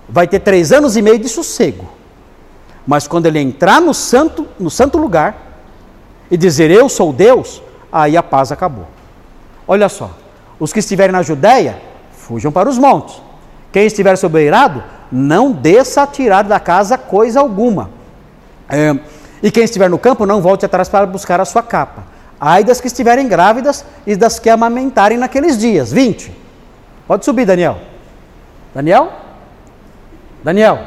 Vai 0.09 0.27
ter 0.27 0.39
três 0.39 0.71
anos 0.71 0.97
e 0.97 1.01
meio 1.01 1.17
de 1.17 1.29
sossego, 1.29 1.87
mas 2.85 3.07
quando 3.07 3.27
ele 3.27 3.39
entrar 3.39 3.79
no 3.79 3.93
santo, 3.93 4.47
no 4.59 4.69
santo 4.69 4.97
lugar 4.97 5.35
e 6.29 6.35
dizer 6.35 6.69
eu 6.69 6.89
sou 6.89 7.13
Deus, 7.13 7.61
aí 7.91 8.17
a 8.17 8.21
paz 8.21 8.51
acabou. 8.51 8.87
Olha 9.67 9.89
só, 9.89 10.11
os 10.59 10.73
que 10.73 10.79
estiverem 10.79 11.13
na 11.13 11.23
Judéia, 11.23 11.81
fujam 12.11 12.51
para 12.51 12.69
os 12.69 12.77
montes. 12.77 13.21
Quem 13.71 13.85
estiver 13.85 14.15
sobre 14.15 14.41
o 14.41 14.43
eirado, 14.43 14.83
não 15.11 15.51
desça 15.51 16.05
tirar 16.07 16.43
da 16.43 16.59
casa 16.59 16.97
coisa 16.97 17.39
alguma. 17.39 17.89
É, 18.69 18.97
e 19.41 19.51
quem 19.51 19.63
estiver 19.63 19.89
no 19.89 19.99
campo, 19.99 20.25
não 20.25 20.41
volte 20.41 20.65
atrás 20.65 20.89
para 20.89 21.05
buscar 21.05 21.39
a 21.39 21.45
sua 21.45 21.61
capa. 21.61 22.03
Ai 22.39 22.63
das 22.63 22.81
que 22.81 22.87
estiverem 22.87 23.27
grávidas 23.27 23.85
e 24.05 24.15
das 24.15 24.39
que 24.39 24.49
amamentarem 24.49 25.17
naqueles 25.17 25.57
dias. 25.57 25.91
20. 25.91 26.31
Pode 27.07 27.23
subir, 27.23 27.45
Daniel. 27.45 27.77
Daniel? 28.73 29.11
Daniel? 30.43 30.79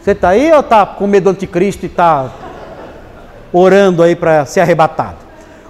Você 0.00 0.12
está 0.12 0.30
aí 0.30 0.52
ou 0.52 0.60
está 0.60 0.86
com 0.86 1.06
medo 1.06 1.24
do 1.24 1.30
anticristo 1.30 1.84
e 1.84 1.88
está 1.88 2.30
orando 3.52 4.02
aí 4.02 4.16
para 4.16 4.46
ser 4.46 4.60
arrebatado? 4.60 5.16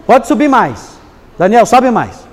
Pode 0.06 0.26
subir 0.26 0.48
mais. 0.48 0.98
Daniel, 1.38 1.66
sobe 1.66 1.90
mais. 1.90 2.27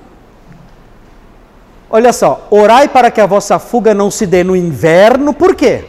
Olha 1.90 2.12
só, 2.12 2.48
orai 2.50 2.88
para 2.88 3.12
que 3.12 3.22
a 3.22 3.26
vossa 3.26 3.60
fuga 3.60 3.94
não 3.94 4.10
se 4.10 4.26
dê 4.26 4.44
no 4.44 4.56
inverno, 4.56 5.34
por 5.34 5.56
quê? 5.56 5.86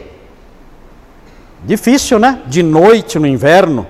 Difícil, 1.63 2.19
né? 2.19 2.41
De 2.45 2.61
noite 2.61 3.17
no 3.19 3.27
inverno, 3.27 3.87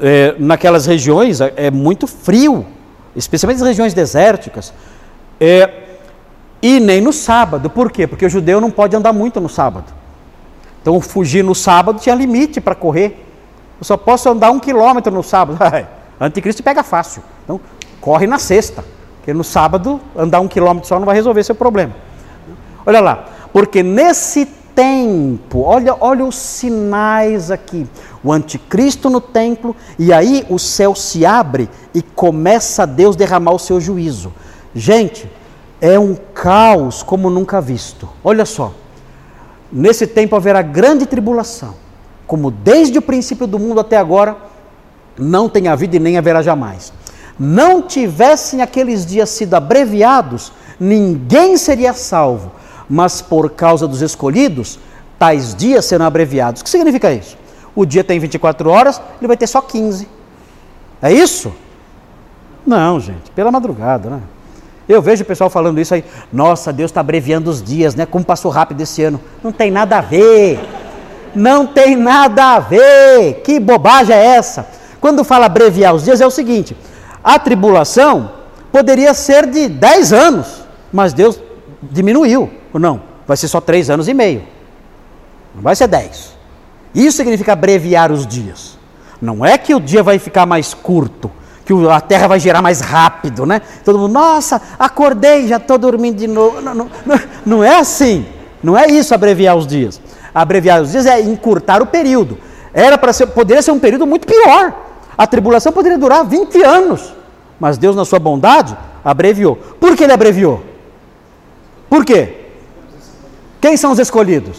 é, 0.00 0.34
naquelas 0.38 0.86
regiões 0.86 1.40
é, 1.40 1.52
é 1.56 1.70
muito 1.70 2.06
frio, 2.06 2.66
especialmente 3.16 3.58
nas 3.58 3.68
regiões 3.68 3.94
desérticas. 3.94 4.72
É, 5.40 5.70
e 6.62 6.78
nem 6.78 7.00
no 7.00 7.12
sábado. 7.12 7.70
Por 7.70 7.90
quê? 7.90 8.06
Porque 8.06 8.26
o 8.26 8.30
judeu 8.30 8.60
não 8.60 8.70
pode 8.70 8.94
andar 8.94 9.12
muito 9.12 9.40
no 9.40 9.48
sábado. 9.48 9.92
Então, 10.82 11.00
fugir 11.00 11.42
no 11.42 11.54
sábado 11.54 11.98
tinha 11.98 12.14
limite 12.14 12.60
para 12.60 12.74
correr. 12.74 13.26
Eu 13.78 13.84
só 13.84 13.96
posso 13.96 14.28
andar 14.28 14.50
um 14.50 14.60
quilômetro 14.60 15.12
no 15.12 15.22
sábado. 15.22 15.58
Anticristo 16.20 16.62
pega 16.62 16.82
fácil. 16.82 17.22
Então, 17.44 17.60
corre 18.00 18.26
na 18.26 18.38
sexta. 18.38 18.84
Porque 19.20 19.34
no 19.34 19.44
sábado, 19.44 20.00
andar 20.16 20.40
um 20.40 20.48
quilômetro 20.48 20.88
só 20.88 20.98
não 20.98 21.06
vai 21.06 21.14
resolver 21.14 21.44
seu 21.44 21.54
problema. 21.54 21.94
Olha 22.86 23.00
lá. 23.00 23.28
Porque 23.52 23.82
nesse 23.82 24.46
tempo. 24.74 25.60
Olha, 25.60 25.94
olha 26.00 26.24
os 26.24 26.36
sinais 26.36 27.50
aqui. 27.50 27.86
O 28.24 28.32
anticristo 28.32 29.10
no 29.10 29.20
templo, 29.20 29.76
e 29.98 30.12
aí 30.12 30.46
o 30.48 30.58
céu 30.58 30.94
se 30.94 31.24
abre 31.26 31.68
e 31.94 32.02
começa 32.02 32.86
Deus 32.86 33.16
derramar 33.16 33.52
o 33.52 33.58
seu 33.58 33.80
juízo. 33.80 34.32
Gente, 34.74 35.30
é 35.80 35.98
um 35.98 36.14
caos 36.34 37.02
como 37.02 37.28
nunca 37.28 37.60
visto. 37.60 38.08
Olha 38.24 38.44
só. 38.44 38.72
Nesse 39.72 40.06
tempo 40.06 40.34
haverá 40.34 40.62
grande 40.62 41.06
tribulação, 41.06 41.74
como 42.26 42.50
desde 42.50 42.98
o 42.98 43.02
princípio 43.02 43.46
do 43.46 43.58
mundo 43.58 43.80
até 43.80 43.96
agora 43.96 44.36
não 45.16 45.48
tem 45.48 45.68
havido 45.68 45.96
e 45.96 45.98
nem 45.98 46.18
haverá 46.18 46.42
jamais. 46.42 46.92
Não 47.40 47.82
tivessem 47.82 48.62
aqueles 48.62 49.04
dias 49.04 49.30
sido 49.30 49.54
abreviados, 49.54 50.52
ninguém 50.78 51.56
seria 51.56 51.92
salvo 51.94 52.60
mas 52.90 53.22
por 53.22 53.50
causa 53.50 53.86
dos 53.86 54.02
escolhidos, 54.02 54.80
tais 55.16 55.54
dias 55.54 55.84
serão 55.84 56.04
abreviados. 56.04 56.60
O 56.60 56.64
que 56.64 56.70
significa 56.70 57.12
isso? 57.12 57.38
O 57.72 57.86
dia 57.86 58.02
tem 58.02 58.18
24 58.18 58.68
horas, 58.68 59.00
ele 59.20 59.28
vai 59.28 59.36
ter 59.36 59.46
só 59.46 59.62
15. 59.62 60.08
É 61.00 61.12
isso? 61.12 61.52
Não, 62.66 62.98
gente, 62.98 63.30
pela 63.30 63.52
madrugada, 63.52 64.10
né? 64.10 64.20
Eu 64.88 65.00
vejo 65.00 65.22
o 65.22 65.26
pessoal 65.26 65.48
falando 65.48 65.80
isso 65.80 65.94
aí, 65.94 66.04
nossa, 66.32 66.72
Deus 66.72 66.90
está 66.90 67.00
abreviando 67.00 67.48
os 67.48 67.62
dias, 67.62 67.94
né? 67.94 68.04
Como 68.04 68.24
passou 68.24 68.50
rápido 68.50 68.80
esse 68.80 69.04
ano. 69.04 69.20
Não 69.40 69.52
tem 69.52 69.70
nada 69.70 69.98
a 69.98 70.00
ver. 70.00 70.58
Não 71.32 71.64
tem 71.64 71.94
nada 71.94 72.56
a 72.56 72.58
ver. 72.58 73.34
Que 73.44 73.60
bobagem 73.60 74.16
é 74.16 74.36
essa? 74.36 74.66
Quando 75.00 75.22
fala 75.22 75.46
abreviar 75.46 75.94
os 75.94 76.02
dias, 76.02 76.20
é 76.20 76.26
o 76.26 76.30
seguinte: 76.30 76.76
a 77.22 77.38
tribulação 77.38 78.32
poderia 78.72 79.12
ser 79.14 79.46
de 79.46 79.68
10 79.68 80.12
anos, 80.12 80.64
mas 80.92 81.12
Deus 81.12 81.40
diminuiu. 81.82 82.50
Ou 82.72 82.80
não? 82.80 83.02
Vai 83.26 83.36
ser 83.36 83.48
só 83.48 83.60
três 83.60 83.90
anos 83.90 84.08
e 84.08 84.14
meio. 84.14 84.42
Não 85.54 85.62
vai 85.62 85.74
ser 85.74 85.86
dez. 85.86 86.34
Isso 86.94 87.16
significa 87.16 87.52
abreviar 87.52 88.10
os 88.10 88.26
dias. 88.26 88.78
Não 89.20 89.44
é 89.44 89.58
que 89.58 89.74
o 89.74 89.80
dia 89.80 90.02
vai 90.02 90.18
ficar 90.18 90.46
mais 90.46 90.72
curto, 90.74 91.30
que 91.64 91.72
a 91.88 92.00
terra 92.00 92.26
vai 92.26 92.40
girar 92.40 92.62
mais 92.62 92.80
rápido, 92.80 93.44
né? 93.44 93.60
Todo 93.84 93.98
mundo, 93.98 94.12
nossa, 94.12 94.60
acordei, 94.78 95.46
já 95.46 95.56
estou 95.56 95.78
dormindo 95.78 96.16
de 96.16 96.26
novo. 96.26 96.60
Não, 96.60 96.74
não, 96.74 96.90
não, 97.04 97.20
não 97.44 97.64
é 97.64 97.78
assim. 97.78 98.26
Não 98.62 98.76
é 98.76 98.86
isso 98.86 99.14
abreviar 99.14 99.56
os 99.56 99.66
dias. 99.66 100.00
Abreviar 100.34 100.82
os 100.82 100.92
dias 100.92 101.06
é 101.06 101.20
encurtar 101.20 101.82
o 101.82 101.86
período. 101.86 102.38
Era 102.72 102.96
para 102.96 103.12
ser, 103.12 103.26
poderia 103.28 103.62
ser 103.62 103.72
um 103.72 103.78
período 103.78 104.06
muito 104.06 104.26
pior. 104.26 104.89
A 105.16 105.26
tribulação 105.26 105.72
poderia 105.72 105.98
durar 105.98 106.24
20 106.24 106.62
anos. 106.62 107.12
Mas 107.58 107.76
Deus, 107.76 107.94
na 107.94 108.04
sua 108.04 108.18
bondade, 108.18 108.76
abreviou. 109.04 109.56
Por 109.56 109.96
que 109.96 110.04
ele 110.04 110.12
abreviou? 110.12 110.62
Por 111.88 112.04
quê? 112.04 112.36
Quem 113.60 113.76
são 113.76 113.92
os 113.92 113.98
escolhidos? 113.98 114.58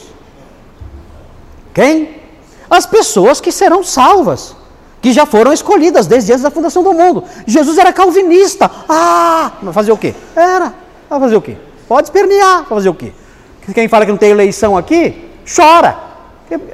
Quem? 1.73 2.21
As 2.69 2.85
pessoas 2.85 3.41
que 3.41 3.51
serão 3.51 3.83
salvas, 3.83 4.55
que 5.01 5.11
já 5.11 5.25
foram 5.25 5.51
escolhidas 5.51 6.05
desde 6.05 6.31
antes 6.31 6.43
da 6.43 6.51
fundação 6.51 6.83
do 6.83 6.93
mundo. 6.93 7.23
Jesus 7.47 7.77
era 7.77 7.91
calvinista. 7.91 8.69
Ah, 8.87 9.53
vai 9.61 9.73
fazer 9.73 9.91
o 9.91 9.97
quê? 9.97 10.13
Era. 10.35 10.73
Vai 11.09 11.19
fazer 11.19 11.35
o 11.35 11.41
quê? 11.41 11.57
Pode 11.87 12.07
espernear. 12.07 12.59
Vai 12.59 12.69
fazer 12.69 12.89
o 12.89 12.93
quê? 12.93 13.11
Quem 13.73 13.87
fala 13.87 14.05
que 14.05 14.11
não 14.11 14.17
tem 14.17 14.29
eleição 14.29 14.77
aqui, 14.77 15.29
chora. 15.55 15.97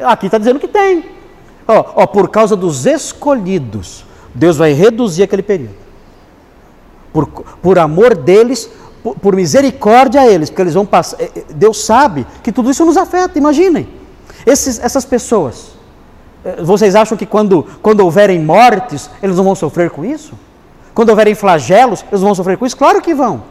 Aqui 0.03 0.25
está 0.25 0.37
dizendo 0.37 0.59
que 0.59 0.67
tem. 0.67 1.16
Ó, 1.67 1.85
ó, 1.95 2.07
por 2.07 2.29
causa 2.29 2.55
dos 2.55 2.85
escolhidos, 2.85 4.05
Deus 4.33 4.57
vai 4.57 4.71
reduzir 4.71 5.23
aquele 5.23 5.43
período. 5.43 5.75
Por, 7.11 7.27
por 7.27 7.77
amor 7.77 8.15
deles, 8.15 8.69
por, 9.03 9.15
por 9.15 9.35
misericórdia 9.35 10.21
a 10.21 10.27
eles, 10.27 10.49
porque 10.49 10.61
eles 10.61 10.73
vão 10.73 10.85
passar. 10.85 11.19
Eh, 11.19 11.31
eh, 11.35 11.43
Deus 11.53 11.83
sabe 11.83 12.25
que 12.41 12.51
tudo 12.51 12.69
isso 12.69 12.85
nos 12.85 12.95
afeta, 12.95 13.37
imaginem. 13.37 13.89
Esses, 14.45 14.79
essas 14.79 15.03
pessoas, 15.03 15.73
eh, 16.45 16.61
vocês 16.63 16.95
acham 16.95 17.17
que 17.17 17.25
quando, 17.25 17.65
quando 17.81 17.99
houverem 17.99 18.39
mortes, 18.39 19.09
eles 19.21 19.35
não 19.35 19.43
vão 19.43 19.55
sofrer 19.55 19.89
com 19.89 20.05
isso? 20.05 20.33
Quando 20.93 21.09
houverem 21.09 21.35
flagelos, 21.35 22.05
eles 22.09 22.21
vão 22.21 22.33
sofrer 22.33 22.57
com 22.57 22.65
isso? 22.65 22.77
Claro 22.77 23.01
que 23.01 23.13
vão. 23.13 23.43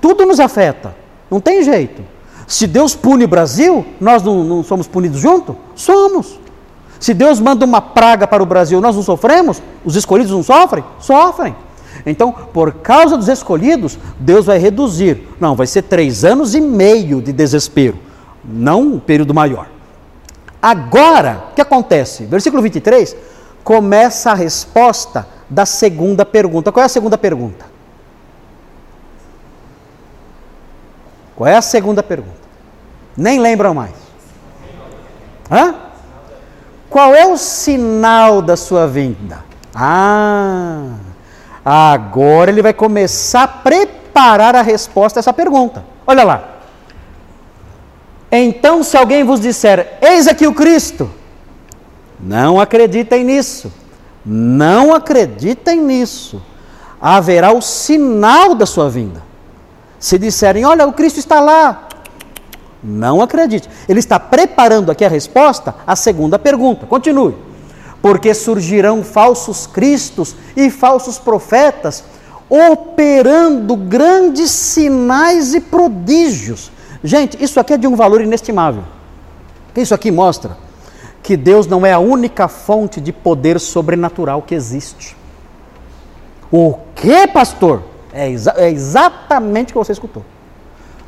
Tudo 0.00 0.24
nos 0.24 0.38
afeta, 0.38 0.94
não 1.30 1.40
tem 1.40 1.62
jeito. 1.62 2.02
Se 2.46 2.66
Deus 2.66 2.94
pune 2.94 3.24
o 3.24 3.28
Brasil, 3.28 3.84
nós 4.00 4.22
não, 4.22 4.44
não 4.44 4.62
somos 4.62 4.86
punidos 4.86 5.20
junto? 5.20 5.56
Somos. 5.74 6.38
Se 7.00 7.14
Deus 7.14 7.40
manda 7.40 7.64
uma 7.64 7.80
praga 7.80 8.26
para 8.26 8.42
o 8.42 8.46
Brasil, 8.46 8.80
nós 8.80 8.96
não 8.96 9.02
sofremos? 9.02 9.62
Os 9.84 9.96
escolhidos 9.96 10.32
não 10.32 10.42
sofrem? 10.42 10.84
Sofrem. 10.98 11.54
Então, 12.04 12.32
por 12.32 12.72
causa 12.74 13.16
dos 13.16 13.28
escolhidos, 13.28 13.98
Deus 14.18 14.46
vai 14.46 14.58
reduzir. 14.58 15.28
Não, 15.40 15.54
vai 15.54 15.66
ser 15.66 15.82
três 15.82 16.24
anos 16.24 16.54
e 16.54 16.60
meio 16.60 17.20
de 17.20 17.32
desespero, 17.32 17.98
não 18.44 18.82
um 18.82 18.98
período 18.98 19.34
maior. 19.34 19.68
Agora, 20.60 21.44
o 21.50 21.54
que 21.54 21.60
acontece? 21.60 22.24
Versículo 22.24 22.62
23 22.62 23.16
começa 23.62 24.30
a 24.30 24.34
resposta 24.34 25.26
da 25.48 25.66
segunda 25.66 26.24
pergunta. 26.24 26.72
Qual 26.72 26.82
é 26.82 26.86
a 26.86 26.88
segunda 26.88 27.18
pergunta? 27.18 27.66
Qual 31.36 31.46
é 31.46 31.54
a 31.54 31.62
segunda 31.62 32.02
pergunta? 32.02 32.48
Nem 33.16 33.38
lembram 33.38 33.74
mais. 33.74 33.94
Hã? 35.50 35.87
Qual 36.88 37.14
é 37.14 37.26
o 37.26 37.36
sinal 37.36 38.40
da 38.40 38.56
sua 38.56 38.86
vinda? 38.86 39.44
Ah, 39.74 40.94
Agora 41.70 42.50
ele 42.50 42.62
vai 42.62 42.72
começar 42.72 43.42
a 43.42 43.48
preparar 43.48 44.56
a 44.56 44.62
resposta 44.62 45.18
a 45.18 45.20
essa 45.20 45.34
pergunta. 45.34 45.84
Olha 46.06 46.24
lá. 46.24 46.44
Então, 48.32 48.82
se 48.82 48.96
alguém 48.96 49.22
vos 49.22 49.38
disser, 49.38 49.98
eis 50.00 50.26
aqui 50.26 50.46
o 50.46 50.54
Cristo, 50.54 51.10
não 52.18 52.58
acreditem 52.58 53.22
nisso. 53.22 53.70
Não 54.24 54.94
acreditem 54.94 55.82
nisso. 55.82 56.40
Haverá 56.98 57.52
o 57.52 57.60
sinal 57.60 58.54
da 58.54 58.64
sua 58.64 58.88
vinda. 58.88 59.22
Se 59.98 60.18
disserem, 60.18 60.64
olha, 60.64 60.86
o 60.86 60.92
Cristo 60.94 61.18
está 61.18 61.38
lá, 61.38 61.87
não 62.82 63.20
acredite. 63.20 63.68
Ele 63.88 63.98
está 63.98 64.18
preparando 64.20 64.90
aqui 64.90 65.04
a 65.04 65.08
resposta 65.08 65.74
à 65.86 65.96
segunda 65.96 66.38
pergunta. 66.38 66.86
Continue. 66.86 67.34
Porque 68.00 68.32
surgirão 68.32 69.02
falsos 69.02 69.66
cristos 69.66 70.36
e 70.56 70.70
falsos 70.70 71.18
profetas, 71.18 72.04
operando 72.48 73.76
grandes 73.76 74.50
sinais 74.50 75.54
e 75.54 75.60
prodígios. 75.60 76.70
Gente, 77.02 77.42
isso 77.42 77.58
aqui 77.58 77.74
é 77.74 77.76
de 77.76 77.86
um 77.86 77.96
valor 77.96 78.20
inestimável. 78.20 78.84
Isso 79.76 79.94
aqui 79.94 80.10
mostra 80.10 80.56
que 81.22 81.36
Deus 81.36 81.66
não 81.66 81.84
é 81.84 81.92
a 81.92 81.98
única 81.98 82.48
fonte 82.48 83.00
de 83.00 83.12
poder 83.12 83.60
sobrenatural 83.60 84.42
que 84.42 84.54
existe. 84.54 85.16
O 86.50 86.78
que, 86.94 87.26
pastor? 87.28 87.82
É, 88.12 88.30
exa 88.30 88.54
é 88.56 88.70
exatamente 88.70 89.66
o 89.66 89.72
que 89.74 89.78
você 89.78 89.92
escutou. 89.92 90.24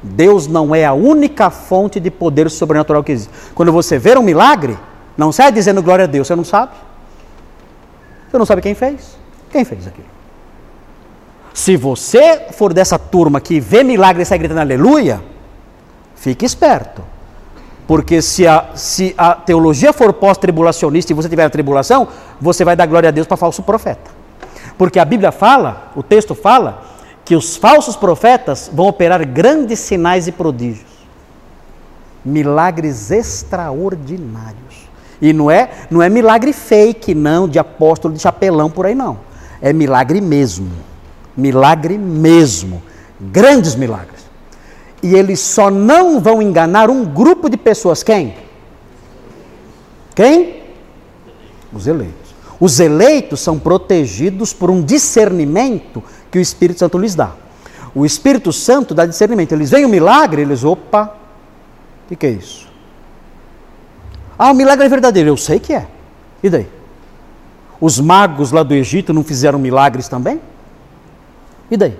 Deus 0.03 0.47
não 0.47 0.75
é 0.75 0.85
a 0.85 0.93
única 0.93 1.51
fonte 1.51 2.01
de 2.01 2.11
poder 2.11 2.51
sobrenatural 2.51 3.05
que 3.05 3.13
existe. 3.13 3.33
Quando 3.55 3.73
você 3.73 3.99
vê 3.99 4.17
um 4.17 4.23
milagre, 4.23 4.79
não 5.17 5.31
sai 5.31 5.53
dizendo 5.53 5.83
glória 5.83 6.05
a 6.05 6.09
Deus, 6.09 6.27
você 6.27 6.35
não 6.35 6.45
sabe. 6.45 6.73
Você 8.31 8.39
não 8.39 8.47
sabe 8.47 8.63
quem 8.63 8.75
fez. 8.75 9.17
Quem 9.51 9.65
fez 9.65 9.87
aquilo? 9.87 10.07
Se 11.53 11.77
você 11.77 12.47
for 12.53 12.73
dessa 12.73 12.99
turma 12.99 13.41
que 13.41 13.61
vê 13.61 13.83
milagre 13.83 14.23
e 14.23 14.27
sai 14.27 14.39
gritando 14.39 14.61
aleluia, 14.61 15.21
fique 16.15 16.45
esperto. 16.45 17.03
Porque 17.87 18.23
se 18.23 18.47
a, 18.47 18.71
se 18.75 19.15
a 19.19 19.35
teologia 19.35 19.93
for 19.93 20.13
pós-tribulacionista 20.13 21.13
e 21.13 21.15
você 21.15 21.29
tiver 21.29 21.45
a 21.45 21.51
tribulação, 21.51 22.07
você 22.41 22.65
vai 22.65 22.77
dar 22.77 22.87
glória 22.87 23.09
a 23.09 23.11
Deus 23.11 23.27
para 23.27 23.37
falso 23.37 23.63
profeta. 23.65 24.11
Porque 24.79 24.99
a 24.99 25.05
Bíblia 25.05 25.33
fala, 25.33 25.91
o 25.97 26.03
texto 26.03 26.35
fala, 26.35 26.85
que 27.31 27.37
os 27.37 27.57
falsos 27.57 27.95
profetas 27.95 28.69
vão 28.75 28.89
operar 28.89 29.25
grandes 29.25 29.79
sinais 29.79 30.27
e 30.27 30.33
prodígios. 30.33 30.91
Milagres 32.25 33.13
extraordinários. 33.13 34.89
E 35.23 35.33
não 35.33 35.49
é, 35.49 35.71
não 35.89 36.03
é 36.03 36.09
milagre 36.09 36.53
fake, 36.53 37.15
não, 37.15 37.49
de 37.49 37.57
apóstolo 37.57 38.13
de 38.13 38.21
chapelão 38.21 38.69
por 38.69 38.85
aí, 38.85 38.97
não. 38.97 39.21
É 39.63 39.73
milagre 39.73 40.21
mesmo. 40.21 40.73
Milagre 41.37 41.97
mesmo. 41.97 42.83
Grandes 43.21 43.77
milagres. 43.77 44.29
E 45.01 45.15
eles 45.15 45.39
só 45.39 45.71
não 45.71 46.19
vão 46.19 46.43
enganar 46.43 46.91
um 46.91 47.05
grupo 47.05 47.49
de 47.49 47.57
pessoas. 47.57 48.03
Quem? 48.03 48.35
Quem? 50.17 50.65
Os 51.73 51.87
eleitos. 51.87 52.35
Os 52.59 52.81
eleitos 52.81 53.39
são 53.39 53.57
protegidos 53.57 54.53
por 54.53 54.69
um 54.69 54.83
discernimento 54.83 56.03
que 56.31 56.39
o 56.39 56.41
Espírito 56.41 56.79
Santo 56.79 56.99
lhes 56.99 57.15
dá. 57.15 57.33
O 57.95 58.07
Espírito 58.07 58.53
Santo 58.53 58.95
dá 58.95 59.05
discernimento. 59.05 59.53
Eles 59.53 59.71
veem 59.71 59.85
o 59.85 59.89
milagre, 59.89 60.43
eles, 60.43 60.65
opa, 60.65 61.15
o 62.05 62.09
que, 62.09 62.17
que 62.17 62.27
é 62.27 62.31
isso? 62.31 62.69
Ah, 64.39 64.53
o 64.53 64.55
milagre 64.55 64.87
é 64.87 64.89
verdadeiro. 64.89 65.29
Eu 65.29 65.37
sei 65.37 65.59
que 65.59 65.75
é. 65.75 65.87
E 66.43 66.49
daí? 66.49 66.69
Os 67.81 67.99
magos 67.99 68.53
lá 68.53 68.63
do 68.63 68.75
Egito 68.75 69.13
não 69.13 69.25
fizeram 69.25 69.59
milagres 69.59 70.09
também? 70.09 70.41
E 71.71 71.77
daí? 71.77 71.97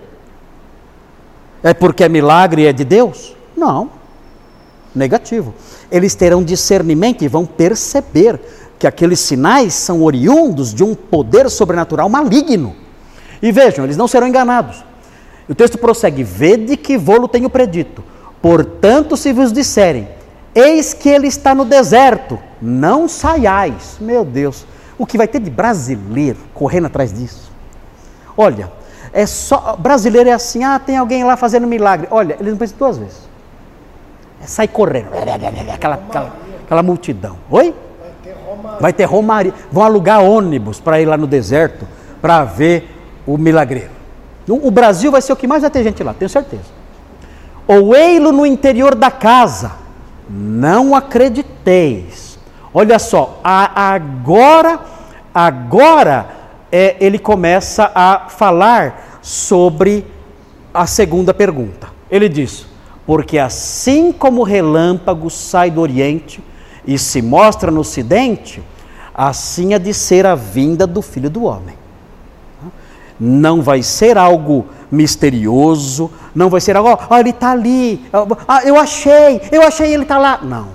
É 1.63 1.75
porque 1.75 2.05
é 2.05 2.09
milagre 2.09 2.63
e 2.63 2.67
é 2.67 2.73
de 2.73 2.85
Deus? 2.85 3.35
Não. 3.57 3.91
Negativo. 4.95 5.55
Eles 5.91 6.15
terão 6.15 6.43
discernimento 6.43 7.23
e 7.23 7.29
vão 7.29 7.45
perceber 7.45 8.41
que 8.79 8.87
aqueles 8.87 9.21
sinais 9.21 9.75
são 9.75 10.03
oriundos 10.03 10.73
de 10.73 10.83
um 10.83 10.95
poder 10.95 11.51
sobrenatural 11.51 12.09
maligno. 12.09 12.75
E 13.43 13.51
vejam, 13.51 13.85
eles 13.85 13.97
não 13.97 14.09
serão 14.09 14.27
enganados. 14.27 14.85
O 15.49 15.55
texto 15.55 15.79
prossegue: 15.79 16.23
Vede 16.23 16.77
que 16.77 16.97
vou-lo 16.97 17.27
tenho 17.27 17.51
predito. 17.51 18.05
Portanto, 18.41 19.17
se 19.17 19.33
vos 19.33 19.53
disserem, 19.53 20.09
eis 20.55 20.95
que 20.95 21.09
ele 21.09 21.27
está 21.27 21.55
no 21.55 21.65
deserto, 21.65 22.39
não 22.61 23.09
saiais. 23.09 23.97
Meu 24.01 24.25
Deus, 24.25 24.65
o 24.99 25.07
que 25.07 25.19
vai 25.19 25.29
ter 25.29 25.41
de 25.41 25.51
brasileiro 25.51 26.39
correndo 26.55 26.87
atrás 26.87 27.13
disso? 27.13 27.51
Olha, 28.37 28.71
é 29.13 29.27
só. 29.27 29.77
Brasileiro 29.77 30.29
é 30.29 30.33
assim, 30.33 30.63
ah, 30.65 30.79
tem 30.79 30.97
alguém 30.97 31.25
lá 31.25 31.37
fazendo 31.37 31.67
milagre. 31.67 32.09
Olha, 32.11 32.37
eles 32.39 32.53
não 32.53 32.59
pensam 32.59 32.79
duas 32.79 32.99
vezes. 32.99 33.29
É 34.43 34.47
sai 34.47 34.69
correndo. 34.69 35.09
Aquela, 35.75 35.95
aquela, 35.95 36.33
aquela 36.65 36.83
multidão. 36.83 37.37
Oi? 37.51 37.75
Vai 38.81 38.93
ter 38.93 39.05
romaria. 39.05 39.53
Vão 39.71 39.83
alugar 39.83 40.23
ônibus 40.23 40.81
para 40.81 41.01
ir 41.01 41.07
lá 41.07 41.17
no 41.17 41.27
deserto 41.27 41.87
para 42.21 42.45
ver 42.45 43.00
o 43.35 43.39
milagreiro. 43.39 43.91
O 44.49 44.71
Brasil 44.71 45.13
vai 45.13 45.23
ser 45.23 45.33
o 45.33 45.37
que 45.37 45.47
mais 45.47 45.63
vai 45.63 45.71
ter 45.71 45.85
gente 45.85 46.03
lá, 46.03 46.13
tenho 46.13 46.29
certeza. 46.29 46.65
Ou 47.69 47.95
ei-lo 47.95 48.33
no 48.33 48.45
interior 48.45 48.97
da 48.97 49.11
casa. 49.11 49.73
Não 50.29 50.95
acrediteis. 50.95 52.37
Olha 52.75 52.99
só, 52.99 53.41
a, 53.45 53.93
agora, 53.95 54.81
agora 55.33 56.29
é, 56.73 56.97
ele 56.99 57.19
começa 57.19 57.93
a 57.95 58.29
falar 58.29 59.21
sobre 59.23 60.05
a 60.75 60.87
segunda 60.87 61.33
pergunta. 61.33 61.89
Ele 62.11 62.29
diz: 62.29 62.67
Porque 63.07 63.39
assim 63.39 64.11
como 64.11 64.41
o 64.41 64.45
relâmpago 64.45 65.31
sai 65.31 65.71
do 65.71 65.81
Oriente 65.81 66.43
e 66.85 66.99
se 66.99 67.23
mostra 67.23 67.71
no 67.71 67.81
Ocidente, 67.81 68.61
assim 69.15 69.75
há 69.75 69.79
de 69.79 69.95
ser 69.95 70.27
a 70.27 70.35
vinda 70.35 70.87
do 70.87 71.03
Filho 71.03 71.31
do 71.31 71.45
Homem. 71.45 71.80
Não 73.21 73.61
vai 73.61 73.83
ser 73.83 74.17
algo 74.17 74.67
misterioso, 74.91 76.11
não 76.35 76.49
vai 76.49 76.61
ser 76.61 76.77
algo, 76.77 76.99
ah, 77.09 77.21
ele 77.21 77.31
está 77.31 77.51
ali, 77.51 78.05
ah, 78.49 78.63
eu 78.65 78.79
achei, 78.79 79.41
eu 79.53 79.63
achei, 79.63 79.93
ele 79.93 80.05
está 80.05 80.19
lá. 80.19 80.41
Não. 80.43 80.69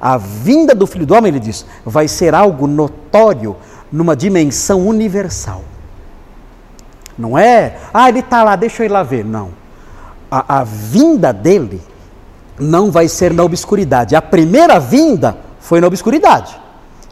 A 0.00 0.16
vinda 0.18 0.74
do 0.74 0.86
Filho 0.86 1.06
do 1.06 1.14
Homem, 1.14 1.30
ele 1.30 1.40
diz, 1.40 1.64
vai 1.84 2.08
ser 2.08 2.34
algo 2.34 2.66
notório, 2.66 3.56
numa 3.90 4.16
dimensão 4.16 4.86
universal. 4.86 5.62
Não 7.16 7.38
é, 7.38 7.78
ah, 7.94 8.08
ele 8.08 8.18
está 8.18 8.42
lá, 8.42 8.56
deixa 8.56 8.82
eu 8.82 8.86
ir 8.86 8.90
lá 8.90 9.02
ver. 9.02 9.24
Não. 9.24 9.50
A, 10.30 10.58
a 10.60 10.64
vinda 10.64 11.32
dele 11.32 11.80
não 12.58 12.90
vai 12.90 13.08
ser 13.08 13.32
na 13.32 13.42
obscuridade. 13.42 14.14
A 14.14 14.20
primeira 14.20 14.78
vinda 14.78 15.36
foi 15.60 15.80
na 15.80 15.86
obscuridade. 15.86 16.58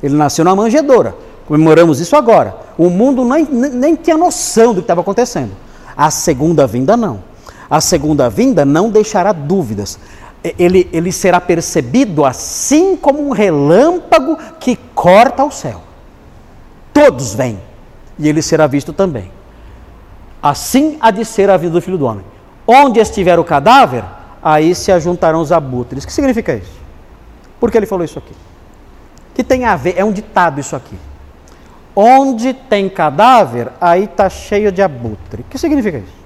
Ele 0.03 0.15
nasceu 0.15 0.45
na 0.45 0.55
manjedoura. 0.55 1.15
Comemoramos 1.47 2.01
isso 2.01 2.17
agora. 2.17 2.57
O 2.79 2.89
mundo 2.89 3.25
nem, 3.25 3.45
nem 3.45 3.95
tinha 3.95 4.17
noção 4.17 4.73
do 4.73 4.77
que 4.77 4.85
estava 4.85 5.01
acontecendo. 5.01 5.53
A 5.97 6.11
segunda 6.11 6.67
vinda, 6.67 6.97
não. 6.97 7.23
A 7.69 7.81
segunda 7.81 8.29
vinda 8.31 8.65
não 8.65 8.91
deixará 8.91 9.33
dúvidas. 9.33 9.99
Ele, 10.59 10.89
ele 10.93 11.11
será 11.11 11.41
percebido 11.41 12.25
assim 12.25 12.97
como 12.97 13.27
um 13.27 13.31
relâmpago 13.31 14.39
que 14.59 14.77
corta 14.95 15.45
o 15.45 15.51
céu. 15.51 15.83
Todos 16.93 17.35
vêm. 17.35 17.59
E 18.19 18.29
ele 18.29 18.43
será 18.43 18.67
visto 18.67 18.93
também. 18.93 19.31
Assim 20.43 20.99
há 21.01 21.11
de 21.11 21.25
ser 21.25 21.51
a 21.51 21.57
vida 21.57 21.73
do 21.73 21.81
filho 21.81 21.99
do 21.99 22.07
homem. 22.07 22.25
Onde 22.67 23.01
estiver 23.01 23.39
o 23.39 23.45
cadáver, 23.45 24.05
aí 24.43 24.75
se 24.75 24.93
ajuntarão 24.93 25.41
os 25.41 25.51
abutres. 25.51 26.05
O 26.05 26.07
que 26.07 26.13
significa 26.13 26.55
isso? 26.55 26.73
Por 27.59 27.71
que 27.71 27.79
ele 27.79 27.87
falou 27.87 28.05
isso 28.05 28.19
aqui? 28.19 28.35
Que 29.35 29.43
tem 29.43 29.65
a 29.65 29.75
ver, 29.75 29.95
é 29.97 30.05
um 30.05 30.13
ditado 30.13 30.61
isso 30.61 30.77
aqui. 30.77 30.97
Onde 31.97 32.53
tem 32.53 32.89
cadáver, 32.89 33.71
aí 33.81 34.05
está 34.05 34.29
cheio 34.29 34.73
de 34.73 34.83
abutre. 34.83 35.43
O 35.43 35.45
que 35.45 35.59
significa 35.59 35.99
isso? 35.99 36.25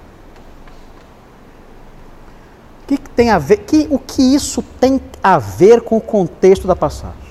O 2.82 2.86
que, 2.86 2.96
tem 2.96 3.30
a 3.30 3.38
ver? 3.38 3.58
Que, 3.58 3.86
o 3.90 3.98
que 3.98 4.22
isso 4.34 4.62
tem 4.80 4.98
a 5.22 5.38
ver 5.38 5.82
com 5.82 5.98
o 5.98 6.00
contexto 6.00 6.66
da 6.66 6.74
passagem? 6.74 7.28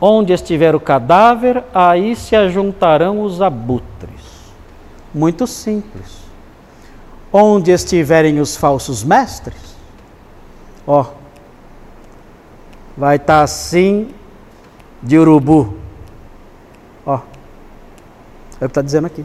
Onde 0.00 0.32
estiver 0.32 0.74
o 0.74 0.80
cadáver, 0.80 1.62
aí 1.74 2.16
se 2.16 2.34
ajuntarão 2.34 3.20
os 3.20 3.42
abutres. 3.42 4.08
Muito 5.12 5.46
simples. 5.46 6.18
Onde 7.30 7.72
estiverem 7.72 8.40
os 8.40 8.56
falsos 8.56 9.04
mestres, 9.04 9.76
ó, 10.86 11.04
vai 12.96 13.16
estar 13.16 13.38
tá 13.38 13.42
assim 13.42 14.14
de 15.02 15.18
urubu. 15.18 15.87
É 18.60 18.64
o 18.64 18.68
que 18.68 18.72
está 18.72 18.82
dizendo 18.82 19.06
aqui. 19.06 19.24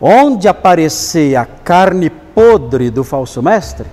Onde 0.00 0.48
aparecer 0.48 1.36
a 1.36 1.44
carne 1.44 2.10
podre 2.10 2.90
do 2.90 3.04
falso 3.04 3.42
mestre, 3.42 3.86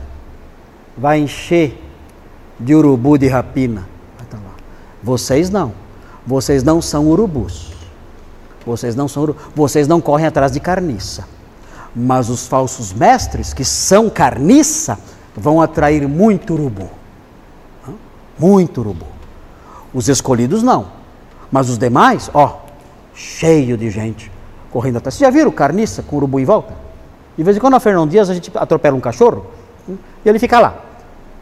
vai 0.98 1.20
encher 1.20 1.82
de 2.60 2.74
urubu 2.76 3.18
de 3.18 3.28
rapina. 3.28 3.88
Vocês 5.02 5.50
não. 5.50 5.72
Vocês 6.26 6.64
não 6.64 6.82
são 6.82 7.08
urubus. 7.08 7.72
Vocês 8.66 8.96
não 8.96 9.08
são 9.08 9.24
urubus. 9.24 9.44
Vocês 9.56 9.88
não 9.88 10.02
correm 10.02 10.28
atrás 10.28 10.52
de 10.52 10.60
carniça. 10.60 11.26
Mas 11.96 12.30
os 12.30 12.48
falsos 12.48 12.94
mestres, 12.94 13.54
que 13.54 13.64
são 13.64 14.10
carniça, 14.10 15.00
vão 15.36 15.62
atrair 15.62 16.08
muito 16.08 16.54
urubu. 16.54 16.90
Muito 18.38 18.82
urubu. 18.82 19.08
Os 19.94 20.08
escolhidos 20.08 20.62
não. 20.62 20.88
Mas 21.52 21.70
os 21.70 21.78
demais, 21.78 22.30
ó, 22.34 22.60
cheio 23.20 23.78
de 23.78 23.90
gente 23.90 24.32
correndo 24.72 24.98
atrás. 24.98 25.16
Vocês 25.16 25.28
já 25.28 25.30
viram 25.30 25.52
carniça 25.52 26.02
com 26.02 26.16
urubu 26.16 26.40
em 26.40 26.46
volta? 26.46 26.74
De 27.38 27.44
vez 27.44 27.58
em 27.58 27.60
quando 27.60 27.74
na 27.74 27.80
Fernão 27.80 28.08
Dias 28.08 28.30
a 28.30 28.34
gente 28.34 28.50
atropela 28.56 28.96
um 28.96 29.02
cachorro 29.02 29.46
hum, 29.88 29.98
e 30.24 30.30
ele 30.30 30.40
fica 30.40 30.58
lá. 30.60 30.76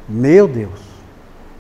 Meu 0.10 0.48
Deus, 0.48 0.80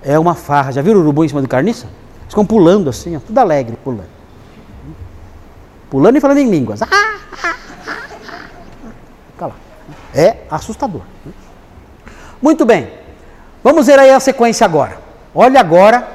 é 0.03 0.17
uma 0.17 0.33
farra. 0.33 0.71
Já 0.71 0.81
viram 0.81 0.99
o 0.99 1.03
urubu 1.03 1.23
em 1.23 1.27
cima 1.27 1.41
de 1.41 1.47
carniça? 1.47 1.85
Eles 1.85 2.29
ficam 2.29 2.45
pulando 2.45 2.89
assim, 2.89 3.15
ó, 3.15 3.19
tudo 3.19 3.37
alegre, 3.37 3.77
pulando. 3.83 4.09
Pulando 5.89 6.17
e 6.17 6.19
falando 6.19 6.39
em 6.39 6.49
línguas. 6.49 6.81
Ah, 6.81 6.87
ah, 6.91 7.55
ah, 7.87 7.95
Fica 9.31 9.47
lá. 9.47 9.55
É 10.15 10.37
assustador. 10.49 11.01
Muito 12.41 12.65
bem. 12.65 12.91
Vamos 13.63 13.85
ver 13.85 13.99
aí 13.99 14.09
a 14.09 14.19
sequência 14.19 14.65
agora. 14.65 14.97
Olha 15.33 15.59
agora, 15.59 16.07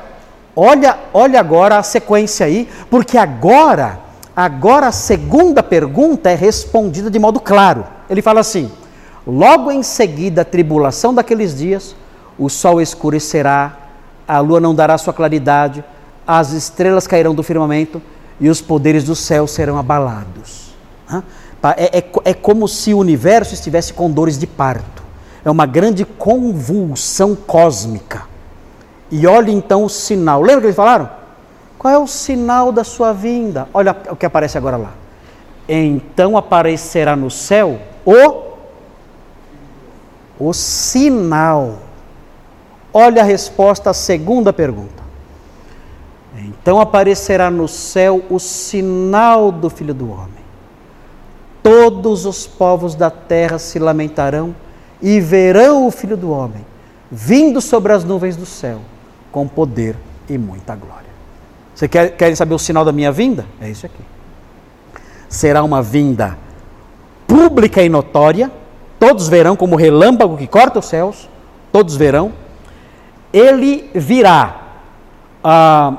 olha, 0.54 0.98
olha 1.12 1.40
agora 1.40 1.78
a 1.78 1.82
sequência 1.82 2.46
aí, 2.46 2.68
porque 2.90 3.18
agora, 3.18 4.00
agora 4.34 4.88
a 4.88 4.92
segunda 4.92 5.62
pergunta 5.62 6.30
é 6.30 6.34
respondida 6.34 7.10
de 7.10 7.18
modo 7.18 7.40
claro. 7.40 7.86
Ele 8.08 8.22
fala 8.22 8.40
assim: 8.40 8.70
Logo 9.26 9.70
em 9.70 9.82
seguida 9.82 10.42
a 10.42 10.44
tribulação 10.44 11.14
daqueles 11.14 11.56
dias, 11.56 11.94
o 12.36 12.48
sol 12.48 12.80
escurecerá, 12.80 13.76
a 14.26 14.40
lua 14.40 14.58
não 14.58 14.74
dará 14.74 14.98
sua 14.98 15.12
claridade, 15.12 15.84
as 16.26 16.52
estrelas 16.52 17.06
cairão 17.06 17.34
do 17.34 17.42
firmamento 17.42 18.02
e 18.40 18.48
os 18.48 18.60
poderes 18.60 19.04
do 19.04 19.14
céu 19.14 19.46
serão 19.46 19.78
abalados. 19.78 20.74
É, 21.78 21.98
é, 21.98 22.04
é 22.24 22.34
como 22.34 22.66
se 22.66 22.92
o 22.92 22.98
universo 22.98 23.54
estivesse 23.54 23.92
com 23.92 24.10
dores 24.10 24.36
de 24.36 24.46
parto. 24.46 25.02
É 25.44 25.50
uma 25.50 25.66
grande 25.66 26.04
convulsão 26.04 27.36
cósmica. 27.36 28.24
E 29.12 29.26
olhe 29.26 29.52
então 29.52 29.84
o 29.84 29.90
sinal. 29.90 30.40
Lembra 30.40 30.62
que 30.62 30.66
eles 30.68 30.76
falaram? 30.76 31.10
Qual 31.78 31.92
é 31.92 31.98
o 31.98 32.06
sinal 32.06 32.72
da 32.72 32.82
sua 32.82 33.12
vinda? 33.12 33.68
Olha 33.74 33.94
o 34.08 34.16
que 34.16 34.24
aparece 34.24 34.56
agora 34.56 34.78
lá. 34.78 34.94
Então 35.68 36.34
aparecerá 36.34 37.14
no 37.14 37.30
céu 37.30 37.78
o 38.06 38.52
o 40.40 40.52
sinal. 40.54 41.78
Olha 42.92 43.20
a 43.20 43.24
resposta 43.24 43.90
à 43.90 43.94
segunda 43.94 44.50
pergunta. 44.50 45.02
Então 46.38 46.80
aparecerá 46.80 47.50
no 47.50 47.68
céu 47.68 48.22
o 48.30 48.38
sinal 48.38 49.52
do 49.52 49.68
Filho 49.68 49.92
do 49.92 50.10
Homem. 50.10 50.42
Todos 51.62 52.24
os 52.24 52.46
povos 52.46 52.94
da 52.94 53.10
terra 53.10 53.58
se 53.58 53.78
lamentarão 53.78 54.54
e 55.02 55.20
verão 55.20 55.86
o 55.86 55.90
Filho 55.90 56.16
do 56.16 56.30
Homem 56.30 56.64
vindo 57.10 57.60
sobre 57.60 57.92
as 57.92 58.04
nuvens 58.04 58.36
do 58.36 58.46
céu 58.46 58.80
com 59.32 59.48
poder 59.48 59.96
e 60.28 60.38
muita 60.38 60.76
glória. 60.76 61.10
Você 61.74 61.88
quer, 61.88 62.10
querem 62.10 62.36
saber 62.36 62.54
o 62.54 62.58
sinal 62.58 62.84
da 62.84 62.92
minha 62.92 63.10
vinda? 63.10 63.46
É 63.60 63.68
isso 63.68 63.86
aqui. 63.86 64.02
Será 65.28 65.64
uma 65.64 65.82
vinda 65.82 66.38
pública 67.26 67.82
e 67.82 67.88
notória, 67.88 68.52
todos 69.00 69.26
verão 69.26 69.56
como 69.56 69.74
relâmpago 69.74 70.36
que 70.36 70.46
corta 70.46 70.78
os 70.78 70.84
céus, 70.84 71.28
todos 71.72 71.96
verão. 71.96 72.32
Ele 73.32 73.90
virá. 73.94 74.60
Ah, 75.42 75.94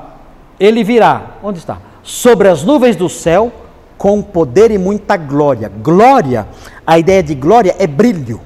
ele 0.59 0.83
virá, 0.83 1.37
onde 1.43 1.57
está? 1.57 1.79
Sobre 2.03 2.47
as 2.47 2.63
nuvens 2.63 2.95
do 2.95 3.09
céu, 3.09 3.51
com 3.97 4.21
poder 4.21 4.69
e 4.69 4.77
muita 4.77 5.17
glória. 5.17 5.71
Glória, 5.81 6.47
a 6.85 6.99
ideia 6.99 7.23
de 7.23 7.33
glória 7.33 7.75
é 7.79 7.87
brilho, 7.87 8.39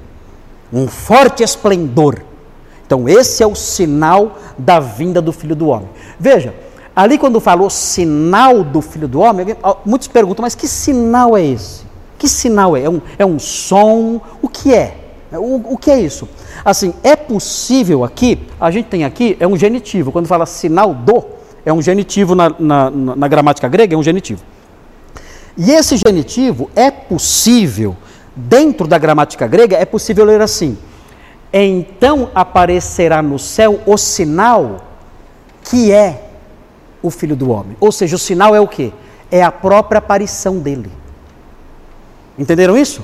um 0.72 0.88
forte 0.88 1.42
esplendor. 1.42 2.27
Então, 2.88 3.06
esse 3.06 3.42
é 3.42 3.46
o 3.46 3.54
sinal 3.54 4.38
da 4.56 4.80
vinda 4.80 5.20
do 5.20 5.30
Filho 5.30 5.54
do 5.54 5.68
Homem. 5.68 5.90
Veja, 6.18 6.54
ali 6.96 7.18
quando 7.18 7.38
falou 7.38 7.68
sinal 7.68 8.64
do 8.64 8.80
Filho 8.80 9.06
do 9.06 9.20
Homem, 9.20 9.54
muitos 9.84 10.08
perguntam, 10.08 10.42
mas 10.42 10.54
que 10.54 10.66
sinal 10.66 11.36
é 11.36 11.44
esse? 11.44 11.82
Que 12.18 12.26
sinal 12.26 12.74
é? 12.74 12.84
É 12.84 12.88
um, 12.88 13.02
é 13.18 13.26
um 13.26 13.38
som? 13.38 14.22
O 14.40 14.48
que 14.48 14.72
é? 14.72 14.96
O, 15.32 15.74
o 15.74 15.76
que 15.76 15.90
é 15.90 16.00
isso? 16.00 16.26
Assim, 16.64 16.94
é 17.02 17.14
possível 17.14 18.04
aqui, 18.04 18.38
a 18.58 18.70
gente 18.70 18.86
tem 18.86 19.04
aqui, 19.04 19.36
é 19.38 19.46
um 19.46 19.54
genitivo, 19.54 20.10
quando 20.10 20.26
fala 20.26 20.46
sinal 20.46 20.94
do, 20.94 21.26
é 21.66 21.72
um 21.72 21.82
genitivo 21.82 22.34
na, 22.34 22.54
na, 22.58 22.90
na 22.90 23.28
gramática 23.28 23.68
grega, 23.68 23.94
é 23.94 23.98
um 23.98 24.02
genitivo. 24.02 24.42
E 25.58 25.72
esse 25.72 25.98
genitivo 25.98 26.70
é 26.74 26.90
possível, 26.90 27.94
dentro 28.34 28.86
da 28.86 28.96
gramática 28.96 29.46
grega, 29.46 29.76
é 29.76 29.84
possível 29.84 30.24
ler 30.24 30.40
assim: 30.40 30.78
então 31.52 32.30
aparecerá 32.34 33.22
no 33.22 33.38
céu 33.38 33.80
o 33.86 33.96
sinal 33.96 34.82
que 35.64 35.92
é 35.92 36.30
o 37.02 37.10
Filho 37.10 37.36
do 37.36 37.50
Homem. 37.50 37.76
Ou 37.80 37.92
seja, 37.92 38.16
o 38.16 38.18
sinal 38.18 38.54
é 38.54 38.60
o 38.60 38.68
que? 38.68 38.92
É 39.30 39.42
a 39.42 39.52
própria 39.52 39.98
aparição 39.98 40.58
dele. 40.58 40.90
Entenderam 42.38 42.76
isso? 42.76 43.02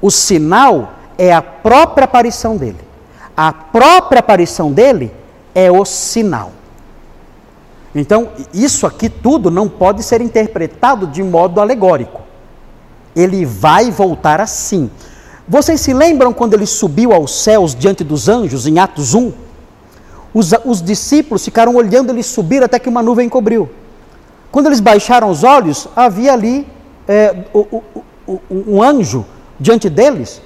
O 0.00 0.10
sinal 0.10 0.92
é 1.16 1.32
a 1.32 1.40
própria 1.40 2.04
aparição 2.04 2.56
dele. 2.56 2.80
A 3.36 3.52
própria 3.52 4.20
aparição 4.20 4.72
dele 4.72 5.12
é 5.54 5.70
o 5.70 5.84
sinal. 5.84 6.52
Então, 7.94 8.30
isso 8.52 8.86
aqui 8.86 9.08
tudo 9.08 9.50
não 9.50 9.68
pode 9.68 10.02
ser 10.02 10.20
interpretado 10.20 11.06
de 11.06 11.22
modo 11.22 11.60
alegórico. 11.60 12.20
Ele 13.14 13.46
vai 13.46 13.90
voltar 13.90 14.40
assim. 14.40 14.90
Vocês 15.48 15.80
se 15.80 15.92
lembram 15.92 16.32
quando 16.32 16.54
ele 16.54 16.66
subiu 16.66 17.12
aos 17.12 17.42
céus 17.42 17.74
diante 17.74 18.02
dos 18.02 18.28
anjos, 18.28 18.66
em 18.66 18.78
Atos 18.78 19.14
1? 19.14 19.32
Os, 20.34 20.52
os 20.64 20.82
discípulos 20.82 21.44
ficaram 21.44 21.76
olhando 21.76 22.10
ele 22.10 22.22
subir 22.22 22.62
até 22.62 22.78
que 22.78 22.88
uma 22.88 23.02
nuvem 23.02 23.28
cobriu. 23.28 23.70
Quando 24.50 24.66
eles 24.66 24.80
baixaram 24.80 25.30
os 25.30 25.44
olhos, 25.44 25.88
havia 25.94 26.32
ali 26.32 26.66
é, 27.06 27.44
o, 27.54 27.82
o, 28.26 28.40
um 28.50 28.82
anjo 28.82 29.24
diante 29.60 29.88
deles. 29.88 30.42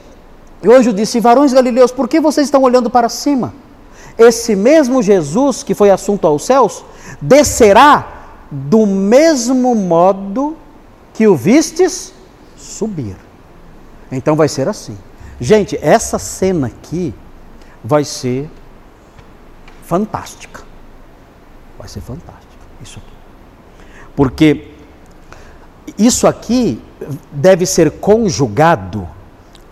E 0.62 0.68
o 0.68 0.72
anjo 0.72 0.92
disse: 0.92 1.18
Varões 1.18 1.53
galileus, 1.53 1.90
por 1.90 2.07
que 2.07 2.20
vocês 2.20 2.46
estão 2.46 2.62
olhando 2.62 2.90
para 2.90 3.09
cima? 3.09 3.55
Esse 4.18 4.55
mesmo 4.55 5.03
Jesus 5.03 5.62
que 5.62 5.74
foi 5.74 5.90
assunto 5.90 6.26
aos 6.26 6.44
céus 6.44 6.84
descerá 7.20 8.07
do 8.51 8.84
mesmo 8.86 9.74
modo 9.74 10.57
que 11.14 11.26
o 11.26 11.34
vistes 11.34 12.12
subir. 12.57 13.16
Então 14.11 14.34
vai 14.36 14.48
ser 14.48 14.68
assim. 14.68 14.96
Gente, 15.40 15.78
essa 15.80 16.18
cena 16.18 16.66
aqui 16.66 17.14
vai 17.82 18.04
ser 18.04 18.50
fantástica. 19.84 20.62
Vai 21.78 21.88
ser 21.88 22.00
fantástica. 22.00 22.46
Isso 22.82 22.98
aqui. 22.98 23.14
Porque 24.14 24.68
isso 25.96 26.26
aqui 26.26 26.80
deve 27.32 27.64
ser 27.64 27.90
conjugado 27.92 29.08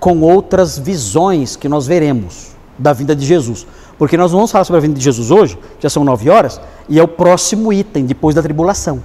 com 0.00 0.20
outras 0.20 0.78
visões 0.78 1.56
que 1.56 1.68
nós 1.68 1.86
veremos 1.86 2.52
da 2.78 2.92
vinda 2.92 3.14
de 3.14 3.26
Jesus. 3.26 3.66
Porque 3.98 4.16
nós 4.16 4.30
vamos 4.30 4.50
falar 4.50 4.64
sobre 4.64 4.78
a 4.78 4.82
vinda 4.82 4.94
de 4.94 5.04
Jesus 5.04 5.30
hoje, 5.30 5.58
já 5.80 5.90
são 5.90 6.04
nove 6.04 6.30
horas, 6.30 6.60
e 6.88 6.98
é 6.98 7.02
o 7.02 7.08
próximo 7.08 7.72
item 7.72 8.06
depois 8.06 8.34
da 8.34 8.42
tribulação. 8.42 9.02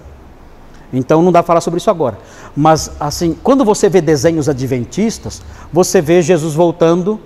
Então 0.93 1.23
não 1.23 1.31
dá 1.31 1.41
para 1.41 1.47
falar 1.47 1.61
sobre 1.61 1.79
isso 1.79 1.89
agora. 1.89 2.19
Mas 2.55 2.91
assim, 2.99 3.35
quando 3.43 3.65
você 3.65 3.89
vê 3.89 3.99
desenhos 3.99 4.47
adventistas, 4.47 5.41
você 5.71 5.99
vê 5.99 6.21
Jesus 6.21 6.53
voltando, 6.53 7.19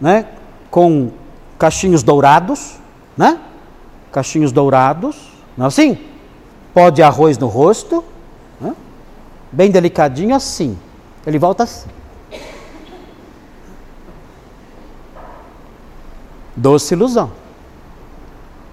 né, 0.00 0.26
com 0.70 1.10
cachinhos 1.58 2.02
dourados, 2.02 2.76
né? 3.16 3.38
Cachinhos 4.10 4.50
dourados, 4.50 5.30
não 5.56 5.66
é 5.66 5.68
assim? 5.68 5.98
Pó 6.72 6.88
de 6.88 7.02
arroz 7.02 7.36
no 7.36 7.48
rosto, 7.48 8.02
né? 8.58 8.74
bem 9.52 9.70
delicadinho 9.70 10.34
assim. 10.34 10.78
Ele 11.26 11.38
volta 11.38 11.64
assim. 11.64 11.88
Doce 16.56 16.94
ilusão. 16.94 17.30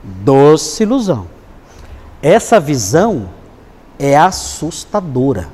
Doce 0.03 0.83
ilusão. 0.83 1.27
Essa 2.21 2.59
visão 2.59 3.29
é 3.99 4.17
assustadora. 4.17 5.47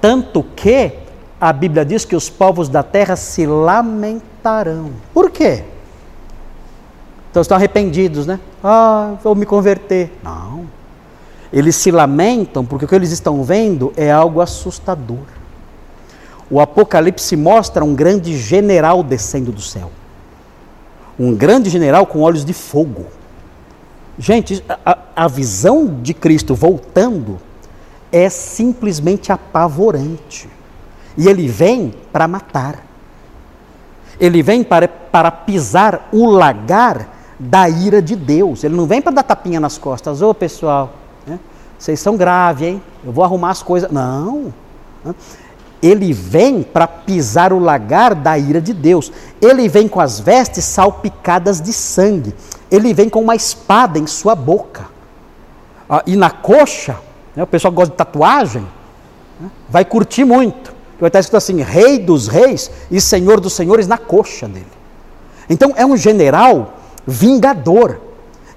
Tanto 0.00 0.42
que 0.42 0.92
a 1.40 1.52
Bíblia 1.52 1.84
diz 1.84 2.04
que 2.04 2.16
os 2.16 2.28
povos 2.28 2.68
da 2.68 2.82
terra 2.82 3.16
se 3.16 3.46
lamentarão. 3.46 4.90
Por 5.12 5.30
quê? 5.30 5.64
Então 7.30 7.40
estão 7.40 7.56
arrependidos, 7.56 8.26
né? 8.26 8.38
Ah, 8.62 9.14
vou 9.22 9.34
me 9.34 9.46
converter. 9.46 10.12
Não. 10.22 10.66
Eles 11.52 11.76
se 11.76 11.90
lamentam 11.90 12.64
porque 12.64 12.84
o 12.84 12.88
que 12.88 12.94
eles 12.94 13.10
estão 13.10 13.42
vendo 13.42 13.92
é 13.96 14.10
algo 14.10 14.40
assustador. 14.40 15.24
O 16.50 16.60
Apocalipse 16.60 17.36
mostra 17.36 17.84
um 17.84 17.94
grande 17.94 18.36
general 18.36 19.02
descendo 19.02 19.50
do 19.50 19.60
céu 19.60 19.90
um 21.18 21.34
grande 21.34 21.70
general 21.70 22.06
com 22.06 22.20
olhos 22.20 22.44
de 22.44 22.52
fogo. 22.52 23.06
Gente, 24.18 24.62
a, 24.84 24.98
a 25.16 25.28
visão 25.28 26.00
de 26.02 26.12
Cristo 26.12 26.54
voltando 26.54 27.38
é 28.12 28.28
simplesmente 28.28 29.32
apavorante. 29.32 30.48
E 31.16 31.28
ele 31.28 31.48
vem 31.48 31.94
para 32.12 32.28
matar. 32.28 32.84
Ele 34.20 34.42
vem 34.42 34.62
para, 34.62 34.86
para 34.86 35.30
pisar 35.30 36.08
o 36.12 36.26
lagar 36.26 37.08
da 37.38 37.68
ira 37.68 38.00
de 38.00 38.14
Deus. 38.14 38.62
Ele 38.62 38.76
não 38.76 38.86
vem 38.86 39.02
para 39.02 39.12
dar 39.12 39.22
tapinha 39.22 39.58
nas 39.58 39.78
costas. 39.78 40.22
Ô 40.22 40.32
pessoal, 40.32 40.92
né? 41.26 41.40
vocês 41.78 41.98
são 41.98 42.16
graves, 42.16 42.68
hein? 42.68 42.82
Eu 43.04 43.12
vou 43.12 43.24
arrumar 43.24 43.50
as 43.50 43.62
coisas. 43.62 43.90
Não. 43.90 44.52
Ele 45.82 46.12
vem 46.12 46.62
para 46.62 46.86
pisar 46.86 47.52
o 47.52 47.58
lagar 47.58 48.14
da 48.14 48.38
ira 48.38 48.60
de 48.60 48.72
Deus. 48.72 49.10
Ele 49.40 49.68
vem 49.68 49.88
com 49.88 50.00
as 50.00 50.20
vestes 50.20 50.64
salpicadas 50.64 51.60
de 51.60 51.72
sangue. 51.72 52.34
Ele 52.70 52.94
vem 52.94 53.08
com 53.08 53.20
uma 53.20 53.34
espada 53.34 53.98
em 53.98 54.06
sua 54.06 54.36
boca. 54.36 54.86
Ah, 55.90 56.02
e 56.06 56.14
na 56.14 56.30
coxa, 56.30 56.96
né, 57.34 57.42
o 57.42 57.46
pessoal 57.46 57.72
gosta 57.72 57.90
de 57.90 57.96
tatuagem, 57.96 58.66
né, 59.40 59.50
vai 59.68 59.84
curtir 59.84 60.24
muito. 60.24 60.72
Vai 61.00 61.08
estar 61.08 61.18
escrito 61.18 61.36
assim: 61.36 61.60
Rei 61.60 61.98
dos 61.98 62.28
Reis 62.28 62.70
e 62.90 63.00
Senhor 63.00 63.40
dos 63.40 63.54
Senhores 63.54 63.88
na 63.88 63.98
coxa 63.98 64.46
dele. 64.46 64.66
Então 65.50 65.72
é 65.76 65.84
um 65.84 65.96
general 65.96 66.74
vingador 67.04 68.00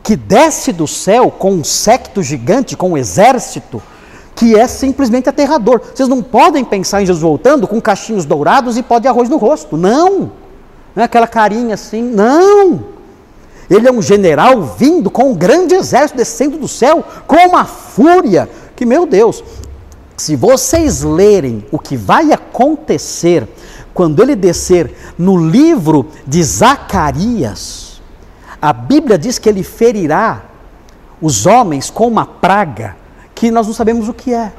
que 0.03 0.15
desce 0.15 0.71
do 0.71 0.88
céu 0.88 1.32
com 1.32 1.51
um 1.51 1.63
secto 1.63 2.21
gigante, 2.21 2.78
com 2.78 2.91
um 2.91 2.97
exército 2.97 3.82
que 4.36 4.55
é 4.55 4.67
simplesmente 4.67 5.28
aterrador. 5.28 5.82
Vocês 5.93 6.07
não 6.07 6.21
podem 6.21 6.63
pensar 6.63 7.01
em 7.01 7.05
Jesus 7.05 7.23
voltando 7.23 7.67
com 7.67 7.82
cachinhos 7.82 8.26
dourados 8.26 8.78
e 8.78 8.84
pó 8.84 8.99
de 8.99 9.07
arroz 9.07 9.30
no 9.30 9.38
rosto. 9.38 9.76
Não. 9.76 10.32
Não 10.95 11.01
é 11.01 11.03
aquela 11.03 11.26
carinha 11.26 11.73
assim. 11.73 12.03
Não. 12.03 12.84
Ele 13.67 13.88
é 13.88 13.91
um 13.91 14.01
general 14.01 14.61
vindo 14.61 15.09
com 15.09 15.32
um 15.32 15.34
grande 15.34 15.73
exército 15.73 16.17
descendo 16.17 16.57
do 16.57 16.67
céu 16.67 17.03
com 17.26 17.38
uma 17.38 17.65
fúria 17.65 18.47
que, 18.76 18.86
meu 18.86 19.05
Deus, 19.05 19.43
se 20.17 20.36
vocês 20.36 21.01
lerem 21.01 21.65
o 21.71 21.80
que 21.80 21.97
vai 21.97 22.32
acontecer 22.32 23.47
quando 23.93 24.21
ele 24.21 24.36
descer 24.36 24.93
no 25.17 25.38
livro 25.38 26.07
de 26.26 26.43
Zacarias, 26.43 28.01
a 28.61 28.73
Bíblia 28.73 29.17
diz 29.17 29.38
que 29.38 29.47
ele 29.47 29.63
ferirá 29.63 30.43
os 31.21 31.45
homens 31.45 31.89
com 31.89 32.07
uma 32.07 32.26
praga 32.26 32.95
que 33.34 33.51
nós 33.51 33.67
não 33.67 33.73
sabemos 33.73 34.09
o 34.09 34.13
que 34.13 34.34
é. 34.34 34.53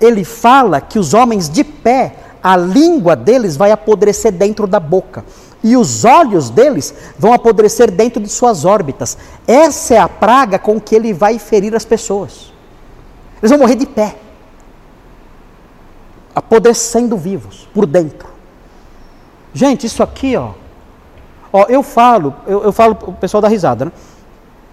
Ele 0.00 0.24
fala 0.24 0.80
que 0.80 0.98
os 0.98 1.12
homens 1.12 1.48
de 1.48 1.64
pé, 1.64 2.14
a 2.42 2.56
língua 2.56 3.16
deles 3.16 3.56
vai 3.56 3.70
apodrecer 3.70 4.32
dentro 4.32 4.66
da 4.66 4.78
boca 4.78 5.24
e 5.62 5.76
os 5.76 6.04
olhos 6.04 6.50
deles 6.50 6.94
vão 7.18 7.32
apodrecer 7.32 7.90
dentro 7.90 8.22
de 8.22 8.28
suas 8.28 8.64
órbitas. 8.64 9.18
Essa 9.46 9.94
é 9.94 9.98
a 9.98 10.08
praga 10.08 10.58
com 10.58 10.80
que 10.80 10.94
ele 10.94 11.12
vai 11.12 11.38
ferir 11.38 11.74
as 11.74 11.84
pessoas. 11.84 12.52
Eles 13.40 13.50
vão 13.50 13.58
morrer 13.58 13.76
de 13.76 13.86
pé, 13.86 14.16
apodrecendo 16.34 17.16
vivos 17.16 17.68
por 17.72 17.86
dentro. 17.86 18.28
Gente, 19.54 19.86
isso 19.86 20.02
aqui, 20.02 20.36
ó, 20.36 20.52
ó 21.52 21.66
eu 21.68 21.82
falo, 21.82 22.34
eu, 22.46 22.64
eu 22.64 22.72
falo, 22.72 22.96
o 23.02 23.12
pessoal 23.12 23.40
dá 23.40 23.48
risada, 23.48 23.86
né? 23.86 23.92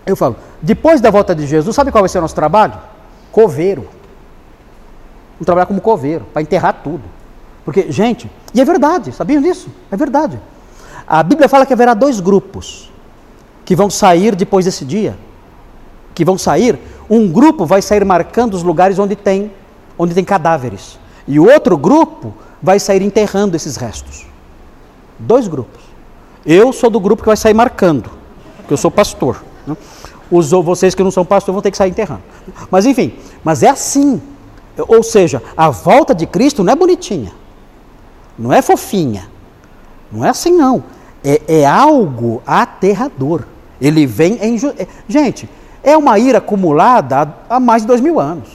Eu 0.05 0.15
falo, 0.15 0.35
depois 0.61 1.01
da 1.01 1.09
volta 1.09 1.33
de 1.33 1.47
Jesus, 1.47 1.75
sabe 1.75 1.91
qual 1.91 2.01
vai 2.01 2.09
ser 2.09 2.19
o 2.19 2.21
nosso 2.21 2.35
trabalho? 2.35 2.73
Coveiro. 3.31 3.87
Vamos 5.33 5.45
trabalhar 5.45 5.65
como 5.65 5.81
coveiro, 5.81 6.25
para 6.31 6.41
enterrar 6.41 6.81
tudo. 6.83 7.03
Porque, 7.63 7.91
gente, 7.91 8.29
e 8.53 8.61
é 8.61 8.65
verdade, 8.65 9.11
sabiam 9.11 9.41
disso? 9.41 9.69
É 9.91 9.97
verdade. 9.97 10.39
A 11.07 11.23
Bíblia 11.23 11.49
fala 11.49 11.65
que 11.65 11.73
haverá 11.73 11.93
dois 11.93 12.19
grupos 12.19 12.91
que 13.65 13.75
vão 13.75 13.89
sair 13.89 14.35
depois 14.35 14.65
desse 14.65 14.85
dia. 14.85 15.17
Que 16.15 16.25
vão 16.25 16.37
sair, 16.37 16.79
um 17.07 17.31
grupo 17.31 17.65
vai 17.65 17.81
sair 17.81 18.03
marcando 18.03 18.55
os 18.55 18.63
lugares 18.63 18.97
onde 18.97 19.15
tem, 19.15 19.51
onde 19.99 20.15
tem 20.15 20.23
cadáveres. 20.23 20.97
E 21.27 21.39
o 21.39 21.47
outro 21.47 21.77
grupo 21.77 22.33
vai 22.61 22.79
sair 22.79 23.03
enterrando 23.03 23.55
esses 23.55 23.75
restos. 23.75 24.25
Dois 25.19 25.47
grupos. 25.47 25.83
Eu 26.45 26.73
sou 26.73 26.89
do 26.89 26.99
grupo 26.99 27.21
que 27.21 27.27
vai 27.27 27.37
sair 27.37 27.53
marcando, 27.53 28.09
porque 28.57 28.73
eu 28.73 28.77
sou 28.77 28.89
pastor. 28.89 29.43
Né? 29.65 29.75
Os, 30.29 30.51
vocês 30.51 30.95
que 30.95 31.03
não 31.03 31.11
são 31.11 31.25
pastor 31.25 31.53
vão 31.53 31.61
ter 31.61 31.71
que 31.71 31.77
sair 31.77 31.89
enterrando. 31.89 32.23
Mas 32.69 32.85
enfim, 32.85 33.13
mas 33.43 33.63
é 33.63 33.69
assim. 33.69 34.21
Ou 34.77 35.03
seja, 35.03 35.41
a 35.55 35.69
volta 35.69 36.13
de 36.13 36.25
Cristo 36.25 36.63
não 36.63 36.73
é 36.73 36.75
bonitinha, 36.75 37.31
não 38.37 38.51
é 38.51 38.61
fofinha, 38.61 39.29
não 40.11 40.25
é 40.25 40.29
assim 40.29 40.51
não. 40.51 40.83
É, 41.23 41.41
é 41.61 41.65
algo 41.65 42.41
aterrador. 42.45 43.43
Ele 43.79 44.05
vem 44.05 44.37
em. 44.41 44.57
É, 44.77 44.87
gente, 45.07 45.49
é 45.85 45.95
uma 45.95 46.19
ira 46.19 46.39
acumulada 46.39 47.33
há, 47.49 47.59
mais 47.59 47.83
de 47.83 47.87
dois 47.87 48.01
mil 48.01 48.19
anos. 48.19 48.49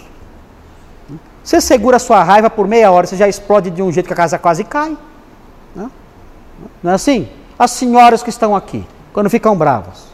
Você 1.42 1.60
segura 1.60 1.96
a 1.96 2.00
sua 2.00 2.22
raiva 2.22 2.50
por 2.50 2.68
meia 2.68 2.90
hora, 2.90 3.06
você 3.06 3.16
já 3.16 3.28
explode 3.28 3.70
de 3.70 3.82
um 3.82 3.90
jeito 3.90 4.06
que 4.06 4.12
a 4.12 4.16
casa 4.16 4.38
quase 4.38 4.64
cai. 4.64 4.96
Não 6.82 6.90
é 6.90 6.94
assim? 6.94 7.28
As 7.58 7.70
senhoras 7.70 8.22
que 8.22 8.30
estão 8.30 8.54
aqui, 8.54 8.86
quando 9.12 9.30
ficam 9.30 9.56
bravas, 9.56 10.10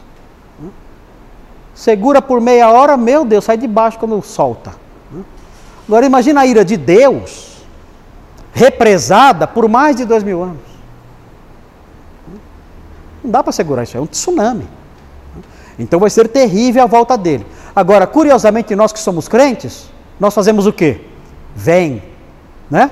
Segura 1.77 2.23
por 2.23 2.41
meia 2.41 2.71
hora, 2.71 2.97
meu 2.97 3.23
Deus, 3.23 3.45
sai 3.45 3.55
de 3.55 3.67
baixo 3.67 3.99
quando 3.99 4.19
solta. 4.23 4.71
Agora 5.87 6.07
imagina 6.07 6.41
a 6.41 6.45
ira 6.45 6.65
de 6.65 6.75
Deus, 6.75 7.63
represada 8.51 9.45
por 9.45 9.69
mais 9.69 9.95
de 9.95 10.03
dois 10.03 10.23
mil 10.23 10.41
anos. 10.41 10.57
Não 13.23 13.29
dá 13.29 13.43
para 13.43 13.53
segurar 13.53 13.83
isso, 13.83 13.95
é 13.95 14.01
um 14.01 14.07
tsunami. 14.07 14.67
Então 15.77 15.99
vai 15.99 16.09
ser 16.09 16.27
terrível 16.27 16.83
a 16.83 16.87
volta 16.87 17.17
dele. 17.17 17.45
Agora, 17.75 18.07
curiosamente, 18.07 18.75
nós 18.75 18.91
que 18.91 18.99
somos 18.99 19.27
crentes, 19.27 19.89
nós 20.19 20.33
fazemos 20.33 20.65
o 20.65 20.73
quê? 20.73 21.01
Vem, 21.55 22.01
né? 22.69 22.89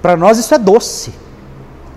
Para 0.00 0.16
nós 0.16 0.38
isso 0.38 0.54
é 0.54 0.58
doce. 0.58 1.12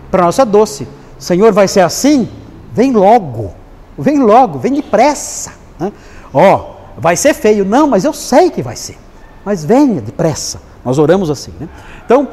Para 0.10 0.24
nós 0.24 0.36
isso 0.36 0.42
é 0.42 0.46
doce. 0.46 0.88
Senhor, 1.20 1.52
vai 1.52 1.68
ser 1.68 1.82
assim? 1.82 2.28
Vem 2.74 2.92
logo. 2.92 3.54
Vem 3.98 4.20
logo, 4.20 4.58
vem 4.58 4.74
depressa. 4.74 5.54
Né? 5.78 5.92
Ó, 6.34 6.76
vai 6.98 7.16
ser 7.16 7.34
feio. 7.34 7.66
Não, 7.66 7.88
mas 7.88 8.06
eu 8.06 8.14
sei 8.14 8.50
que 8.50 8.64
vai 8.64 8.76
ser. 8.76 8.98
Mas 9.46 9.64
venha 9.64 10.02
depressa. 10.02 10.62
Nós 10.84 10.98
oramos 10.98 11.30
assim. 11.30 11.54
Né? 11.60 11.68
Então, 12.06 12.28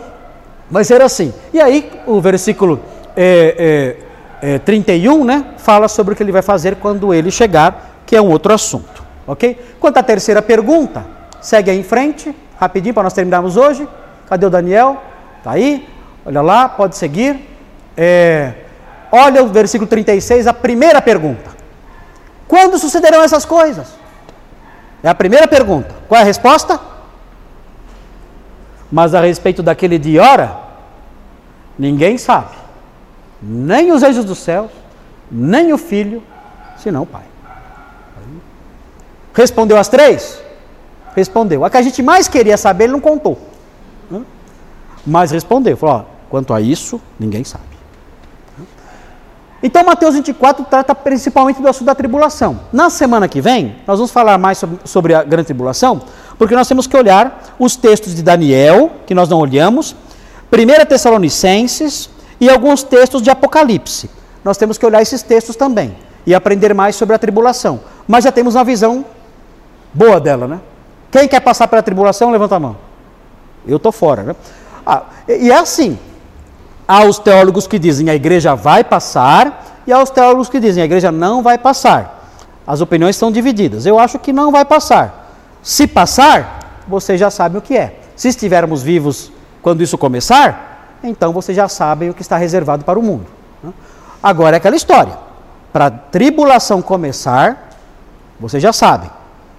vai 0.70 0.84
ser 0.84 1.02
assim. 1.02 1.34
E 1.52 1.60
aí, 1.60 1.90
o 2.06 2.20
versículo 2.20 2.80
é, 3.16 3.96
é, 3.98 4.05
é, 4.40 4.58
31 4.58 5.24
né, 5.24 5.44
fala 5.58 5.88
sobre 5.88 6.14
o 6.14 6.16
que 6.16 6.22
ele 6.22 6.32
vai 6.32 6.42
fazer 6.42 6.76
quando 6.76 7.12
ele 7.12 7.30
chegar, 7.30 8.02
que 8.04 8.14
é 8.14 8.20
um 8.20 8.30
outro 8.30 8.52
assunto. 8.52 9.04
Ok? 9.26 9.58
Quanto 9.80 9.98
à 9.98 10.02
terceira 10.02 10.40
pergunta, 10.40 11.04
segue 11.40 11.70
aí 11.70 11.78
em 11.78 11.82
frente, 11.82 12.34
rapidinho 12.58 12.94
para 12.94 13.02
nós 13.02 13.12
terminarmos 13.12 13.56
hoje. 13.56 13.88
Cadê 14.28 14.46
o 14.46 14.50
Daniel? 14.50 15.02
Está 15.38 15.52
aí? 15.52 15.88
Olha 16.24 16.42
lá, 16.42 16.68
pode 16.68 16.96
seguir. 16.96 17.48
É, 17.96 18.52
olha 19.10 19.42
o 19.42 19.48
versículo 19.48 19.88
36, 19.88 20.46
a 20.46 20.52
primeira 20.52 21.00
pergunta. 21.00 21.50
Quando 22.46 22.78
sucederão 22.78 23.22
essas 23.22 23.44
coisas? 23.44 23.94
É 25.02 25.08
a 25.08 25.14
primeira 25.14 25.48
pergunta. 25.48 25.94
Qual 26.08 26.18
é 26.18 26.22
a 26.22 26.26
resposta? 26.26 26.80
Mas 28.90 29.14
a 29.14 29.20
respeito 29.20 29.62
daquele 29.62 29.98
de 29.98 30.18
hora, 30.18 30.56
ninguém 31.78 32.16
sabe. 32.18 32.65
Nem 33.42 33.92
os 33.92 34.02
anjos 34.02 34.24
dos 34.24 34.38
céus, 34.38 34.70
nem 35.30 35.72
o 35.72 35.78
filho, 35.78 36.22
senão 36.76 37.02
o 37.02 37.06
pai. 37.06 37.24
Respondeu 39.34 39.76
as 39.76 39.88
três? 39.88 40.40
Respondeu. 41.14 41.64
A 41.64 41.70
que 41.70 41.76
a 41.76 41.82
gente 41.82 42.02
mais 42.02 42.28
queria 42.28 42.56
saber, 42.56 42.84
ele 42.84 42.94
não 42.94 43.00
contou. 43.00 43.38
Mas 45.06 45.30
respondeu. 45.30 45.76
Falou: 45.76 45.96
ó, 45.96 46.04
quanto 46.28 46.52
a 46.52 46.60
isso, 46.60 47.00
ninguém 47.18 47.44
sabe. 47.44 47.64
Então, 49.62 49.82
Mateus 49.84 50.14
24 50.14 50.64
trata 50.66 50.94
principalmente 50.94 51.60
do 51.60 51.68
assunto 51.68 51.86
da 51.86 51.94
tribulação. 51.94 52.60
Na 52.72 52.90
semana 52.90 53.26
que 53.26 53.40
vem, 53.40 53.76
nós 53.86 53.98
vamos 53.98 54.10
falar 54.10 54.36
mais 54.36 54.62
sobre, 54.84 55.14
a 55.14 55.22
grande 55.22 55.46
tribulação, 55.46 56.02
porque 56.38 56.54
nós 56.54 56.68
temos 56.68 56.86
que 56.86 56.96
olhar 56.96 57.54
os 57.58 57.74
textos 57.74 58.14
de 58.14 58.22
Daniel, 58.22 58.92
que 59.06 59.14
nós 59.14 59.28
não 59.28 59.38
olhamos, 59.38 59.96
1 60.52 60.86
Tessalonicenses 60.86 62.10
e 62.40 62.48
alguns 62.48 62.82
textos 62.82 63.22
de 63.22 63.30
Apocalipse. 63.30 64.10
Nós 64.44 64.56
temos 64.56 64.78
que 64.78 64.86
olhar 64.86 65.02
esses 65.02 65.22
textos 65.22 65.56
também 65.56 65.96
e 66.26 66.34
aprender 66.34 66.74
mais 66.74 66.96
sobre 66.96 67.14
a 67.14 67.18
tribulação. 67.18 67.80
Mas 68.06 68.24
já 68.24 68.32
temos 68.32 68.54
uma 68.54 68.64
visão 68.64 69.04
boa 69.92 70.20
dela, 70.20 70.46
né? 70.46 70.60
Quem 71.10 71.26
quer 71.26 71.40
passar 71.40 71.68
pela 71.68 71.82
tribulação, 71.82 72.30
levanta 72.30 72.56
a 72.56 72.60
mão. 72.60 72.76
Eu 73.66 73.78
estou 73.78 73.92
fora, 73.92 74.22
né? 74.22 74.36
Ah, 74.86 75.02
e 75.28 75.50
é 75.50 75.56
assim, 75.56 75.98
Há 76.88 77.04
os 77.04 77.18
teólogos 77.18 77.66
que 77.66 77.78
dizem 77.78 78.08
a 78.08 78.14
igreja 78.14 78.54
vai 78.54 78.84
passar 78.84 79.82
e 79.86 79.92
há 79.92 80.00
os 80.00 80.10
teólogos 80.10 80.48
que 80.48 80.60
dizem 80.60 80.82
a 80.82 80.86
igreja 80.86 81.10
não 81.10 81.42
vai 81.42 81.58
passar. 81.58 82.30
As 82.64 82.80
opiniões 82.80 83.16
são 83.16 83.32
divididas. 83.32 83.86
Eu 83.86 83.98
acho 83.98 84.18
que 84.18 84.32
não 84.32 84.52
vai 84.52 84.64
passar. 84.64 85.32
Se 85.62 85.86
passar, 85.86 86.82
vocês 86.86 87.18
já 87.18 87.28
sabem 87.28 87.58
o 87.58 87.62
que 87.62 87.76
é. 87.76 87.98
Se 88.14 88.28
estivermos 88.28 88.82
vivos 88.82 89.32
quando 89.62 89.82
isso 89.82 89.98
começar, 89.98 90.75
então 91.08 91.32
vocês 91.32 91.56
já 91.56 91.68
sabem 91.68 92.10
o 92.10 92.14
que 92.14 92.22
está 92.22 92.36
reservado 92.36 92.84
para 92.84 92.98
o 92.98 93.02
mundo. 93.02 93.26
Agora 94.22 94.56
é 94.56 94.58
aquela 94.58 94.76
história. 94.76 95.16
Para 95.72 95.86
a 95.86 95.90
tribulação 95.90 96.80
começar, 96.82 97.70
vocês 98.40 98.62
já 98.62 98.72
sabem, 98.72 99.10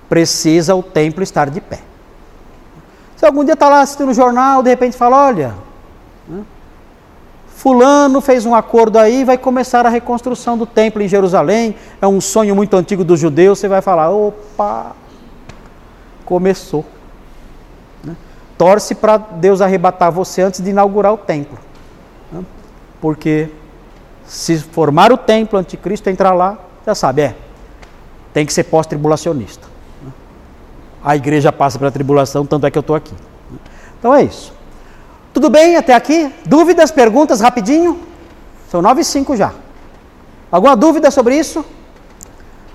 precisa 0.09 0.75
o 0.75 0.83
templo 0.83 1.23
estar 1.23 1.49
de 1.49 1.61
pé. 1.61 1.79
Se 3.15 3.25
algum 3.25 3.43
dia 3.43 3.53
está 3.53 3.69
lá 3.69 3.81
assistindo 3.81 4.09
o 4.09 4.13
jornal, 4.13 4.61
de 4.61 4.69
repente 4.69 4.95
fala, 4.95 5.25
olha, 5.27 5.53
Fulano 7.57 8.21
fez 8.21 8.45
um 8.45 8.53
acordo 8.53 8.99
aí, 8.99 9.23
vai 9.23 9.35
começar 9.35 9.83
a 9.83 9.89
reconstrução 9.89 10.55
do 10.55 10.65
templo 10.67 11.01
em 11.01 11.07
Jerusalém. 11.07 11.75
É 11.99 12.07
um 12.07 12.21
sonho 12.21 12.55
muito 12.55 12.77
antigo 12.77 13.03
dos 13.03 13.19
judeus. 13.19 13.57
Você 13.57 13.67
vai 13.67 13.81
falar: 13.81 14.11
opa, 14.11 14.95
começou. 16.23 16.85
Né? 18.57 18.69
Torce 18.69 18.95
para 18.95 19.17
Deus 19.17 19.61
arrebatar 19.61 20.11
você 20.11 20.41
antes 20.41 20.61
de 20.61 20.69
inaugurar 20.69 21.13
o 21.13 21.17
templo. 21.17 21.57
Né? 22.31 22.43
Porque 22.99 23.49
se 24.25 24.57
formar 24.57 25.11
o 25.11 25.17
templo, 25.17 25.57
anticristo 25.57 26.09
entrar 26.09 26.33
lá, 26.33 26.57
já 26.85 26.95
sabe, 26.95 27.21
é, 27.21 27.35
tem 28.33 28.45
que 28.45 28.53
ser 28.53 28.63
pós-tribulacionista. 28.65 29.67
Né? 30.03 30.11
A 31.03 31.15
igreja 31.15 31.51
passa 31.51 31.77
pela 31.79 31.91
tribulação, 31.91 32.45
tanto 32.45 32.65
é 32.65 32.71
que 32.71 32.77
eu 32.77 32.81
estou 32.81 32.95
aqui. 32.95 33.13
Então 33.99 34.13
é 34.13 34.23
isso. 34.23 34.53
Tudo 35.33 35.49
bem 35.49 35.75
até 35.75 35.93
aqui? 35.93 36.33
Dúvidas, 36.45 36.91
perguntas, 36.91 37.41
rapidinho? 37.41 37.99
São 38.69 38.81
nove 38.81 39.01
e 39.01 39.05
cinco 39.05 39.35
já. 39.35 39.53
Alguma 40.51 40.75
dúvida 40.75 41.11
sobre 41.11 41.37
isso? 41.37 41.63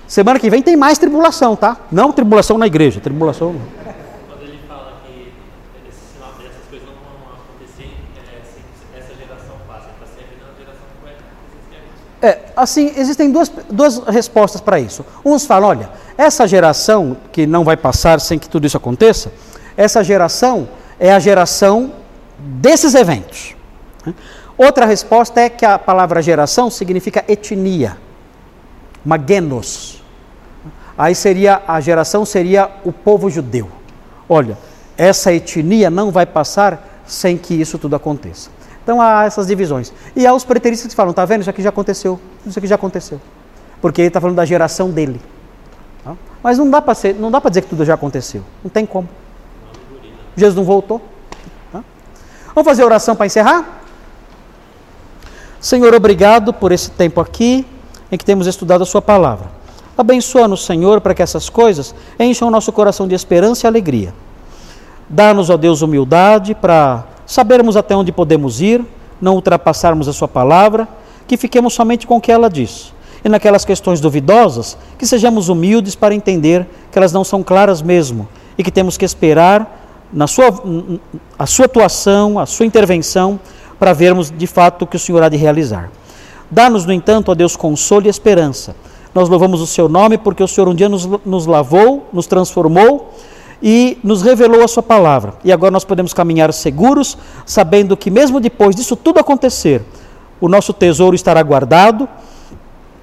Semana 0.07 0.39
que 0.39 0.49
vem 0.49 0.61
tem 0.61 0.75
mais 0.75 0.97
tribulação, 0.97 1.55
tá? 1.55 1.77
Não 1.91 2.11
tribulação 2.11 2.57
na 2.57 2.67
igreja, 2.67 2.99
tribulação. 2.99 3.55
Quando 4.27 4.43
ele 4.43 4.59
fala 4.67 4.93
que 5.05 5.31
essas 6.19 6.67
coisas 6.69 6.87
não 6.87 6.95
vão 6.95 7.33
acontecer, 7.33 7.89
é, 8.17 8.99
essa 8.99 9.15
geração 9.15 9.55
passa 9.67 9.89
para 9.97 10.07
sempre, 10.07 10.37
não 10.39 10.55
geração 10.57 10.85
vai 11.03 11.13
É, 12.23 12.39
assim, 12.55 12.93
existem 12.95 13.29
duas, 13.29 13.51
duas 13.69 13.97
respostas 14.07 14.61
para 14.61 14.79
isso. 14.79 15.05
Uns 15.25 15.45
falam, 15.45 15.67
olha, 15.67 15.89
essa 16.17 16.47
geração 16.47 17.17
que 17.33 17.45
não 17.45 17.65
vai 17.65 17.75
passar 17.75 18.21
sem 18.21 18.39
que 18.39 18.47
tudo 18.47 18.65
isso 18.65 18.77
aconteça, 18.77 19.29
essa 19.75 20.01
geração 20.01 20.69
é 20.97 21.11
a 21.11 21.19
geração 21.19 21.91
desses 22.39 22.95
eventos. 22.95 23.57
Outra 24.57 24.85
resposta 24.85 25.41
é 25.41 25.49
que 25.49 25.65
a 25.65 25.77
palavra 25.77 26.21
geração 26.21 26.69
significa 26.69 27.25
etnia, 27.27 27.97
magenos. 29.03 30.01
Aí 30.97 31.13
seria 31.13 31.61
a 31.67 31.81
geração 31.81 32.23
seria 32.23 32.71
o 32.85 32.93
povo 32.93 33.29
judeu. 33.29 33.67
Olha, 34.29 34.57
essa 34.97 35.33
etnia 35.33 35.89
não 35.89 36.09
vai 36.09 36.25
passar 36.25 37.03
sem 37.05 37.37
que 37.37 37.53
isso 37.53 37.77
tudo 37.77 37.97
aconteça. 37.97 38.49
Então 38.83 39.01
há 39.01 39.23
essas 39.23 39.47
divisões. 39.47 39.93
E 40.15 40.27
há 40.27 40.33
os 40.33 40.43
preteristas 40.43 40.89
que 40.89 40.95
falam, 40.95 41.13
tá 41.13 41.23
vendo? 41.25 41.41
Isso 41.41 41.49
aqui 41.49 41.61
já 41.61 41.69
aconteceu. 41.69 42.19
Isso 42.45 42.59
aqui 42.59 42.67
já 42.67 42.75
aconteceu. 42.75 43.19
Porque 43.81 44.01
ele 44.01 44.09
está 44.09 44.19
falando 44.19 44.35
da 44.35 44.45
geração 44.45 44.91
dele. 44.91 45.19
Tá? 46.03 46.15
Mas 46.43 46.57
não 46.57 46.69
dá 46.69 46.81
para 46.81 46.93
dizer 47.49 47.61
que 47.61 47.69
tudo 47.69 47.85
já 47.85 47.93
aconteceu. 47.93 48.43
Não 48.63 48.69
tem 48.69 48.85
como. 48.85 49.07
Jesus 50.35 50.55
não 50.55 50.63
voltou. 50.63 51.01
Tá? 51.71 51.83
Vamos 52.53 52.67
fazer 52.67 52.83
oração 52.83 53.15
para 53.15 53.25
encerrar? 53.25 53.81
Senhor, 55.61 55.93
obrigado 55.93 56.53
por 56.53 56.73
esse 56.73 56.91
tempo 56.91 57.21
aqui 57.21 57.65
em 58.11 58.17
que 58.17 58.25
temos 58.25 58.47
estudado 58.47 58.83
a 58.83 58.85
Sua 58.85 59.01
palavra. 59.01 59.47
Abençoa-nos, 59.97 60.65
Senhor, 60.65 60.99
para 60.99 61.13
que 61.13 61.21
essas 61.21 61.49
coisas 61.49 61.95
encham 62.19 62.49
o 62.49 62.51
nosso 62.51 62.71
coração 62.73 63.07
de 63.07 63.15
esperança 63.15 63.65
e 63.65 63.67
alegria. 63.67 64.13
Dá-nos, 65.07 65.49
ó 65.49 65.55
Deus, 65.55 65.81
humildade 65.81 66.53
para 66.55 67.05
sabermos 67.33 67.75
até 67.75 67.95
onde 67.95 68.11
podemos 68.11 68.61
ir, 68.61 68.85
não 69.19 69.35
ultrapassarmos 69.35 70.07
a 70.07 70.13
Sua 70.13 70.27
palavra, 70.27 70.87
que 71.27 71.37
fiquemos 71.37 71.73
somente 71.73 72.05
com 72.05 72.17
o 72.17 72.21
que 72.21 72.31
ela 72.31 72.49
diz. 72.49 72.93
E 73.23 73.29
naquelas 73.29 73.65
questões 73.65 73.99
duvidosas, 73.99 74.77
que 74.97 75.05
sejamos 75.05 75.49
humildes 75.49 75.95
para 75.95 76.13
entender 76.13 76.67
que 76.91 76.97
elas 76.97 77.13
não 77.13 77.23
são 77.23 77.41
claras 77.41 77.81
mesmo 77.81 78.27
e 78.57 78.63
que 78.63 78.71
temos 78.71 78.97
que 78.97 79.05
esperar 79.05 79.81
na 80.11 80.27
sua, 80.27 80.53
a 81.39 81.45
sua 81.45 81.65
atuação, 81.65 82.37
a 82.37 82.45
sua 82.45 82.65
intervenção, 82.65 83.39
para 83.79 83.93
vermos 83.93 84.29
de 84.29 84.45
fato 84.45 84.83
o 84.83 84.87
que 84.87 84.95
o 84.95 84.99
Senhor 84.99 85.23
há 85.23 85.29
de 85.29 85.37
realizar. 85.37 85.89
Dá-nos, 86.51 86.85
no 86.85 86.93
entanto, 86.93 87.31
a 87.31 87.33
Deus 87.33 87.55
consolo 87.55 88.05
e 88.05 88.09
esperança. 88.09 88.75
Nós 89.15 89.27
louvamos 89.27 89.61
o 89.61 89.67
seu 89.67 89.89
nome 89.89 90.17
porque 90.17 90.43
o 90.43 90.47
Senhor 90.47 90.67
um 90.67 90.75
dia 90.75 90.89
nos, 90.89 91.05
nos 91.25 91.45
lavou, 91.45 92.07
nos 92.13 92.27
transformou 92.27 93.11
e 93.63 93.97
nos 94.03 94.21
revelou 94.21 94.61
a 94.61 94.67
sua 94.67 94.83
palavra. 94.83 95.35
E 95.41 95.51
agora 95.51 95.71
nós 95.71 95.85
podemos 95.85 96.13
caminhar 96.13 96.51
seguros, 96.51 97.17
sabendo 97.45 97.95
que 97.95 98.11
mesmo 98.11 98.41
depois 98.41 98.75
disso 98.75 98.97
tudo 98.97 99.21
acontecer, 99.21 99.81
o 100.41 100.49
nosso 100.49 100.73
tesouro 100.73 101.15
estará 101.15 101.41
guardado 101.41 102.07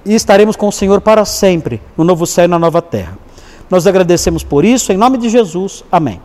e 0.05 0.15
estaremos 0.15 0.57
com 0.57 0.69
o 0.69 0.73
Senhor 0.73 1.01
para 1.01 1.25
sempre, 1.25 1.81
no 1.97 2.05
novo 2.05 2.27
céu 2.27 2.45
e 2.45 2.49
na 2.49 2.59
nova 2.59 2.83
terra. 2.83 3.19
Nós 3.71 3.87
agradecemos 3.87 4.45
por 4.45 4.63
isso, 4.63 4.93
em 4.93 4.99
nome 4.99 5.17
de 5.17 5.31
Jesus. 5.31 5.83
Amém. 5.91 6.21